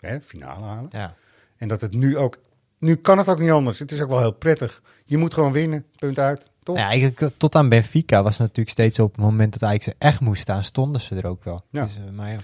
Hè, 0.00 0.20
finale 0.20 0.64
halen. 0.64 0.90
Ja. 0.92 1.14
En 1.56 1.68
dat 1.68 1.80
het 1.80 1.94
nu 1.94 2.16
ook... 2.16 2.38
Nu 2.78 2.94
kan 2.94 3.18
het 3.18 3.28
ook 3.28 3.38
niet 3.38 3.50
anders. 3.50 3.78
Het 3.78 3.92
is 3.92 4.00
ook 4.00 4.08
wel 4.08 4.18
heel 4.20 4.32
prettig. 4.32 4.82
Je 5.04 5.18
moet 5.18 5.34
gewoon 5.34 5.52
winnen. 5.52 5.84
Punt 5.96 6.18
uit. 6.18 6.42
Toch? 6.62 6.76
Ja, 6.76 6.86
eigenlijk 6.86 7.20
eh, 7.20 7.28
tot 7.36 7.54
aan 7.54 7.68
Benfica 7.68 8.22
was 8.22 8.38
het 8.38 8.46
natuurlijk 8.46 8.70
steeds 8.70 8.98
op 8.98 9.16
het 9.16 9.24
moment 9.24 9.52
dat 9.52 9.62
Ajax 9.62 9.86
er 9.86 9.94
echt 9.98 10.20
moest 10.20 10.42
staan, 10.42 10.64
stonden 10.64 11.00
ze 11.00 11.14
er 11.14 11.26
ook 11.26 11.44
wel. 11.44 11.64
Ja. 11.70 11.82
Dus, 11.82 11.96
eh, 11.96 12.16
maar 12.16 12.30
ja. 12.30 12.38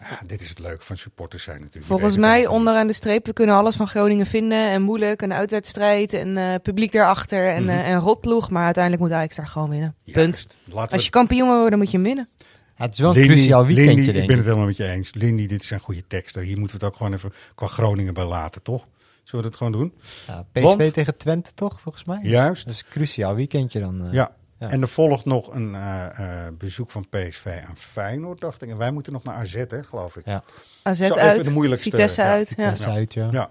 Ja, 0.00 0.18
dit 0.26 0.42
is 0.42 0.48
het 0.48 0.58
leuke 0.58 0.84
van 0.84 0.96
supporters 0.96 1.42
zijn 1.42 1.60
natuurlijk. 1.60 1.86
Volgens 1.86 2.16
mij 2.16 2.46
onderaan 2.46 2.86
de 2.86 2.92
streep, 2.92 3.26
we 3.26 3.32
kunnen 3.32 3.54
alles 3.54 3.76
van 3.76 3.86
Groningen 3.86 4.26
vinden. 4.26 4.70
En 4.70 4.82
moeilijk, 4.82 5.22
een 5.22 5.32
uitwedstrijd 5.32 6.12
en 6.12 6.36
eh, 6.36 6.54
publiek 6.62 6.92
daarachter 6.92 7.48
en, 7.48 7.68
eh, 7.68 7.88
en 7.88 8.00
rotploeg. 8.00 8.50
Maar 8.50 8.64
uiteindelijk 8.64 9.02
moet 9.02 9.12
Ajax 9.12 9.36
daar 9.36 9.46
gewoon 9.46 9.70
winnen. 9.70 9.94
Punt. 10.12 10.46
Laten 10.64 10.92
Als 10.92 11.00
we 11.00 11.04
je 11.04 11.10
kampioen 11.10 11.48
wil 11.48 11.58
worden, 11.58 11.78
moet 11.78 11.90
je 11.90 11.96
hem 11.96 12.06
winnen. 12.06 12.28
Het 12.76 12.92
is 12.92 12.98
wel 12.98 13.08
een 13.10 13.16
Lindy- 13.16 13.32
cruciaal 13.34 13.66
weekendje, 13.66 13.94
Lindy, 13.94 14.04
denk 14.12 14.18
ik 14.22 14.26
ben 14.26 14.36
het 14.36 14.44
helemaal 14.46 14.66
met 14.66 14.76
je 14.76 14.88
eens. 14.88 15.14
Lindy, 15.14 15.46
dit 15.46 15.64
zijn 15.64 15.80
goede 15.80 16.06
teksten. 16.06 16.42
Hier 16.42 16.58
moeten 16.58 16.78
we 16.78 16.84
het 16.84 16.92
ook 16.92 16.98
gewoon 16.98 17.12
even 17.12 17.32
qua 17.54 17.66
Groningen 17.66 18.14
bij 18.14 18.24
laten, 18.24 18.62
toch? 18.62 18.86
Zullen 19.24 19.44
we 19.44 19.50
dat 19.50 19.58
gewoon 19.58 19.72
doen? 19.72 19.92
Ja, 20.26 20.46
PSV 20.52 20.62
Want- 20.62 20.94
tegen 20.94 21.16
Twente 21.16 21.50
toch, 21.54 21.80
volgens 21.80 22.04
mij? 22.04 22.18
Juist. 22.22 22.64
Dat 22.66 22.74
is 22.74 22.80
een 22.80 22.90
cruciaal 22.90 23.34
weekendje 23.34 23.80
dan. 23.80 24.06
eh. 24.06 24.12
Ja. 24.12 24.36
ja. 24.58 24.68
En 24.70 24.80
er 24.80 24.88
volgt 24.88 25.24
nog 25.24 25.54
een 25.54 25.74
eh, 25.74 26.46
eh, 26.46 26.52
bezoek 26.58 26.90
van 26.90 27.08
PSV 27.08 27.60
aan 27.68 27.76
Feyenoord, 27.76 28.40
dacht 28.40 28.62
ik. 28.62 28.68
En 28.70 28.76
wij 28.76 28.90
moeten 28.90 29.12
nog 29.12 29.22
naar 29.22 29.34
AZ, 29.34 29.54
hè, 29.68 29.82
geloof 29.82 30.16
ik. 30.16 30.24
Ja. 30.24 30.42
AZ 30.82 30.98
Zo 30.98 31.04
even 31.04 31.16
uit, 31.16 31.44
de 31.44 31.50
moeilijkste, 31.52 31.90
Vitesse 31.90 32.22
ja, 32.22 32.28
uit. 32.28 32.48
Ja. 32.48 32.54
Vitesse 32.64 32.88
uit, 32.88 33.14
ja. 33.14 33.28
Ja. 33.32 33.50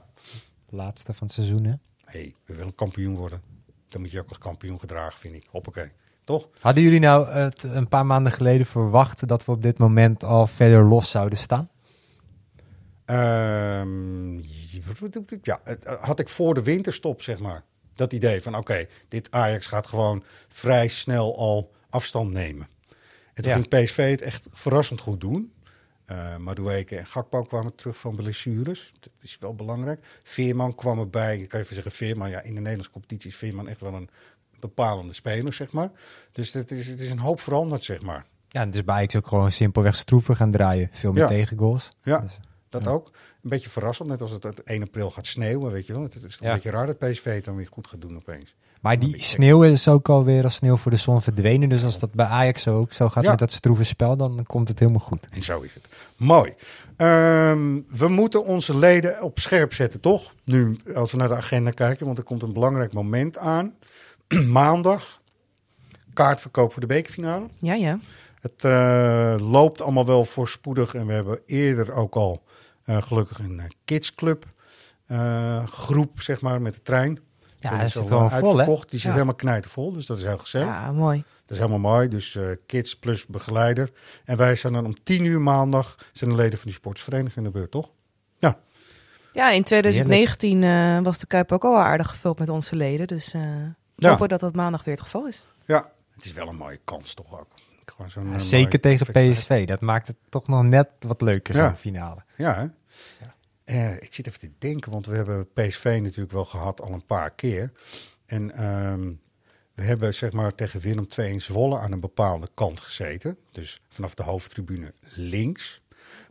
Laatste 0.69 1.13
van 1.13 1.27
het 1.27 1.35
seizoen, 1.35 1.63
hè? 1.63 1.73
hey, 2.05 2.33
we 2.45 2.55
willen 2.55 2.75
kampioen 2.75 3.15
worden. 3.15 3.41
Dan 3.87 4.01
moet 4.01 4.11
je 4.11 4.19
ook 4.19 4.29
als 4.29 4.37
kampioen 4.37 4.79
gedragen, 4.79 5.19
vind 5.19 5.35
ik. 5.35 5.45
Hoppakee. 5.49 5.91
Toch? 6.25 6.49
Hadden 6.59 6.83
jullie 6.83 6.99
nou 6.99 7.29
het 7.29 7.63
een 7.63 7.87
paar 7.87 8.05
maanden 8.05 8.31
geleden 8.31 8.65
verwacht 8.65 9.27
dat 9.27 9.45
we 9.45 9.51
op 9.51 9.61
dit 9.61 9.77
moment 9.77 10.23
al 10.23 10.47
verder 10.47 10.83
los 10.83 11.09
zouden 11.09 11.37
staan? 11.37 11.69
Ehm, 13.05 14.37
ja, 15.41 15.59
het 15.63 15.85
had 15.99 16.19
ik 16.19 16.29
voor 16.29 16.53
de 16.53 16.63
winterstop, 16.63 17.21
zeg 17.21 17.39
maar. 17.39 17.63
Dat 17.95 18.13
idee 18.13 18.41
van, 18.41 18.55
oké, 18.57 18.85
dit 19.07 19.31
Ajax 19.31 19.67
gaat 19.67 19.87
gewoon 19.87 20.23
vrij 20.47 20.87
snel 20.87 21.37
al 21.37 21.71
afstand 21.89 22.31
nemen. 22.31 22.67
En 23.33 23.43
toen 23.43 23.51
Ja. 23.51 23.53
ging 23.53 23.67
PSV 23.83 24.09
het 24.09 24.21
echt 24.21 24.47
verrassend 24.51 25.01
goed 25.01 25.21
doen. 25.21 25.53
Eh 26.05 26.37
Madueke 26.37 26.97
en 26.97 27.05
Gakpo 27.05 27.43
kwamen 27.43 27.75
terug 27.75 27.97
van 27.97 28.15
blessures. 28.15 28.93
Dat 28.99 29.13
is 29.21 29.37
wel 29.39 29.55
belangrijk. 29.55 30.19
Veerman 30.23 30.75
kwam 30.75 30.99
erbij. 30.99 31.39
Ik 31.39 31.49
kan 31.49 31.59
even 31.59 31.73
zeggen 31.73 31.91
Veerman. 31.91 32.29
Ja, 32.29 32.41
in 32.41 32.53
de 32.53 32.59
Nederlandse 32.59 32.91
competitie 32.91 33.29
is 33.29 33.35
Veerman 33.37 33.67
echt 33.67 33.79
wel 33.79 33.93
een 33.93 34.09
bepalende 34.59 35.13
speler, 35.13 35.53
zeg 35.53 35.71
maar. 35.71 35.91
Dus 36.31 36.53
het 36.53 36.71
is, 36.71 36.87
het 36.87 36.99
is 36.99 37.09
een 37.09 37.19
hoop 37.19 37.41
veranderd, 37.41 37.83
zeg 37.83 38.01
maar. 38.01 38.25
Ja, 38.47 38.61
en 38.61 38.69
dus 38.69 38.83
bij 38.83 38.95
Ajax 38.95 39.15
ook 39.15 39.27
gewoon 39.27 39.51
simpelweg 39.51 39.95
stroeven 39.95 40.35
gaan 40.35 40.51
draaien. 40.51 40.89
Veel 40.91 41.11
meer 41.11 41.21
Ja. 41.21 41.27
tegengoals. 41.27 41.89
Ja, 42.03 42.19
Dus, 42.19 42.39
dat 42.69 42.83
ja. 42.85 42.89
ook. 42.91 43.07
Een 43.43 43.49
beetje 43.49 43.69
verrassend, 43.69 44.09
net 44.09 44.21
als 44.21 44.31
het, 44.31 44.43
het 44.43 44.63
1 44.63 44.81
april 44.81 45.11
gaat 45.11 45.25
sneeuwen, 45.25 45.71
weet 45.71 45.87
je 45.87 45.93
wel. 45.93 46.01
Het, 46.01 46.13
is 46.15 46.21
toch 46.21 46.31
Ja. 46.39 46.47
een 46.47 46.53
beetje 46.53 46.69
raar 46.69 46.85
dat 46.85 46.97
PSV 46.99 47.23
het 47.35 47.45
dan 47.45 47.55
weer 47.55 47.67
goed 47.71 47.87
gaat 47.87 48.01
doen 48.01 48.15
opeens. 48.15 48.55
Maar 48.81 48.99
die 48.99 49.21
sneeuw 49.21 49.63
is 49.63 49.87
ook 49.87 50.09
alweer 50.09 50.43
als 50.43 50.55
sneeuw 50.55 50.77
voor 50.77 50.91
de 50.91 50.97
zon 50.97 51.21
verdwenen. 51.21 51.69
Dus 51.69 51.83
als 51.83 51.99
dat 51.99 52.11
bij 52.13 52.25
Ajax 52.25 52.67
ook 52.67 52.93
zo 52.93 53.09
gaat 53.09 53.23
Ja. 53.23 53.29
met 53.29 53.39
dat 53.39 53.51
stroeve 53.51 53.83
spel, 53.83 54.17
dan 54.17 54.43
komt 54.47 54.67
het 54.67 54.79
helemaal 54.79 55.01
goed. 55.01 55.27
En 55.31 55.41
zo 55.41 55.61
is 55.61 55.73
het. 55.73 55.87
Mooi. 56.17 56.53
Ehm, 56.97 57.79
we 57.89 58.07
moeten 58.07 58.45
onze 58.45 58.77
leden 58.77 59.21
op 59.21 59.39
scherp 59.39 59.73
zetten, 59.73 59.99
toch? 59.99 60.33
Nu, 60.43 60.79
als 60.95 61.11
we 61.11 61.17
naar 61.17 61.27
de 61.27 61.35
agenda 61.35 61.71
kijken, 61.71 62.05
want 62.05 62.17
er 62.17 62.23
komt 62.23 62.43
een 62.43 62.53
belangrijk 62.53 62.93
moment 62.93 63.37
aan. 63.37 63.73
Maandag, 64.47 65.21
kaartverkoop 66.13 66.71
voor 66.71 66.81
de 66.81 66.87
bekerfinale. 66.87 67.47
Ja, 67.59 67.73
ja. 67.73 67.99
Het 68.41 68.63
eh, 68.63 69.35
loopt 69.51 69.81
allemaal 69.81 70.05
wel 70.05 70.25
voorspoedig 70.25 70.93
en 70.95 71.05
we 71.07 71.13
hebben 71.13 71.39
eerder 71.45 71.93
ook 71.93 72.15
al 72.15 72.43
eh, 72.83 73.01
gelukkig 73.01 73.39
een 73.39 73.59
eh, 73.59 73.65
kidsclub 73.85 74.45
groep, 75.65 76.21
zeg 76.21 76.41
maar, 76.41 76.61
met 76.61 76.73
de 76.73 76.81
trein. 76.81 77.19
Ja, 77.57 77.77
Dat 77.77 77.87
is 77.87 77.97
al, 77.97 78.07
wel 78.09 78.19
eh, 78.19 78.27
vol, 78.27 78.37
hè? 78.39 78.45
uitverkocht. 78.47 78.89
Die 78.89 78.99
zit 78.99 79.07
Ja. 79.07 79.13
helemaal 79.13 79.35
knijtervol, 79.35 79.91
dus 79.93 80.05
dat 80.05 80.17
is 80.17 80.23
heel 80.23 80.37
gezellig. 80.37 80.67
Ja, 80.67 80.91
mooi. 80.91 81.23
Dat 81.45 81.57
is 81.57 81.57
helemaal 81.57 81.91
mooi. 81.91 82.07
Dus 82.07 82.37
kids 82.65 82.95
plus 82.99 83.25
begeleider. 83.25 83.91
En 84.25 84.37
wij 84.37 84.55
zijn 84.55 84.73
dan 84.73 84.85
om 84.85 85.03
10 85.03 85.23
uur 85.25 85.41
maandag 85.41 85.95
zijn 86.11 86.29
de 86.29 86.35
leden 86.35 86.57
van 86.59 86.67
die 86.67 86.75
sportsvereniging 86.75 87.35
in 87.37 87.43
de 87.43 87.49
beurt, 87.59 87.71
toch? 87.71 87.89
Ja, 89.35 89.49
in 89.51 89.63
2019 89.63 90.63
eh, 90.63 90.99
was 91.01 91.19
de 91.19 91.27
Kuip 91.27 91.51
ook 91.51 91.63
al 91.63 91.77
aardig 91.77 92.09
gevuld 92.09 92.39
met 92.39 92.49
onze 92.49 92.75
leden. 92.75 93.07
Dus 93.07 93.33
Ja. 93.95 94.09
hopen 94.09 94.27
dat 94.29 94.39
dat 94.39 94.55
maandag 94.55 94.83
weer 94.83 94.93
het 94.93 95.03
geval 95.03 95.27
is. 95.27 95.45
Ja, 95.65 95.91
het 96.15 96.25
is 96.25 96.33
wel 96.33 96.47
een 96.47 96.55
mooie 96.55 96.79
kans 96.83 97.13
toch 97.13 97.39
ook. 97.39 97.47
Gewoon 97.85 98.11
zo'n, 98.11 98.33
eh, 98.33 98.39
Zeker 98.39 98.79
tegen. 98.79 99.05
PSV. 99.31 99.65
Dat 99.65 99.81
maakt 99.81 100.07
het 100.07 100.15
toch 100.29 100.47
nog 100.47 100.63
net 100.63 100.89
wat 100.99 101.21
leuker, 101.21 101.55
Ja. 101.55 101.67
zo'n 101.67 101.75
finale. 101.75 102.23
Ja, 102.37 102.55
hè? 102.55 102.65
Eh, 103.63 103.93
ik 103.95 104.13
zit 104.13 104.27
even 104.27 104.39
te 104.39 104.51
denken, 104.57 104.91
want 104.91 105.05
we 105.05 105.15
hebben 105.15 105.47
PSV 105.53 105.99
natuurlijk 106.01 106.31
wel 106.31 106.45
gehad 106.45 106.81
al 106.81 106.91
een 106.91 107.05
paar 107.05 107.31
keer. 107.31 107.71
En 108.25 108.51
ehm, 108.55 109.11
we 109.73 109.83
hebben 109.83 110.13
zeg 110.13 110.31
maar 110.31 110.55
tegen 110.55 110.79
Willem 110.79 111.07
II 111.17 111.31
in 111.31 111.41
Zwolle 111.41 111.77
aan 111.79 111.91
een 111.91 111.99
bepaalde 111.99 112.49
kant 112.53 112.79
gezeten. 112.79 113.37
Dus 113.51 113.81
vanaf 113.89 114.13
de 114.13 114.23
hoofdtribune 114.23 114.93
links. 115.13 115.81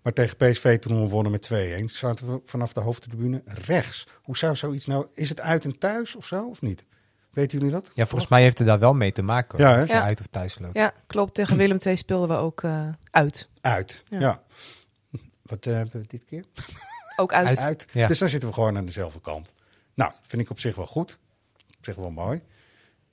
Maar 0.02 0.12
tegen 0.12 0.36
PSV 0.36 0.78
toen 0.78 1.02
we 1.02 1.08
wonnen 1.08 1.32
met 1.32 1.42
2-1 1.42 1.88
zaten 1.88 2.26
we 2.32 2.40
vanaf 2.44 2.72
de 2.72 2.80
hoofdtribune 2.80 3.42
rechts. 3.44 4.06
Hoe 4.22 4.36
zou 4.36 4.56
zoiets 4.56 4.86
nou... 4.86 5.06
Is 5.14 5.28
het 5.28 5.40
uit 5.40 5.64
en 5.64 5.78
thuis 5.78 6.16
of 6.16 6.26
zo, 6.26 6.48
of 6.48 6.62
niet? 6.62 6.86
Weten 7.34 7.58
jullie 7.58 7.72
dat? 7.72 7.90
Ja, 7.94 8.06
volgens 8.06 8.30
mij 8.30 8.42
heeft 8.42 8.58
het 8.58 8.66
daar 8.66 8.78
wel 8.78 8.94
mee 8.94 9.12
te 9.12 9.22
maken. 9.22 9.58
Ja, 9.58 9.74
hè? 9.74 9.82
of 9.82 9.88
je 9.88 9.92
Ja. 9.94 10.02
uit 10.02 10.20
of 10.20 10.26
thuis 10.26 10.58
loopt. 10.58 10.76
Ja, 10.76 10.92
klopt. 11.06 11.34
Tegen 11.34 11.56
Willem 11.56 11.78
II 11.86 11.96
speelden 11.96 12.28
we 12.28 12.34
ook 12.34 12.62
eh, 12.62 12.88
uit. 13.10 13.48
Uit, 13.60 14.04
ja. 14.08 14.18
Ja. 14.20 14.42
Wat 15.42 15.66
eh, 15.66 15.72
hebben 15.74 16.00
we 16.00 16.06
dit 16.06 16.24
keer? 16.24 16.44
Ook 17.16 17.32
uit. 17.32 17.46
Uit. 17.46 17.58
uit. 17.58 17.86
Ja. 17.92 18.06
Dus 18.06 18.18
dan 18.18 18.28
zitten 18.28 18.48
we 18.48 18.54
gewoon 18.54 18.76
aan 18.76 18.84
dezelfde 18.84 19.20
kant. 19.20 19.54
Nou, 19.94 20.12
vind 20.22 20.42
ik 20.42 20.50
op 20.50 20.60
zich 20.60 20.76
wel 20.76 20.86
goed. 20.86 21.18
Op 21.78 21.84
zich 21.84 21.94
wel 21.96 22.10
mooi. 22.10 22.42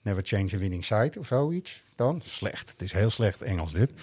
Never 0.01 0.23
change 0.25 0.49
a 0.53 0.57
winning 0.57 0.85
side 0.85 1.19
of 1.19 1.27
zoiets. 1.27 1.83
Dan 2.01 2.21
slecht. 2.23 2.69
Het 2.69 2.81
is 2.81 2.91
heel 2.91 3.09
slecht 3.09 3.41
Engels 3.41 3.73
dit. 3.73 3.91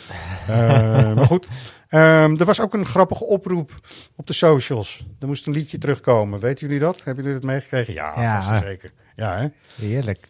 Eh, 0.49 1.15
maar 1.15 1.27
goed. 1.27 1.49
Ehm, 1.89 2.37
er 2.37 2.45
was 2.45 2.61
ook 2.61 2.75
een 2.75 2.87
grappige 2.87 3.25
oproep 3.25 3.81
op 4.17 4.27
de 4.27 4.33
socials. 4.33 5.07
Er 5.21 5.27
moest 5.27 5.47
een 5.47 5.53
liedje 5.53 5.79
terugkomen. 5.79 6.41
Weten 6.41 6.67
jullie 6.67 6.83
dat? 6.83 7.05
Hebben 7.05 7.25
jullie 7.25 7.41
dat 7.41 7.49
meegekregen? 7.51 7.95
Ja, 7.95 8.21
Ja. 8.21 8.43
vast 8.43 8.63
zeker. 8.63 8.93
Ja, 9.17 9.39
hè? 9.39 9.49
Heerlijk. 9.87 10.29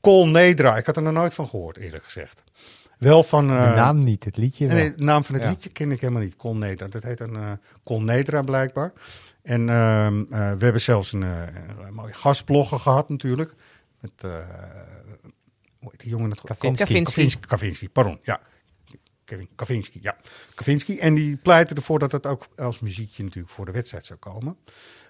Col 0.00 0.28
Nedra. 0.28 0.76
Ik 0.76 0.86
had 0.86 0.96
er 0.96 1.02
nog 1.02 1.12
nooit 1.12 1.34
van 1.34 1.48
gehoord, 1.48 1.76
eerlijk 1.76 2.04
gezegd. 2.04 2.42
Wel 2.98 3.22
van... 3.22 3.48
De 3.48 3.54
eh, 3.54 3.74
naam 3.74 3.98
niet, 3.98 4.24
het 4.24 4.36
liedje 4.36 4.66
wel. 4.66 4.76
Nee, 4.76 4.88
nee, 4.88 4.96
de 4.96 5.04
naam 5.04 5.24
van 5.24 5.34
het 5.34 5.44
Ja. 5.44 5.50
liedje 5.50 5.70
ken 5.70 5.92
ik 5.92 6.00
helemaal 6.00 6.22
niet. 6.22 6.36
Col 6.36 6.56
Nedra. 6.56 6.86
Dat 6.88 7.02
heet 7.02 7.20
een 7.20 7.34
uh, 7.34 7.50
Col 7.84 8.00
Nedra 8.00 8.42
blijkbaar. 8.42 8.92
En 9.42 9.68
ehm, 9.68 10.20
eh, 10.30 10.52
we 10.52 10.64
hebben 10.64 10.80
zelfs 10.80 11.12
een, 11.12 11.22
een 11.22 11.94
mooie 11.94 12.14
gastblogger 12.14 12.78
gehad 12.78 13.08
natuurlijk. 13.08 13.54
Met, 14.00 14.32
die 15.96 16.08
jongen? 16.08 16.30
Het 16.30 16.40
Kavinski. 16.40 16.84
Kavinski. 16.84 17.14
Kavinski, 17.14 17.46
Kavinski, 17.46 17.88
pardon. 17.88 18.18
Ja, 18.22 18.40
Kevin 19.24 19.48
Kavinski, 19.54 19.98
ja. 20.02 20.16
Kavinski. 20.54 20.98
En 20.98 21.14
die 21.14 21.36
pleitte 21.36 21.74
ervoor 21.74 21.98
dat 21.98 22.12
het 22.12 22.26
ook 22.26 22.46
als 22.56 22.80
muziekje 22.80 23.24
natuurlijk 23.24 23.52
voor 23.52 23.64
de 23.64 23.72
wedstrijd 23.72 24.04
zou 24.04 24.18
komen. 24.18 24.56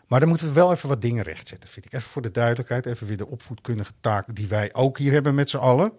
Maar 0.06 0.20
dan 0.20 0.28
moeten 0.28 0.46
we 0.46 0.52
wel 0.52 0.72
even 0.72 0.88
wat 0.88 1.00
dingen 1.00 1.24
rechtzetten, 1.24 1.68
vind 1.68 1.86
ik. 1.86 1.92
Even 1.92 2.10
voor 2.10 2.22
de 2.22 2.30
duidelijkheid, 2.30 2.86
even 2.86 3.06
weer 3.06 3.16
de 3.16 3.26
opvoedkundige 3.26 3.92
taak 4.00 4.34
die 4.34 4.46
wij 4.46 4.74
ook 4.74 4.98
hier 4.98 5.12
hebben 5.12 5.34
met 5.34 5.50
z'n 5.50 5.56
allen. 5.56 5.92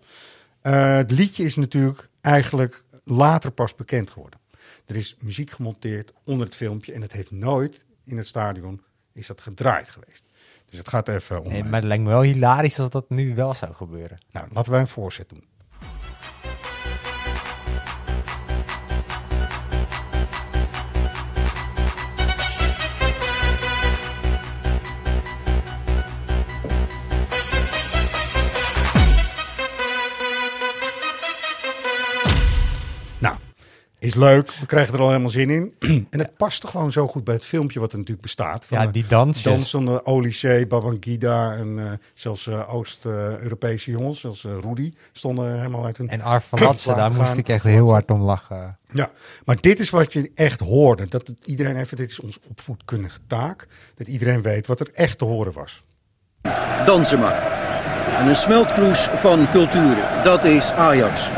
Eh, 0.62 0.95
het 0.95 1.12
liedje 1.12 1.43
is 1.43 1.55
natuurlijk 1.55 2.09
eigenlijk 2.21 2.83
later 3.03 3.51
pas 3.51 3.75
bekend 3.75 4.09
geworden. 4.09 4.39
Er 4.86 4.95
is 4.95 5.15
muziek 5.19 5.51
gemonteerd 5.51 6.13
onder 6.23 6.45
het 6.45 6.55
filmpje 6.55 6.93
en 6.93 7.01
het 7.01 7.12
heeft 7.12 7.31
nooit 7.31 7.86
in 8.05 8.17
het 8.17 8.27
stadion 8.27 8.81
is 9.13 9.28
dat 9.28 9.41
gedraaid 9.41 9.89
geweest. 9.89 10.26
Dus 10.69 10.78
het 10.78 10.88
gaat 10.89 11.08
even 11.08 11.41
om... 11.41 11.47
Nee, 11.49 11.62
eh, 11.62 11.65
maar 11.65 11.80
het 11.80 11.84
lijkt 11.84 12.04
me 12.04 12.10
wel 12.10 12.21
hilarisch 12.21 12.80
als 12.80 12.89
dat 12.89 13.10
nu 13.10 13.36
wel 13.36 13.54
zou 13.54 13.73
gebeuren. 13.73 14.17
Nou, 14.32 14.47
laten 14.52 14.71
wij 14.71 14.80
een 14.80 14.88
voorzet 14.88 15.30
doen. 15.30 15.43
Is 34.13 34.19
leuk. 34.19 34.52
We 34.60 34.65
krijgen 34.65 34.93
er 34.93 34.99
al 34.99 35.08
helemaal 35.08 35.30
zin 35.30 35.49
in. 35.49 35.73
en 36.10 36.19
het 36.19 36.38
past 36.38 36.62
toch 36.62 36.71
gewoon 36.71 36.91
zo 36.91 37.08
goed 37.08 37.23
bij 37.23 37.34
het 37.34 37.45
filmpje 37.45 37.80
wat 37.80 37.91
er 37.91 37.97
natuurlijk 37.97 38.23
bestaat. 38.23 38.65
Van 38.65 38.80
Ja, 38.80 38.86
de 38.86 38.91
die 38.91 39.06
dansjes. 39.08 39.43
Dansende 39.43 40.06
Olysee, 40.06 40.67
Babangida 40.67 41.56
en 41.56 41.80
eh, 41.80 41.91
zelfs 42.13 42.47
eh, 42.47 42.73
Oost-Europese 42.73 43.91
jongens, 43.91 44.19
zoals 44.19 44.45
eh, 44.45 44.52
Rudy, 44.62 44.93
stonden 45.12 45.58
helemaal 45.58 45.86
uit 45.86 45.97
hun... 45.97 46.10
En 46.10 46.21
Arf 46.21 46.45
van 46.49 46.60
Latsen, 46.60 46.95
daar 46.95 47.13
moest 47.13 47.38
ik 47.38 47.49
echt 47.49 47.63
heel 47.63 47.89
hard 47.89 48.12
om 48.12 48.21
lachen. 48.21 48.78
Ja, 48.93 49.12
maar 49.45 49.62
dit 49.62 49.80
is 49.80 49.89
wat 49.89 50.13
je 50.13 50.32
echt 50.36 50.60
hoorde. 50.60 51.08
Dat 51.08 51.28
het 51.28 51.45
iedereen 51.45 51.76
even, 51.76 51.97
dit 51.97 52.10
is 52.10 52.19
ons 52.19 52.39
opvoedkundige 52.49 53.19
taak. 53.28 53.67
Dat 53.95 54.08
iedereen 54.08 54.41
weet 54.41 54.67
wat 54.67 54.80
er 54.80 54.89
echt 54.93 55.17
te 55.17 55.26
horen 55.26 55.54
was. 55.54 55.84
Dansen 56.86 57.19
maar. 57.19 57.62
En 58.19 58.28
een 58.28 58.36
smeltkroes 58.36 58.99
van 58.99 59.47
culturen, 59.52 60.23
dat 60.23 60.43
is 60.43 60.71
Ajax. 60.71 61.30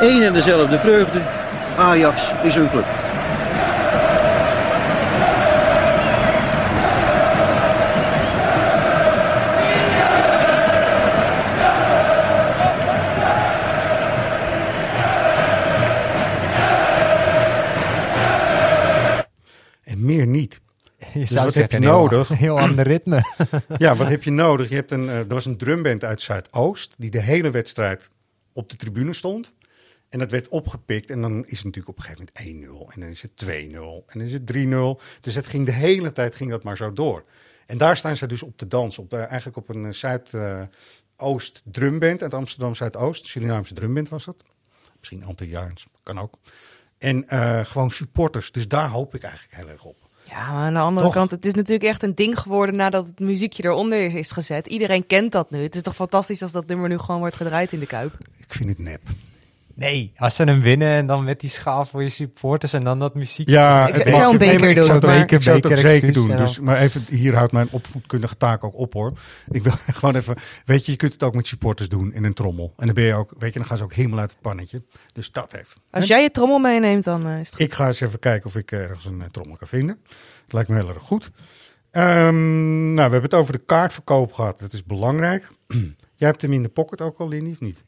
Eén 0.00 0.22
en 0.22 0.32
dezelfde 0.32 0.78
vreugde, 0.78 1.22
Ajax 1.76 2.32
is 2.42 2.54
een 2.54 2.70
club. 2.70 2.86
En 19.84 20.04
meer 20.04 20.26
niet. 20.26 20.60
Je 21.12 21.18
Dus 21.18 21.30
zou 21.30 21.44
wat 21.44 21.54
zeggen, 21.54 21.60
heb 21.60 21.70
je 21.70 21.76
een 21.76 21.82
heel- 21.82 21.92
nodig? 22.02 22.28
Heel 22.38 22.58
ander 22.60 22.86
ritme. 22.86 23.22
Ja, 23.78 23.96
wat 23.96 24.08
heb 24.08 24.22
je 24.22 24.30
nodig? 24.30 24.68
Je 24.68 24.74
hebt 24.74 24.90
een, 24.90 25.08
eh, 25.08 25.18
er 25.18 25.26
was 25.26 25.46
een 25.46 25.56
drumband 25.56 26.04
uit 26.04 26.22
Zuidoost 26.22 26.94
die 26.98 27.10
de 27.10 27.20
hele 27.20 27.50
wedstrijd 27.50 28.10
op 28.52 28.68
de 28.70 28.76
tribune 28.76 29.12
stond. 29.12 29.52
En 30.10 30.18
dat 30.18 30.30
werd 30.30 30.48
opgepikt 30.48 31.10
en 31.10 31.20
dan 31.20 31.46
is 31.46 31.56
het 31.56 31.64
natuurlijk 31.64 31.88
op 31.88 31.96
een 31.96 32.02
gegeven 32.02 32.28
moment 32.34 32.90
1-0 32.90 32.94
en 32.94 33.00
dan 33.00 33.08
is 33.08 33.22
het 33.22 33.44
2-0 33.44 33.48
en 34.06 34.18
dan 34.18 34.22
is 34.22 34.32
het 34.32 34.52
3-0. 34.52 35.02
Dus 35.20 35.34
het 35.34 35.46
ging 35.46 35.66
de 35.66 35.72
hele 35.72 36.12
tijd 36.12 36.34
ging 36.34 36.50
dat 36.50 36.62
maar 36.62 36.76
zo 36.76 36.92
door. 36.92 37.24
En 37.66 37.78
daar 37.78 37.96
staan 37.96 38.16
ze 38.16 38.26
dus 38.26 38.42
op 38.42 38.56
te 38.56 38.66
dansen, 38.66 39.02
op, 39.02 39.12
eh, 39.12 39.18
eigenlijk 39.18 39.56
op 39.56 39.68
een 39.68 39.94
Zuidoost 39.94 41.62
drumband 41.64 42.22
uit 42.22 42.34
Amsterdam 42.34 42.74
Zuidoost. 42.74 43.26
Surinaamse 43.26 43.74
drumband 43.74 44.08
was 44.08 44.24
dat. 44.24 44.44
Misschien 44.98 45.24
Antilliaans, 45.24 45.86
kan 46.02 46.20
ook. 46.20 46.34
En 46.98 47.28
eh, 47.28 47.64
gewoon 47.64 47.90
supporters, 47.90 48.52
dus 48.52 48.68
daar 48.68 48.88
hoop 48.88 49.14
ik 49.14 49.22
eigenlijk 49.22 49.54
heel 49.54 49.68
erg 49.68 49.84
op. 49.84 50.08
Ja, 50.22 50.52
maar 50.52 50.66
aan 50.66 50.72
de 50.72 50.78
andere 50.78 51.06
Toch? 51.06 51.14
kant, 51.14 51.30
het 51.30 51.44
is 51.44 51.54
natuurlijk 51.54 51.84
echt 51.84 52.02
een 52.02 52.14
ding 52.14 52.38
geworden 52.38 52.76
nadat 52.76 53.06
het 53.06 53.18
muziekje 53.18 53.64
eronder 53.64 54.14
is 54.14 54.30
gezet. 54.30 54.66
Iedereen 54.66 55.06
kent 55.06 55.32
dat 55.32 55.50
nu. 55.50 55.62
Het 55.62 55.74
is 55.74 55.82
toch 55.82 55.94
fantastisch 55.94 56.42
als 56.42 56.52
dat 56.52 56.66
nummer 56.66 56.88
nu 56.88 56.98
gewoon 56.98 57.20
wordt 57.20 57.36
gedraaid 57.36 57.72
in 57.72 57.80
de 57.80 57.86
Kuip. 57.86 58.14
Ik 58.36 58.52
vind 58.52 58.68
het 58.68 58.78
nep. 58.78 59.00
Nee, 59.80 60.12
als 60.16 60.34
ze 60.34 60.42
hem 60.42 60.62
winnen 60.62 60.88
en 60.88 61.06
dan 61.06 61.24
met 61.24 61.40
die 61.40 61.50
schaal 61.50 61.84
voor 61.84 62.02
je 62.02 62.08
supporters 62.08 62.72
en 62.72 62.80
dan 62.80 62.98
dat 62.98 63.14
muziek. 63.14 63.48
Ja, 63.48 63.86
Ik- 63.88 63.94
ik 63.96 64.14
zou 64.14 64.32
een 64.32 64.38
nee, 64.38 64.48
maar 64.48 64.56
beker 64.58 64.76
ik 64.76 64.82
zou 64.82 65.00
doen, 65.00 65.10
maar- 65.10 65.32
Ik 65.32 65.42
zou 65.42 65.56
het 65.56 65.66
ook 65.66 65.72
Beker, 65.72 65.88
zeker 65.88 66.08
excuus, 66.08 66.14
doen. 66.14 66.28
ja. 66.28 66.36
Dus, 66.36 66.58
maar 66.60 66.76
even, 66.78 67.04
hier 67.08 67.34
houdt 67.36 67.52
mijn 67.52 67.68
opvoedkundige 67.70 68.36
taak 68.36 68.64
ook 68.64 68.76
op 68.78 68.92
hoor. 68.92 69.12
Ik 69.50 69.62
wil 69.62 69.72
gewoon 69.98 70.14
even, 70.16 70.36
weet 70.64 70.84
je, 70.86 70.90
je 70.92 70.96
kunt 70.98 71.12
het 71.12 71.22
ook 71.22 71.34
met 71.34 71.46
supporters 71.46 71.88
doen 71.88 72.12
in 72.12 72.24
een 72.24 72.34
trommel. 72.34 72.72
En 72.76 72.86
dan 72.86 72.94
ben 72.94 73.04
je 73.04 73.14
ook, 73.14 73.34
weet 73.38 73.52
je, 73.52 73.58
dan 73.58 73.68
gaan 73.68 73.76
ze 73.76 73.82
ook 73.84 73.92
helemaal 73.94 74.18
uit 74.18 74.30
het 74.30 74.40
pannetje. 74.40 74.82
Dus 75.12 75.32
dat 75.32 75.54
even. 75.54 75.80
Als 75.90 76.06
jij 76.06 76.22
je 76.22 76.30
trommel 76.30 76.58
meeneemt, 76.58 77.04
dan 77.04 77.26
eh, 77.26 77.32
is 77.32 77.38
het 77.38 77.48
goed. 77.48 77.60
Ik 77.60 77.72
ga 77.72 77.86
eens 77.86 78.00
even 78.00 78.18
kijken 78.18 78.46
of 78.46 78.56
ik 78.56 78.72
ergens 78.72 79.04
een 79.04 79.20
eh, 79.22 79.28
trommel 79.30 79.56
kan 79.56 79.68
vinden. 79.68 79.98
Het 80.44 80.52
lijkt 80.52 80.68
me 80.68 80.76
heel 80.76 80.88
erg 80.88 81.02
goed. 81.02 81.30
Ehm, 81.90 82.84
nou, 82.94 82.94
we 82.94 83.00
hebben 83.12 83.22
het 83.22 83.34
over 83.34 83.52
de 83.52 83.58
kaartverkoop 83.66 84.32
gehad. 84.32 84.58
Dat 84.58 84.72
is 84.72 84.84
belangrijk. 84.84 85.48
jij 86.20 86.28
hebt 86.28 86.42
hem 86.42 86.52
in 86.52 86.62
de 86.62 86.68
pocket 86.68 87.00
ook 87.00 87.18
al, 87.18 87.28
Lindy, 87.28 87.50
of 87.50 87.60
niet? 87.60 87.84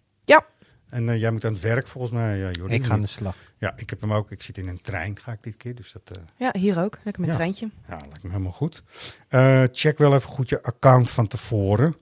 En 0.92 1.08
eh, 1.08 1.20
jij 1.20 1.30
moet 1.30 1.44
aan 1.44 1.52
het 1.52 1.62
werk 1.62 1.86
volgens 1.86 2.12
mij, 2.12 2.38
ja, 2.38 2.50
Jordi. 2.50 2.74
Ik 2.74 2.84
ga 2.84 2.92
aan 2.92 3.00
de 3.00 3.06
slag. 3.06 3.36
Ja, 3.58 3.72
ik 3.76 3.90
heb 3.90 4.00
hem 4.00 4.12
ook. 4.12 4.30
Ik 4.30 4.42
zit 4.42 4.58
in 4.58 4.68
een 4.68 4.80
trein, 4.80 5.18
ga 5.20 5.32
ik 5.32 5.42
dit 5.42 5.56
keer. 5.56 5.74
Dus 5.74 5.92
dat, 5.92 6.16
eh, 6.18 6.22
Ja, 6.36 6.60
hier 6.60 6.78
ook. 6.80 6.98
Lekker 7.02 7.22
met 7.22 7.30
Ja. 7.30 7.36
treintje. 7.36 7.70
ja, 7.88 7.96
lijkt 8.08 8.22
me 8.22 8.30
helemaal 8.30 8.52
goed. 8.52 8.82
Eh, 9.28 9.62
check 9.72 9.98
wel 9.98 10.14
even 10.14 10.28
goed 10.30 10.48
je 10.48 10.62
account 10.62 11.10
van 11.10 11.26
tevoren. 11.28 11.96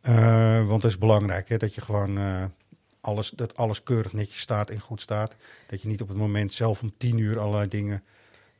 Eh, 0.00 0.66
want 0.66 0.82
het 0.82 0.92
is 0.92 0.98
belangrijk 0.98 1.48
hè, 1.48 1.56
dat 1.56 1.74
je 1.74 1.80
gewoon 1.80 2.18
eh, 2.18 2.44
alles, 3.00 3.30
dat 3.30 3.56
alles 3.56 3.82
keurig 3.82 4.12
netjes 4.12 4.40
staat 4.40 4.70
en 4.70 4.80
goed 4.80 5.00
staat. 5.00 5.36
Dat 5.66 5.82
je 5.82 5.88
niet 5.88 6.02
op 6.02 6.08
het 6.08 6.16
moment 6.16 6.52
zelf 6.52 6.82
om 6.82 6.92
tien 6.98 7.18
uur 7.18 7.38
allerlei 7.38 7.68
dingen 7.68 7.96
eh, 7.96 8.02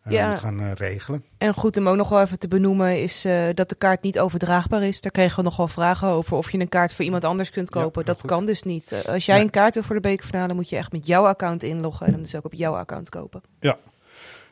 Ja. 0.05 0.37
gaan 0.37 0.61
eh, 0.61 0.73
regelen. 0.73 1.25
En 1.39 1.55
goed 1.55 1.77
om 1.77 1.89
ook 1.89 1.97
nog 1.97 2.09
wel 2.09 2.21
even 2.21 2.39
te 2.39 2.49
benoemen 2.49 3.03
is 3.03 3.25
eh, 3.25 3.43
dat 3.55 3.69
de 3.69 3.75
kaart 3.75 4.03
niet 4.03 4.19
overdraagbaar 4.19 4.83
is. 4.83 5.01
Daar 5.01 5.13
kregen 5.13 5.37
we 5.37 5.43
nog 5.43 5.57
wel 5.57 5.69
vragen 5.69 6.09
over 6.09 6.37
of 6.37 6.51
je 6.51 6.59
een 6.59 6.69
kaart 6.69 6.95
voor 6.95 7.05
iemand 7.05 7.25
anders 7.25 7.51
kunt 7.51 7.75
Ja, 7.75 7.81
kopen. 7.83 8.05
dat 8.05 8.21
goed. 8.21 8.31
kan 8.31 8.47
dus 8.47 8.63
niet. 8.63 8.93
Eh, 8.93 9.05
als 9.13 9.27
jij 9.27 9.41
een 9.41 9.51
kaart 9.51 9.75
wil 9.75 9.83
voor 9.83 9.95
de 9.95 10.01
bekerfinale 10.01 10.55
moet 10.55 10.69
je 10.69 10.77
echt 10.77 10.93
met 10.93 11.07
jouw 11.07 11.27
account 11.27 11.63
inloggen 11.63 12.07
en 12.07 12.13
hem 12.13 12.23
dus 12.23 12.37
ook 12.37 12.45
op 12.45 12.55
jouw 12.55 12.75
account 12.75 13.09
kopen. 13.09 13.43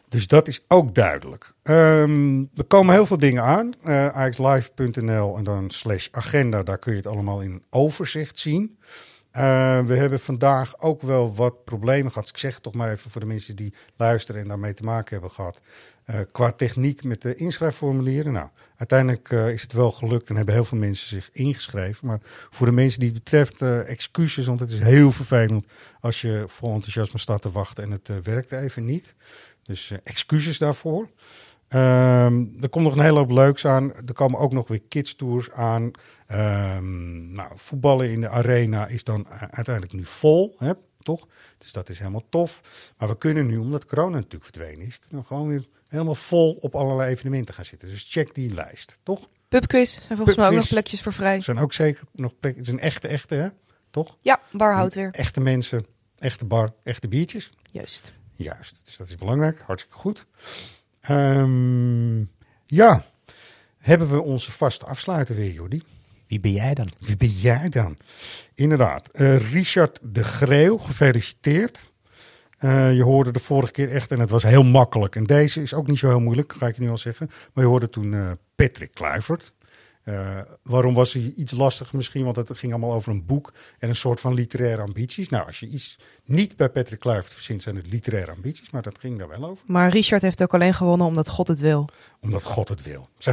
Dus 0.08 0.26
dat 0.26 0.48
is 0.48 0.64
ook 0.68 0.94
duidelijk. 0.94 1.52
Ehm, 1.62 2.38
er 2.56 2.64
komen 2.66 2.94
heel 2.94 3.06
veel 3.06 3.16
dingen 3.16 3.42
aan. 3.42 3.72
Eh 3.82 4.14
AXLive.nl 4.14 5.36
en 5.36 5.44
dan 5.44 5.70
slash 5.70 6.08
agenda. 6.10 6.62
Daar 6.62 6.78
kun 6.78 6.92
je 6.92 6.98
het 6.98 7.06
allemaal 7.06 7.40
in 7.40 7.62
overzicht 7.70 8.38
zien. 8.38 8.78
Eh, 9.36 9.80
we 9.84 9.96
hebben 9.96 10.20
vandaag 10.20 10.80
ook 10.80 11.02
wel 11.02 11.34
wat 11.34 11.64
problemen 11.64 12.12
gehad. 12.12 12.28
Ik 12.28 12.36
zeg 12.36 12.54
het 12.54 12.62
toch 12.62 12.74
maar 12.74 12.90
even 12.90 13.10
voor 13.10 13.20
de 13.20 13.26
mensen 13.26 13.56
die 13.56 13.74
luisteren 13.96 14.40
en 14.40 14.48
daarmee 14.48 14.74
te 14.74 14.84
maken 14.84 15.12
hebben 15.12 15.30
gehad. 15.30 15.60
Eh, 16.04 16.20
qua 16.32 16.52
techniek 16.52 17.04
met 17.04 17.22
de 17.22 17.34
inschrijfformulieren. 17.34 18.32
Nou, 18.32 18.48
uiteindelijk 18.76 19.30
eh, 19.30 19.50
is 19.50 19.62
het 19.62 19.72
wel 19.72 19.92
gelukt 19.92 20.28
en 20.28 20.36
hebben 20.36 20.54
heel 20.54 20.64
veel 20.64 20.78
mensen 20.78 21.08
zich 21.08 21.30
ingeschreven. 21.32 22.06
Maar 22.06 22.18
voor 22.50 22.66
de 22.66 22.72
mensen 22.72 23.00
die 23.00 23.08
het 23.08 23.18
betreft, 23.18 23.62
excuses. 23.86 24.46
Want 24.46 24.60
het 24.60 24.70
is 24.70 24.80
heel 24.80 25.12
vervelend 25.12 25.66
als 26.00 26.20
je 26.20 26.44
vol 26.46 26.72
enthousiasme 26.72 27.18
staat 27.18 27.42
te 27.42 27.50
wachten 27.50 27.84
en 27.84 27.90
het 27.90 28.10
werkt 28.22 28.52
even 28.52 28.84
niet. 28.84 29.14
Dus 29.62 29.92
excuses 30.04 30.58
daarvoor. 30.58 31.08
Ehm, 31.68 32.44
er 32.60 32.68
komt 32.68 32.84
nog 32.84 32.94
een 32.94 33.02
hele 33.02 33.18
hoop 33.18 33.30
leuks 33.30 33.66
aan. 33.66 33.94
Er 33.94 34.12
komen 34.12 34.38
ook 34.38 34.52
nog 34.52 34.68
weer 34.68 34.82
kids 34.88 35.14
tours 35.14 35.50
aan. 35.50 35.90
Ehm, 36.26 37.32
nou, 37.32 37.52
voetballen 37.54 38.10
in 38.10 38.20
de 38.20 38.28
arena 38.28 38.86
is 38.86 39.04
dan 39.04 39.28
uiteindelijk 39.28 39.92
nu 39.92 40.04
vol, 40.04 40.56
hè, 40.58 40.72
toch? 41.02 41.26
Dus 41.58 41.72
dat 41.72 41.88
is 41.88 41.98
helemaal 41.98 42.24
tof. 42.28 42.60
Maar 42.98 43.08
we 43.08 43.18
kunnen 43.18 43.46
nu, 43.46 43.56
omdat 43.56 43.86
corona 43.86 44.14
natuurlijk 44.14 44.44
verdwenen 44.44 44.86
is, 44.86 44.98
kunnen 44.98 45.20
we 45.20 45.26
gewoon 45.26 45.48
weer 45.48 45.66
helemaal 45.88 46.14
vol 46.14 46.52
op 46.60 46.74
allerlei 46.74 47.10
evenementen 47.10 47.54
gaan 47.54 47.64
zitten. 47.64 47.88
Dus 47.88 48.06
check 48.08 48.34
die 48.34 48.54
lijst, 48.54 48.98
toch? 49.02 49.28
Pubquiz 49.48 49.92
zijn 49.92 50.16
volgens 50.16 50.36
mij 50.36 50.48
ook 50.48 50.54
nog 50.54 50.68
plekjes 50.68 51.02
voor 51.02 51.12
vrij. 51.12 51.36
Er 51.36 51.42
zijn 51.42 51.58
ook 51.58 51.72
zeker 51.72 52.04
nog 52.12 52.32
plekken. 52.40 52.60
Het 52.62 52.70
is 52.70 52.78
een 52.78 52.88
echte, 52.88 53.08
echte, 53.08 53.34
hè? 53.34 53.48
Toch? 53.90 54.16
Ja, 54.20 54.40
bar 54.52 54.74
houdt 54.74 54.94
weer. 54.94 55.10
Echte 55.12 55.40
mensen, 55.40 55.86
echte 56.18 56.44
bar, 56.44 56.72
echte 56.82 57.08
biertjes. 57.08 57.50
Juist. 57.70 58.12
Juist, 58.34 58.80
dus 58.84 58.96
dat 58.96 59.08
is 59.08 59.16
belangrijk. 59.16 59.60
Hartstikke 59.60 59.98
goed. 59.98 60.26
Ehm, 61.06 62.18
ja, 62.66 63.04
hebben 63.78 64.10
we 64.10 64.22
onze 64.22 64.52
vaste 64.52 64.86
afsluiter 64.86 65.34
weer, 65.34 65.52
Jordi? 65.52 65.82
Wie 66.26 66.40
ben 66.40 66.52
jij 66.52 66.74
dan? 66.74 66.88
Wie 66.98 67.16
ben 67.16 67.30
jij 67.30 67.68
dan? 67.68 67.96
Inderdaad, 68.54 69.08
eh, 69.12 69.52
Richard 69.52 69.98
de 70.02 70.24
Greeuw, 70.24 70.76
gefeliciteerd. 70.78 71.90
Eh, 72.58 72.94
je 72.94 73.02
hoorde 73.02 73.30
de 73.30 73.38
vorige 73.38 73.72
keer 73.72 73.90
echt, 73.90 74.10
en 74.10 74.20
het 74.20 74.30
was 74.30 74.42
heel 74.42 74.64
makkelijk. 74.64 75.16
En 75.16 75.24
deze 75.24 75.62
is 75.62 75.74
ook 75.74 75.86
niet 75.86 75.98
zo 75.98 76.08
heel 76.08 76.20
moeilijk, 76.20 76.52
ga 76.58 76.66
ik 76.66 76.76
je 76.76 76.82
nu 76.82 76.90
al 76.90 76.98
zeggen. 76.98 77.30
Maar 77.52 77.64
je 77.64 77.70
hoorde 77.70 77.88
toen 77.88 78.14
eh, 78.14 78.30
Patrick 78.54 78.94
Kluivert. 78.94 79.52
Eh, 80.06 80.38
waarom 80.62 80.94
was 80.94 81.12
hij 81.12 81.32
iets 81.36 81.52
lastiger 81.52 81.96
misschien? 81.96 82.24
Want 82.24 82.36
het 82.36 82.58
ging 82.58 82.72
allemaal 82.72 82.92
over 82.92 83.12
een 83.12 83.26
boek 83.26 83.52
en 83.78 83.88
een 83.88 83.96
soort 83.96 84.20
van 84.20 84.34
literaire 84.34 84.82
ambities. 84.82 85.28
Nou, 85.28 85.46
als 85.46 85.60
je 85.60 85.66
iets 85.66 85.98
niet 86.24 86.56
bij 86.56 86.68
Patrick 86.68 87.00
Kluivert 87.00 87.34
verzint, 87.34 87.62
zijn 87.62 87.76
het 87.76 87.90
literaire 87.90 88.32
ambities. 88.32 88.70
Maar 88.70 88.82
dat 88.82 88.98
ging 88.98 89.18
daar 89.18 89.28
wel 89.28 89.44
over. 89.44 89.64
Maar 89.66 89.90
Richard 89.90 90.22
heeft 90.22 90.42
ook 90.42 90.54
alleen 90.54 90.74
gewonnen 90.74 91.06
omdat 91.06 91.28
God 91.28 91.48
het 91.48 91.58
wil. 91.58 91.88
Omdat 92.20 92.42
God 92.42 92.68
het 92.68 92.82
wil. 92.82 93.08
Zo, 93.18 93.32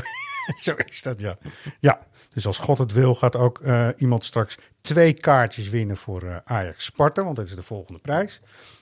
zo 0.55 0.75
is 0.85 1.01
dat, 1.01 1.19
ja. 1.19 1.37
Ja, 1.79 2.07
dus 2.33 2.45
als 2.45 2.57
God 2.57 2.77
het 2.77 2.91
wil, 2.91 3.15
gaat 3.15 3.35
ook 3.35 3.59
eh, 3.59 3.87
iemand 3.97 4.23
straks 4.23 4.57
twee 4.81 5.13
kaartjes 5.13 5.69
winnen 5.69 5.97
voor 5.97 6.23
eh, 6.23 6.37
Ajax 6.43 6.85
Sparta. 6.85 7.23
Want 7.23 7.35
dat 7.35 7.45
is 7.45 7.55
de 7.55 7.63
volgende 7.63 7.99
prijs. 7.99 8.41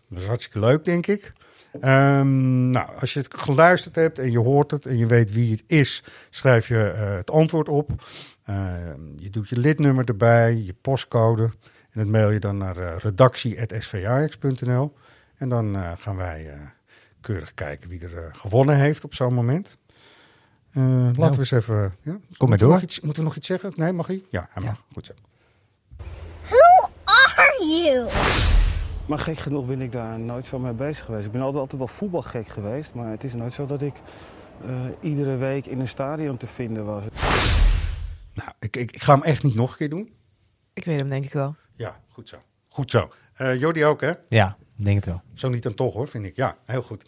Dat 0.09 0.19
is 0.21 0.27
hartstikke 0.27 0.59
leuk, 0.59 0.85
denk 0.85 1.07
ik. 1.07 1.33
Ehm, 1.79 2.69
nou, 2.69 2.89
als 2.99 3.13
je 3.13 3.19
het 3.19 3.33
geluisterd 3.39 3.95
hebt 3.95 4.19
en 4.19 4.31
je 4.31 4.39
hoort 4.39 4.71
het 4.71 4.85
en 4.85 4.97
je 4.97 5.05
weet 5.05 5.33
wie 5.33 5.51
het 5.51 5.63
is, 5.67 6.03
schrijf 6.29 6.67
je 6.67 6.89
eh, 6.89 7.13
het 7.13 7.31
antwoord 7.31 7.69
op. 7.69 7.89
Ehm, 8.45 8.99
je 9.17 9.29
doet 9.29 9.49
je 9.49 9.57
lidnummer 9.57 10.05
erbij, 10.05 10.55
je 10.55 10.75
postcode. 10.81 11.43
En 11.91 11.99
dat 11.99 12.07
mail 12.07 12.29
je 12.31 12.39
dan 12.39 12.57
naar 12.57 12.77
eh, 12.77 12.97
redactie.svajax.nl. 12.97 14.93
En 15.37 15.49
dan 15.49 15.75
eh, 15.75 15.91
gaan 15.97 16.15
wij 16.15 16.49
eh, 16.49 16.59
keurig 17.21 17.53
kijken 17.53 17.89
wie 17.89 18.03
er 18.03 18.31
gewonnen 18.35 18.75
heeft 18.75 19.03
op 19.03 19.13
zo'n 19.13 19.33
moment. 19.33 19.77
Eh, 20.73 21.09
laten 21.15 21.31
we 21.31 21.39
eens 21.39 21.51
even. 21.51 21.75
Ja? 21.75 21.91
maar 22.03 22.21
moeten 22.29 22.49
We 22.49 22.57
door. 22.57 22.69
nog 22.69 22.81
iets, 22.81 22.99
moeten 22.99 23.21
we 23.21 23.27
nog 23.27 23.37
iets 23.37 23.47
zeggen? 23.47 23.73
Nee, 23.75 23.91
mag 23.93 24.07
hij? 24.07 24.23
Ja, 24.29 24.49
hij 24.51 24.63
mag. 24.63 24.83
Goed 24.93 25.05
zo. 25.05 25.13
Who 26.47 26.89
are 27.03 27.65
you? 27.65 28.09
Maar 29.05 29.19
gek 29.19 29.37
genoeg 29.37 29.65
ben 29.65 29.81
ik 29.81 29.91
daar 29.91 30.19
nooit 30.19 30.45
zo 30.45 30.59
mee 30.59 30.73
bezig 30.73 31.05
geweest. 31.05 31.25
Ik 31.25 31.31
ben 31.31 31.41
altijd, 31.41 31.61
altijd 31.61 31.77
wel 31.79 31.87
voetbalgek 31.87 32.47
geweest, 32.47 32.93
maar 32.93 33.09
het 33.11 33.23
is 33.23 33.33
nooit 33.33 33.53
zo 33.53 33.65
dat 33.65 33.81
ik 33.81 33.93
eh, 34.65 34.69
iedere 35.01 35.35
week 35.37 35.65
in 35.65 35.79
een 35.79 35.87
stadion 35.87 36.37
te 36.37 36.47
vinden 36.47 36.85
was. 36.85 37.03
Nou, 38.33 38.49
ik, 38.59 38.75
ik, 38.75 38.91
ik 38.91 39.01
ga 39.03 39.13
hem 39.13 39.23
echt 39.23 39.43
niet 39.43 39.55
nog 39.55 39.71
een 39.71 39.77
keer 39.77 39.89
doen. 39.89 40.13
Ik 40.73 40.85
weet 40.85 40.97
hem 40.99 41.09
denk 41.09 41.25
ik 41.25 41.33
wel. 41.33 41.55
Ja, 41.75 41.99
goed 42.09 42.29
zo. 42.29 42.37
Goed 42.67 42.91
zo. 42.91 43.11
Eh 43.33 43.59
Jordi 43.59 43.85
ook, 43.85 44.01
hè? 44.01 44.11
Ja, 44.29 44.57
denk 44.75 44.95
het 44.95 45.05
wel. 45.05 45.21
Zo 45.33 45.49
niet 45.49 45.63
dan 45.63 45.73
toch, 45.73 45.93
hoor, 45.93 46.07
vind 46.07 46.25
ik. 46.25 46.35
Ja, 46.35 46.57
heel 46.65 46.81
goed. 46.81 47.05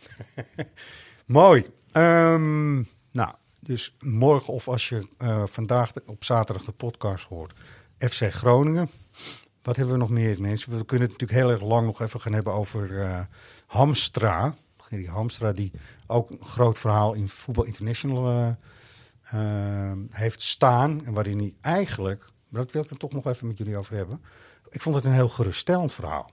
Mooi. 1.26 1.66
Ehm, 1.92 2.76
nou, 3.12 3.34
dus 3.60 3.96
morgen 4.00 4.54
of 4.54 4.68
als 4.68 4.90
je 4.90 5.08
eh, 5.18 5.44
vandaag 5.46 5.92
de- 5.92 6.04
op 6.06 6.24
zaterdag 6.24 6.64
de 6.66 6.72
podcast 6.72 7.26
hoort, 7.26 7.54
FC 8.00 8.22
Groningen. 8.34 8.90
Wat 9.64 9.76
hebben 9.76 9.94
we 9.94 10.00
nog 10.00 10.10
meer, 10.10 10.42
mensen? 10.42 10.78
We 10.78 10.86
kunnen 10.86 11.10
het 11.10 11.20
natuurlijk 11.20 11.48
heel 11.48 11.52
erg 11.52 11.62
lang 11.62 11.86
nog 11.86 12.02
even 12.02 12.22
gaan 12.22 12.34
hebben 12.34 12.54
over 12.54 13.02
eh, 13.02 13.20
Hamstra. 13.66 14.54
Die 14.90 15.10
Hamstra 15.10 15.54
die 15.54 15.72
ook 16.08 16.30
een 16.30 16.40
groot 16.42 16.80
verhaal 16.80 17.14
in 17.14 17.30
Voetbal 17.30 17.64
International 17.64 18.28
eh, 18.28 19.92
eh, 19.92 19.98
heeft 20.10 20.42
staan. 20.42 21.06
En 21.06 21.14
waarin 21.14 21.38
hij 21.38 21.54
eigenlijk, 21.62 22.26
maar 22.50 22.62
dat 22.62 22.72
wil 22.72 22.84
ik 22.84 22.90
er 22.90 22.98
toch 22.98 23.12
nog 23.12 23.26
even 23.26 23.48
met 23.48 23.58
jullie 23.58 23.78
over 23.78 23.96
hebben. 23.96 24.22
Ik 24.70 24.82
vond 24.82 24.96
het 24.96 25.06
een 25.06 25.14
heel 25.14 25.30
geruststellend 25.30 25.94
verhaal. 25.94 26.32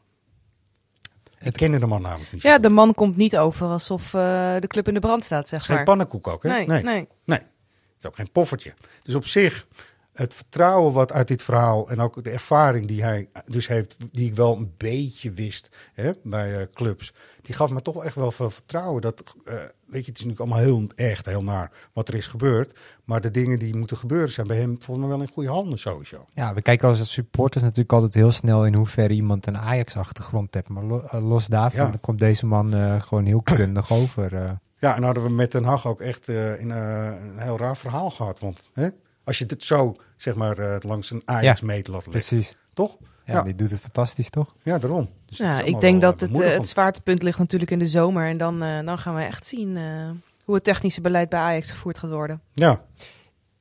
Ik 1.38 1.52
kende 1.52 1.78
de 1.78 1.86
man 1.86 2.02
namelijk 2.02 2.32
niet. 2.32 2.42
Ja, 2.42 2.54
goed. 2.54 2.62
de 2.62 2.68
man 2.68 2.94
komt 2.94 3.16
niet 3.16 3.36
over 3.36 3.66
alsof 3.66 4.10
de 4.10 4.66
club 4.66 4.88
in 4.88 4.94
de 4.94 5.00
brand 5.00 5.24
staat, 5.24 5.48
zeg 5.48 5.50
Het 5.50 5.60
is 5.60 5.66
geen 5.66 5.76
maar. 5.76 5.84
pannenkoek 5.84 6.26
ook, 6.26 6.42
hè? 6.42 6.48
Nee, 6.48 6.66
nee. 6.66 6.82
nee. 6.82 7.08
Nee. 7.24 7.38
Het 7.38 7.98
is 7.98 8.06
ook 8.06 8.16
geen 8.16 8.32
poffertje. 8.32 8.74
Dus 9.02 9.14
op 9.14 9.26
zich, 9.26 9.66
het 10.12 10.34
vertrouwen 10.34 10.92
wat 10.92 11.12
uit 11.12 11.28
dit 11.28 11.42
verhaal 11.42 11.90
en 11.90 12.00
ook 12.00 12.24
de 12.24 12.30
ervaring 12.30 12.86
die 12.86 13.02
hij 13.02 13.28
dus 13.46 13.66
heeft, 13.68 13.96
die 14.12 14.26
ik 14.26 14.34
wel 14.34 14.56
een 14.56 14.72
beetje 14.76 15.30
wist 15.30 15.76
hè, 15.92 16.10
bij 16.22 16.58
eh, 16.60 16.66
clubs, 16.74 17.12
die 17.42 17.54
gaf 17.54 17.70
me 17.70 17.82
toch 17.82 18.04
echt 18.04 18.14
wel 18.14 18.30
veel 18.32 18.50
vertrouwen. 18.50 19.02
Dat, 19.02 19.22
eh, 19.44 19.54
weet 19.54 20.04
je, 20.04 20.10
het 20.10 20.18
is 20.20 20.24
natuurlijk 20.24 20.40
allemaal 20.40 20.58
heel 20.58 20.86
echt, 20.94 21.26
heel 21.26 21.42
naar 21.42 21.70
wat 21.92 22.08
er 22.08 22.14
is 22.14 22.26
gebeurd. 22.26 22.78
Maar 23.04 23.20
de 23.20 23.30
dingen 23.30 23.58
die 23.58 23.76
moeten 23.76 23.96
gebeuren 23.96 24.30
zijn 24.32 24.46
bij 24.46 24.56
hem 24.56 24.76
volgens 24.82 25.06
mij 25.06 25.16
wel 25.16 25.26
in 25.26 25.32
goede 25.32 25.48
handen 25.48 25.78
sowieso. 25.78 26.24
Ja, 26.28 26.54
we 26.54 26.62
kijken 26.62 26.88
als 26.88 27.12
supporters 27.12 27.62
natuurlijk 27.62 27.92
altijd 27.92 28.14
heel 28.14 28.30
snel 28.32 28.64
in 28.66 28.74
hoeverre 28.74 29.14
iemand 29.14 29.46
een 29.46 29.58
Ajax-achtergrond 29.58 30.54
heeft. 30.54 30.68
Maar 30.68 30.84
lo- 30.84 31.04
eh, 31.10 31.28
los 31.28 31.46
daarvan 31.46 31.86
Ja. 31.86 31.98
komt 32.00 32.18
deze 32.18 32.46
man 32.46 32.72
gewoon 33.02 33.24
heel 33.24 33.42
kundig 33.42 33.92
over. 33.92 34.58
Ja, 34.78 34.96
en 34.96 35.02
hadden 35.02 35.22
we 35.22 35.30
met 35.30 35.52
Den 35.52 35.64
Haag 35.64 35.86
ook 35.86 36.00
echt 36.00 36.28
in, 36.28 36.70
eh, 36.70 37.04
een 37.06 37.38
heel 37.38 37.58
raar 37.58 37.76
verhaal 37.76 38.10
gehad. 38.10 38.40
Want 38.40 38.68
hè, 38.72 38.88
als 39.30 39.38
je 39.38 39.46
dit 39.46 39.64
zo, 39.64 39.96
zeg 40.16 40.34
maar, 40.34 40.58
eh, 40.58 40.76
langs 40.80 41.10
een 41.10 41.22
Ajax 41.24 41.60
Ja, 41.60 41.66
meet 41.66 41.88
laat 41.88 42.06
liggen. 42.06 42.10
precies. 42.36 42.56
Toch? 42.74 42.96
Ja, 43.24 43.34
Ja. 43.36 43.42
die 43.42 43.54
doet 43.54 43.70
het 43.70 43.80
fantastisch, 43.80 44.30
toch? 44.30 44.54
Ja, 44.62 44.78
daarom. 44.78 45.08
Dus 45.26 45.38
Ja, 45.38 45.60
ik 45.62 45.80
denk 45.80 46.00
dat 46.00 46.22
eh, 46.22 46.28
het, 46.28 46.40
eh, 46.40 46.52
het 46.52 46.68
zwaartepunt 46.68 47.22
ligt 47.22 47.38
natuurlijk 47.38 47.70
in 47.70 47.78
de 47.78 47.86
zomer. 47.86 48.26
En 48.26 48.36
dan, 48.36 48.62
eh, 48.62 48.84
dan 48.84 48.98
gaan 48.98 49.14
we 49.14 49.22
echt 49.22 49.46
zien 49.46 49.76
eh, 49.76 50.10
hoe 50.44 50.54
het 50.54 50.64
technische 50.64 51.00
beleid 51.00 51.28
bij 51.28 51.40
Ajax 51.40 51.70
gevoerd 51.70 51.98
gaat 51.98 52.10
worden. 52.10 52.40
Ja, 52.54 52.80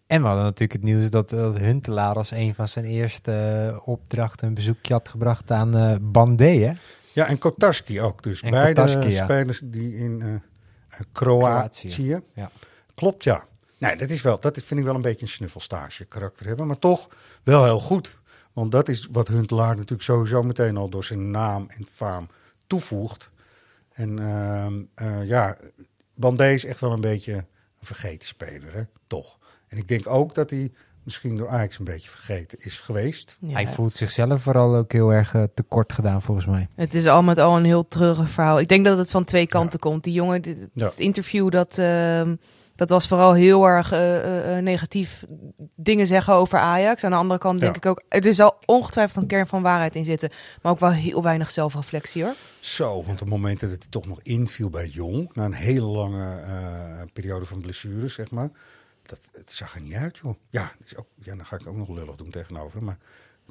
En 0.08 0.22
we 0.22 0.28
hadden 0.28 0.46
natuurlijk 0.46 0.74
het 0.74 0.84
nieuws 0.84 1.10
dat, 1.10 1.30
dat 1.30 1.58
Huntelaar 1.58 2.16
als 2.16 2.32
een 2.32 2.56
van 2.56 2.68
zijn 2.68 2.86
eerste 2.86 3.82
opdrachten 3.86 4.48
een 4.48 4.54
bezoekje 4.54 4.94
had 4.94 5.10
gebracht 5.10 5.52
aan 5.52 5.78
eh 5.78 5.96
Bandé, 6.02 6.50
hè? 6.60 6.72
Ja, 7.14 7.26
en 7.28 7.38
Kotarski 7.38 8.02
ook. 8.02 8.24
Dus 8.24 8.42
En 8.42 8.52
beide 8.52 8.82
Kotarski, 8.82 9.12
ja. 9.14 9.24
spelers 9.24 9.62
die 9.64 9.96
in 9.96 10.42
Kroatië. 11.12 11.88
Kroatië, 11.88 12.20
ja. 12.36 12.50
Klopt, 12.96 13.24
ja. 13.24 13.44
Nee, 13.80 13.96
dat, 13.96 14.10
is 14.10 14.22
wel, 14.22 14.40
dat 14.40 14.58
is- 14.58 14.64
vind 14.64 14.80
ik 14.80 14.86
wel 14.86 14.96
een 14.96 15.02
beetje 15.02 15.22
een 15.26 15.32
snuffelstage 15.32 16.06
karakter 16.06 16.46
hebben. 16.46 16.68
Maar 16.68 16.80
toch 16.80 17.08
wel 17.44 17.64
heel 17.64 17.80
goed. 17.80 18.18
Want 18.54 18.72
dat 18.72 18.90
is 18.90 19.08
wat 19.12 19.28
Huntelaar 19.28 19.76
natuurlijk 19.76 20.02
sowieso 20.02 20.44
meteen 20.44 20.78
al 20.78 20.90
door 20.90 21.04
zijn 21.04 21.32
naam 21.32 21.66
en 21.70 21.86
faam 21.92 22.28
toevoegt. 22.68 23.32
En 23.92 24.20
ehm, 24.20 24.74
eh, 24.96 25.28
ja, 25.28 25.58
Bandé 26.16 26.52
is 26.52 26.66
echt 26.66 26.80
wel 26.80 26.92
een 26.92 27.02
beetje 27.02 27.34
een 27.34 27.46
vergeten 27.82 28.28
speler, 28.28 28.74
hè? 28.74 28.82
toch. 29.08 29.38
En 29.68 29.78
ik 29.78 29.88
denk 29.88 30.08
ook 30.08 30.36
dat 30.36 30.50
hij 30.50 30.72
misschien 31.04 31.36
door 31.36 31.50
Ajax 31.50 31.80
een 31.80 31.86
beetje 31.86 32.10
vergeten 32.10 32.58
is 32.62 32.80
geweest. 32.80 33.38
Ja. 33.40 33.54
Hij 33.54 33.68
voelt 33.68 33.94
zichzelf 33.94 34.42
vooral 34.42 34.76
ook 34.76 34.92
heel 34.92 35.10
erg 35.14 35.34
eh, 35.34 35.44
tekort 35.54 35.94
gedaan, 35.94 36.22
volgens 36.22 36.46
mij. 36.48 36.68
Het 36.76 36.94
is 36.94 37.06
al 37.08 37.22
met 37.24 37.38
al 37.38 37.58
een 37.58 37.64
heel 37.66 37.88
treurig 37.88 38.30
verhaal. 38.30 38.60
Ik 38.60 38.68
denk 38.68 38.86
dat 38.86 38.98
het 38.98 39.10
van 39.10 39.24
twee 39.24 39.48
kanten 39.48 39.80
komt. 39.80 40.04
Die 40.04 40.14
jongen, 40.14 40.42
dit, 40.42 40.58
Ja. 40.74 40.86
het 40.86 41.00
interview, 41.00 41.50
dat, 41.52 41.78
ehm, 41.78 42.36
dat 42.80 42.90
was 42.90 43.08
vooral 43.08 43.34
heel 43.34 43.66
erg 43.66 43.92
eh, 43.92 44.16
eh, 44.18 44.58
eh, 44.58 44.64
negatief 44.64 45.26
dingen 45.76 46.08
zeggen 46.08 46.34
over 46.34 46.60
Ajax. 46.60 47.04
Aan 47.04 47.12
de 47.12 47.18
andere 47.18 47.40
kant 47.40 47.60
denk 47.60 47.72
Ja. 47.76 47.82
ik 47.82 47.86
ook, 47.86 48.04
er 48.24 48.34
zal 48.34 48.58
ongetwijfeld 48.66 49.22
een 49.22 49.28
kern 49.28 49.48
van 49.48 49.62
waarheid 49.62 49.96
in 49.96 50.06
zitten. 50.06 50.30
Maar 50.62 50.72
ook 50.72 50.80
wel 50.80 50.92
heel 50.92 51.24
weinig 51.24 51.52
zelfreflectie 51.52 52.24
hoor. 52.24 52.34
Zo, 52.60 52.94
want 52.94 53.08
op 53.08 53.20
het 53.20 53.30
moment 53.30 53.60
dat 53.60 53.70
hij 53.70 53.78
toch 53.90 54.06
nog 54.06 54.20
inviel 54.24 54.70
bij 54.70 54.88
Jong, 54.88 55.30
na 55.34 55.46
een 55.46 55.54
hele 55.54 55.86
lange 55.86 56.36
eh, 56.42 57.02
periode 57.14 57.46
van 57.46 57.62
blessures, 57.62 58.14
zeg 58.14 58.32
maar, 58.32 58.50
dat 59.06 59.20
het 59.32 59.52
zag 59.52 59.76
er 59.76 59.82
niet 59.82 59.94
uit, 59.94 60.18
joh. 60.24 60.36
Ja, 60.50 60.72
is 60.86 60.96
ook, 60.98 61.08
ja, 61.24 61.36
dan 61.36 61.46
ga 61.46 61.56
ik 61.56 61.68
ook 61.68 61.76
nog 61.78 61.90
lullig 61.90 62.16
doen 62.16 62.30
tegenover 62.30 62.76
hem, 62.78 62.86
maar 62.86 62.98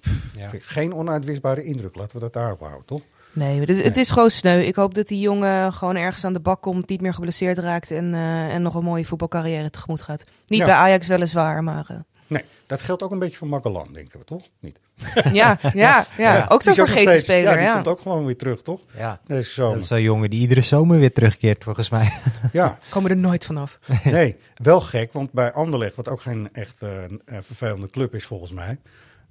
pff, 0.00 0.36
Ja. 0.36 0.50
geen 0.60 0.94
onuitwisbare 0.94 1.64
indruk. 1.64 1.94
Laten 1.96 2.14
we 2.16 2.20
dat 2.22 2.32
daarop 2.32 2.60
houden, 2.60 2.84
toch? 2.84 3.02
Nee, 3.32 3.60
het 3.60 3.68
is, 3.68 3.82
het 3.82 3.96
is 3.96 4.10
gewoon 4.10 4.30
sneu. 4.30 4.60
Ik 4.60 4.74
hoop 4.74 4.94
dat 4.94 5.06
die 5.06 5.20
jongen 5.20 5.72
gewoon 5.72 5.96
ergens 5.96 6.24
aan 6.24 6.32
de 6.32 6.40
bak 6.40 6.62
komt, 6.62 6.88
niet 6.88 7.00
meer 7.00 7.14
geblesseerd 7.14 7.58
raakt 7.58 7.90
en, 7.90 8.14
eh, 8.14 8.54
en 8.54 8.62
nog 8.62 8.74
een 8.74 8.84
mooie 8.84 9.04
voetbalcarrière 9.04 9.70
tegemoet 9.70 10.02
gaat. 10.02 10.24
Niet 10.46 10.58
Ja. 10.58 10.64
bij 10.66 10.74
Ajax 10.74 11.06
weliswaar, 11.06 11.62
maar 11.64 11.84
eh, 11.88 11.96
Nee, 12.26 12.42
dat 12.66 12.80
geldt 12.80 13.02
ook 13.02 13.10
een 13.10 13.18
beetje 13.18 13.36
voor 13.36 13.48
Magellan, 13.48 13.88
denken 13.92 14.18
we, 14.18 14.24
toch? 14.24 14.42
Niet? 14.60 14.78
ja, 15.32 15.58
ja, 15.72 16.06
ja, 16.16 16.46
ook 16.48 16.62
zo'n 16.62 16.74
vergeten 16.74 17.00
steeds- 17.02 17.22
speler. 17.24 17.42
Ja, 17.50 17.52
die 17.56 17.62
Ja, 17.62 17.72
komt 17.74 17.88
ook 17.88 18.00
gewoon 18.00 18.24
weer 18.24 18.36
terug, 18.36 18.62
toch? 18.62 18.80
Ja. 18.96 19.20
Deze 19.26 19.50
zomer. 19.50 19.72
Dat 19.72 19.82
is 19.82 19.88
zo'n 19.88 20.02
jongen 20.02 20.30
die 20.30 20.40
iedere 20.40 20.60
zomer 20.60 20.98
weer 20.98 21.12
terugkeert, 21.12 21.64
volgens 21.64 21.88
mij. 21.88 22.12
Ja, 22.52 22.78
Komen 22.88 23.10
er 23.10 23.16
nooit 23.16 23.44
vanaf. 23.44 23.78
nee, 24.04 24.36
wel 24.54 24.80
gek, 24.80 25.12
want 25.12 25.32
bij 25.32 25.52
Anderlecht, 25.52 25.96
wat 25.96 26.08
ook 26.08 26.20
geen 26.22 26.48
echt 26.52 26.82
eh, 26.82 27.04
eh, 27.04 27.10
vervelende 27.40 27.90
club 27.90 28.14
is 28.14 28.24
volgens 28.26 28.52
mij, 28.52 28.78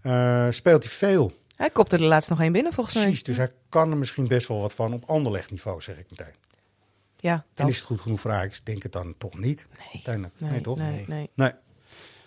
eh, 0.02 0.48
speelt 0.50 0.84
hij 0.84 0.92
veel. 0.92 1.32
Hij 1.58 1.70
kopte 1.70 1.96
er 1.98 2.04
laatst 2.04 2.30
nog 2.30 2.42
één 2.42 2.52
binnen 2.52 2.74
volgens 2.74 2.96
mij. 2.96 3.04
Precies, 3.06 3.24
dus 3.24 3.38
hij 3.38 3.52
kan 3.70 3.92
er 3.92 3.98
misschien 3.98 4.28
best 4.28 4.48
wel 4.48 4.60
wat 4.62 4.74
van 4.74 4.94
op 4.94 5.04
Anderlecht 5.10 5.52
niveau, 5.52 5.82
zeg 5.82 5.98
ik 5.98 6.06
meteen. 6.10 6.34
Ja, 7.20 7.34
En 7.34 7.44
dat. 7.54 7.70
is 7.70 7.76
het 7.76 7.86
goed 7.86 8.02
genoeg 8.02 8.20
voor 8.20 8.32
Ajax? 8.32 8.58
Ik 8.58 8.66
Denk 8.66 8.84
het 8.84 8.92
dan 8.92 9.16
toch 9.18 9.40
niet? 9.40 9.66
Uiteindelijk. 9.94 10.34
Nee, 10.40 10.62
toch? 10.62 10.78
Nee, 10.78 11.04
nee. 11.08 11.30
Nee. 11.34 11.52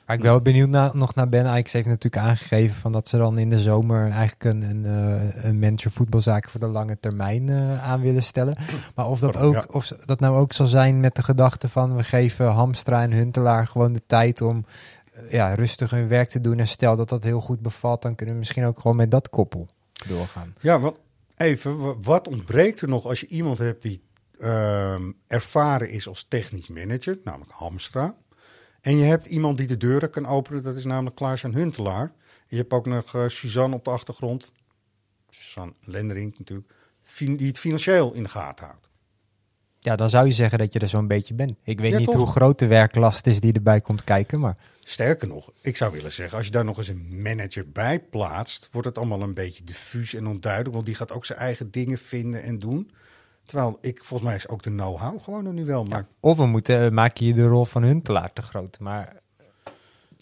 Waar 0.06 0.16
ik 0.18 0.24
wel 0.24 0.40
benieuwd 0.40 0.68
na, 0.68 0.90
nog 0.94 1.14
naar 1.14 1.28
ben. 1.28 1.46
Ajax 1.46 1.72
heeft 1.72 1.86
natuurlijk 1.86 2.22
aangegeven 2.24 2.74
van 2.80 2.92
dat 2.92 3.08
ze 3.08 3.16
dan 3.16 3.38
in 3.38 3.48
de 3.50 3.58
zomer 3.58 4.10
eigenlijk 4.10 4.44
een, 4.44 4.62
een, 4.62 4.84
eh, 4.86 5.44
een 5.44 5.58
manager 5.58 5.90
voetbalzaken 5.90 6.50
voor 6.50 6.60
de 6.60 6.66
lange 6.66 7.00
termijn 7.00 7.48
eh, 7.48 7.88
aan 7.88 8.00
willen 8.00 8.22
stellen. 8.22 8.56
Maar 8.94 9.06
of 9.06 9.18
dat, 9.20 9.36
ook, 9.36 9.54
Ja. 9.54 9.64
of 9.70 9.86
dat 9.86 10.20
nou 10.20 10.36
ook 10.38 10.52
zal 10.52 10.66
zijn 10.66 11.00
met 11.00 11.14
de 11.14 11.22
gedachte 11.22 11.68
van 11.68 11.96
we 11.96 12.02
geven 12.02 12.46
Hamstra 12.46 13.02
en 13.02 13.12
Huntelaar 13.12 13.66
gewoon 13.66 13.92
de 13.92 14.02
tijd 14.06 14.40
om 14.40 14.64
ja, 15.28 15.54
rustig 15.54 15.90
hun 15.90 16.08
werk 16.08 16.28
te 16.28 16.40
doen. 16.40 16.58
En 16.58 16.68
stel 16.68 16.96
dat 16.96 17.08
dat 17.08 17.24
heel 17.24 17.40
goed 17.40 17.60
bevalt, 17.60 18.02
dan 18.02 18.14
kunnen 18.14 18.34
we 18.34 18.40
misschien 18.40 18.64
ook 18.64 18.80
gewoon 18.80 18.96
met 18.96 19.10
dat 19.10 19.28
koppel 19.28 19.68
doorgaan. 20.08 20.54
Ja, 20.60 20.80
want 20.80 20.96
even, 21.36 21.78
wa- 21.78 21.94
wat 21.98 22.28
ontbreekt 22.28 22.80
er 22.80 22.88
nog 22.88 23.04
als 23.04 23.20
je 23.20 23.26
iemand 23.26 23.58
hebt 23.58 23.82
die 23.82 24.02
ehm, 24.38 25.10
ervaren 25.26 25.88
is 25.90 26.08
als 26.08 26.24
technisch 26.28 26.68
manager, 26.68 27.18
namelijk 27.24 27.50
Hamstra. 27.52 28.16
En 28.80 28.96
je 28.96 29.04
hebt 29.04 29.26
iemand 29.26 29.58
die 29.58 29.66
de 29.66 29.76
deuren 29.76 30.10
kan 30.10 30.26
openen, 30.26 30.62
dat 30.62 30.76
is 30.76 30.84
namelijk 30.84 31.16
Klaas-Jan 31.16 31.54
Huntelaar. 31.54 32.02
En 32.02 32.46
je 32.46 32.56
hebt 32.56 32.72
ook 32.72 32.86
nog 32.86 33.14
eh, 33.14 33.28
Suzanne 33.28 33.76
op 33.76 33.84
de 33.84 33.90
achtergrond, 33.90 34.52
Suzanne 35.30 35.72
Lenderink 35.84 36.38
natuurlijk, 36.38 36.72
die 37.16 37.46
het 37.46 37.58
financieel 37.58 38.12
in 38.12 38.22
de 38.22 38.28
gaten 38.28 38.66
houdt. 38.66 38.88
Ja, 39.82 39.96
dan 39.96 40.10
zou 40.10 40.26
je 40.26 40.32
zeggen 40.32 40.58
dat 40.58 40.72
je 40.72 40.78
er 40.78 40.88
zo'n 40.88 41.06
beetje 41.06 41.34
bent. 41.34 41.52
Ik 41.62 41.80
weet 41.80 41.92
Ja, 41.92 41.98
niet 41.98 42.06
toch? 42.06 42.16
hoe 42.16 42.26
groot 42.26 42.58
de 42.58 42.66
werklast 42.66 43.26
is 43.26 43.40
die 43.40 43.52
erbij 43.52 43.80
komt 43.80 44.04
kijken, 44.04 44.40
maar 44.40 44.56
Sterker 44.84 45.28
nog, 45.28 45.50
ik 45.60 45.76
zou 45.76 45.92
willen 45.92 46.12
zeggen, 46.12 46.36
als 46.36 46.46
je 46.46 46.52
daar 46.52 46.64
nog 46.64 46.78
eens 46.78 46.88
een 46.88 47.22
manager 47.22 47.70
bij 47.72 48.00
plaatst, 48.00 48.68
wordt 48.72 48.88
het 48.88 48.98
allemaal 48.98 49.22
een 49.22 49.34
beetje 49.34 49.64
diffuus 49.64 50.14
en 50.14 50.26
onduidelijk, 50.26 50.74
want 50.74 50.86
die 50.86 50.94
gaat 50.94 51.12
ook 51.12 51.24
zijn 51.24 51.38
eigen 51.38 51.70
dingen 51.70 51.98
vinden 51.98 52.42
en 52.42 52.58
doen. 52.58 52.90
Terwijl 53.46 53.78
ik, 53.80 54.04
volgens 54.04 54.28
mij 54.28 54.38
is 54.38 54.48
ook 54.48 54.62
de 54.62 54.70
know-how 54.70 55.22
gewoon 55.22 55.46
er 55.46 55.52
nu 55.52 55.64
wel. 55.64 55.84
Maar 55.84 56.06
Of 56.20 56.36
we 56.36 56.46
moeten, 56.46 56.84
eh, 56.84 56.90
maak 56.90 57.16
je 57.16 57.34
de 57.34 57.46
rol 57.46 57.64
van 57.64 57.82
Huntelaar 57.82 58.32
te 58.32 58.42
groot. 58.42 58.78
Maar 58.80 59.16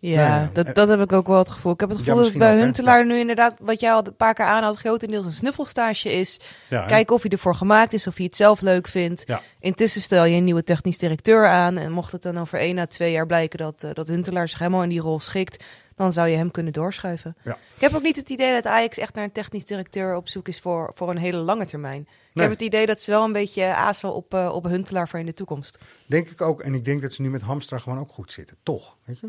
Ja, 0.00 0.20
Ja, 0.20 0.50
dat, 0.52 0.66
eh, 0.66 0.74
dat 0.74 0.88
heb 0.88 1.00
ik 1.00 1.12
ook 1.12 1.26
wel 1.26 1.38
het 1.38 1.50
gevoel. 1.50 1.72
Ik 1.72 1.80
heb 1.80 1.88
het 1.88 1.98
Ja, 1.98 2.04
gevoel 2.04 2.22
dat 2.22 2.32
bij 2.32 2.54
ook? 2.54 2.60
Huntelaar 2.60 3.06
nu 3.06 3.18
inderdaad, 3.18 3.54
wat 3.60 3.80
jij 3.80 3.92
al 3.92 4.06
een 4.06 4.16
paar 4.16 4.34
keer 4.34 4.44
aanhoudt, 4.44 4.78
grotendeels 4.78 5.24
een 5.24 5.30
snuffelstage 5.32 6.12
is. 6.12 6.40
Kijken 6.68 7.14
of 7.14 7.22
hij 7.22 7.30
ervoor 7.30 7.54
gemaakt 7.54 7.92
is, 7.92 8.06
of 8.06 8.16
hij 8.16 8.24
het 8.24 8.36
zelf 8.36 8.60
leuk 8.60 8.88
vindt. 8.88 9.24
Intussen 9.60 10.00
stel 10.02 10.24
je 10.24 10.36
een 10.36 10.44
nieuwe 10.44 10.64
technisch 10.64 10.98
directeur 10.98 11.46
aan. 11.46 11.76
En 11.76 11.92
mocht 11.92 12.12
het 12.12 12.22
dan 12.22 12.38
over 12.38 12.58
één 12.58 12.78
à 12.78 12.86
twee 12.86 13.12
jaar 13.12 13.26
blijken 13.26 13.58
dat, 13.58 13.82
eh, 13.82 13.90
dat 13.92 14.08
Huntelaar 14.08 14.48
zich 14.48 14.58
helemaal 14.58 14.82
in 14.82 14.88
die 14.88 15.00
rol 15.00 15.20
schikt, 15.20 15.64
dan 15.94 16.12
zou 16.12 16.28
je 16.28 16.36
hem 16.36 16.50
kunnen 16.50 16.72
doorschuiven. 16.72 17.36
Ik 17.44 17.54
heb 17.80 17.94
ook 17.94 18.02
niet 18.02 18.16
het 18.16 18.28
idee 18.28 18.52
dat 18.52 18.66
Ajax 18.66 18.98
echt 18.98 19.14
naar 19.14 19.24
een 19.24 19.32
technisch 19.32 19.64
directeur 19.64 20.16
op 20.16 20.28
zoek 20.28 20.48
is 20.48 20.60
voor, 20.60 20.92
voor 20.94 21.10
een 21.10 21.16
hele 21.16 21.38
lange 21.38 21.64
termijn. 21.64 22.08
Ik 22.34 22.40
heb 22.40 22.50
het 22.50 22.62
idee 22.62 22.86
dat 22.86 23.00
ze 23.00 23.10
wel 23.10 23.24
een 23.24 23.32
beetje 23.32 23.64
azen 23.64 24.14
op, 24.14 24.34
eh, 24.34 24.50
op 24.54 24.64
Huntelaar 24.64 25.08
voor 25.08 25.18
in 25.18 25.26
de 25.26 25.34
toekomst. 25.34 25.78
Denk 26.06 26.28
ik 26.28 26.40
ook. 26.40 26.60
En 26.60 26.74
ik 26.74 26.84
denk 26.84 27.02
dat 27.02 27.12
ze 27.12 27.22
nu 27.22 27.30
met 27.30 27.42
Hamstra 27.42 27.78
gewoon 27.78 27.98
ook 27.98 28.12
goed 28.12 28.32
zitten. 28.32 28.56
Toch, 28.62 28.96
weet 29.04 29.18
je? 29.18 29.28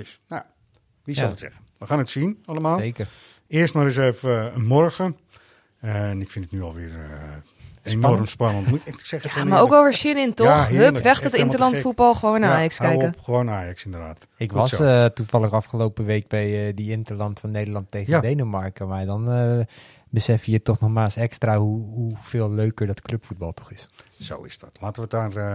Dus, 0.00 0.20
nou, 0.28 0.42
wie 1.04 1.14
zal 1.14 1.24
Ja. 1.24 1.30
het 1.30 1.38
zeggen? 1.38 1.60
We 1.78 1.86
gaan 1.86 1.98
het 1.98 2.08
zien, 2.08 2.38
allemaal. 2.44 2.78
zeker. 2.78 3.08
Eerst 3.46 3.74
maar 3.74 3.84
eens 3.84 3.96
even 3.96 4.46
eh, 4.48 4.54
een 4.54 4.64
morgen. 4.66 5.16
En 5.78 6.20
ik 6.20 6.30
vind 6.30 6.44
het 6.44 6.54
nu 6.54 6.62
alweer 6.62 6.90
eh, 6.94 7.92
enorm 7.92 8.26
spannend. 8.26 8.66
Moet, 8.66 8.80
ik 8.86 9.00
zeg 9.00 9.22
het 9.22 9.32
Ja, 9.32 9.44
maar 9.44 9.60
ook 9.62 9.70
wel 9.70 9.82
weer 9.82 9.94
zin 9.94 10.16
in, 10.18 10.34
toch? 10.34 10.46
Ja. 10.46 10.66
Hup, 10.66 10.92
weg 10.94 11.02
dat 11.02 11.04
helemaal 11.04 11.30
te 11.30 11.38
interlandvoetbal, 11.38 12.14
gewoon 12.14 12.40
naar 12.40 12.50
Ja, 12.50 12.56
Ajax 12.56 12.76
kijken. 12.76 13.08
Op, 13.08 13.20
gewoon 13.20 13.50
Ajax, 13.50 13.84
inderdaad. 13.84 14.26
Ik 14.36 14.50
Goed 14.50 14.60
was 14.60 14.80
eh, 14.80 15.04
toevallig 15.04 15.52
afgelopen 15.52 16.04
week 16.04 16.28
bij 16.28 16.68
eh, 16.68 16.74
die 16.76 16.90
Interland 16.90 17.40
van 17.40 17.50
Nederland 17.50 17.90
tegen 17.90 18.12
Ja. 18.12 18.20
Denemarken. 18.20 18.88
Maar 18.88 19.06
dan 19.06 19.30
eh, 19.32 19.60
besef 20.08 20.44
je 20.44 20.62
toch 20.62 20.80
nog 20.80 20.90
maar 20.90 21.04
eens 21.04 21.16
extra 21.16 21.58
hoe, 21.58 21.84
hoeveel 21.94 22.50
leuker 22.50 22.86
dat 22.86 23.02
clubvoetbal 23.02 23.52
toch 23.52 23.70
is. 23.72 23.88
Zo 24.20 24.42
is 24.42 24.58
dat. 24.58 24.70
Laten 24.80 25.08
we 25.08 25.16
het 25.16 25.32
daar 25.34 25.46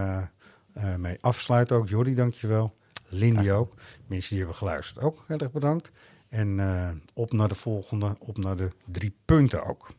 eh, 0.72 0.92
eh, 0.92 0.96
mee 0.98 1.18
afsluiten 1.20 1.76
ook. 1.76 1.88
Jordi, 1.88 2.14
dankjewel. 2.14 2.74
Lindy 3.08 3.50
ook. 3.50 3.74
Mensen 4.06 4.28
die 4.28 4.38
hebben 4.38 4.56
geluisterd 4.56 5.04
ook 5.04 5.24
heel 5.26 5.38
erg 5.38 5.50
bedankt. 5.50 5.90
En 6.28 6.60
eh, 6.60 6.90
op 7.14 7.32
naar 7.32 7.48
de 7.48 7.54
volgende, 7.54 8.16
op 8.18 8.36
naar 8.38 8.56
de 8.56 8.70
drie 8.84 9.16
punten 9.24 9.64
ook. 9.64 9.94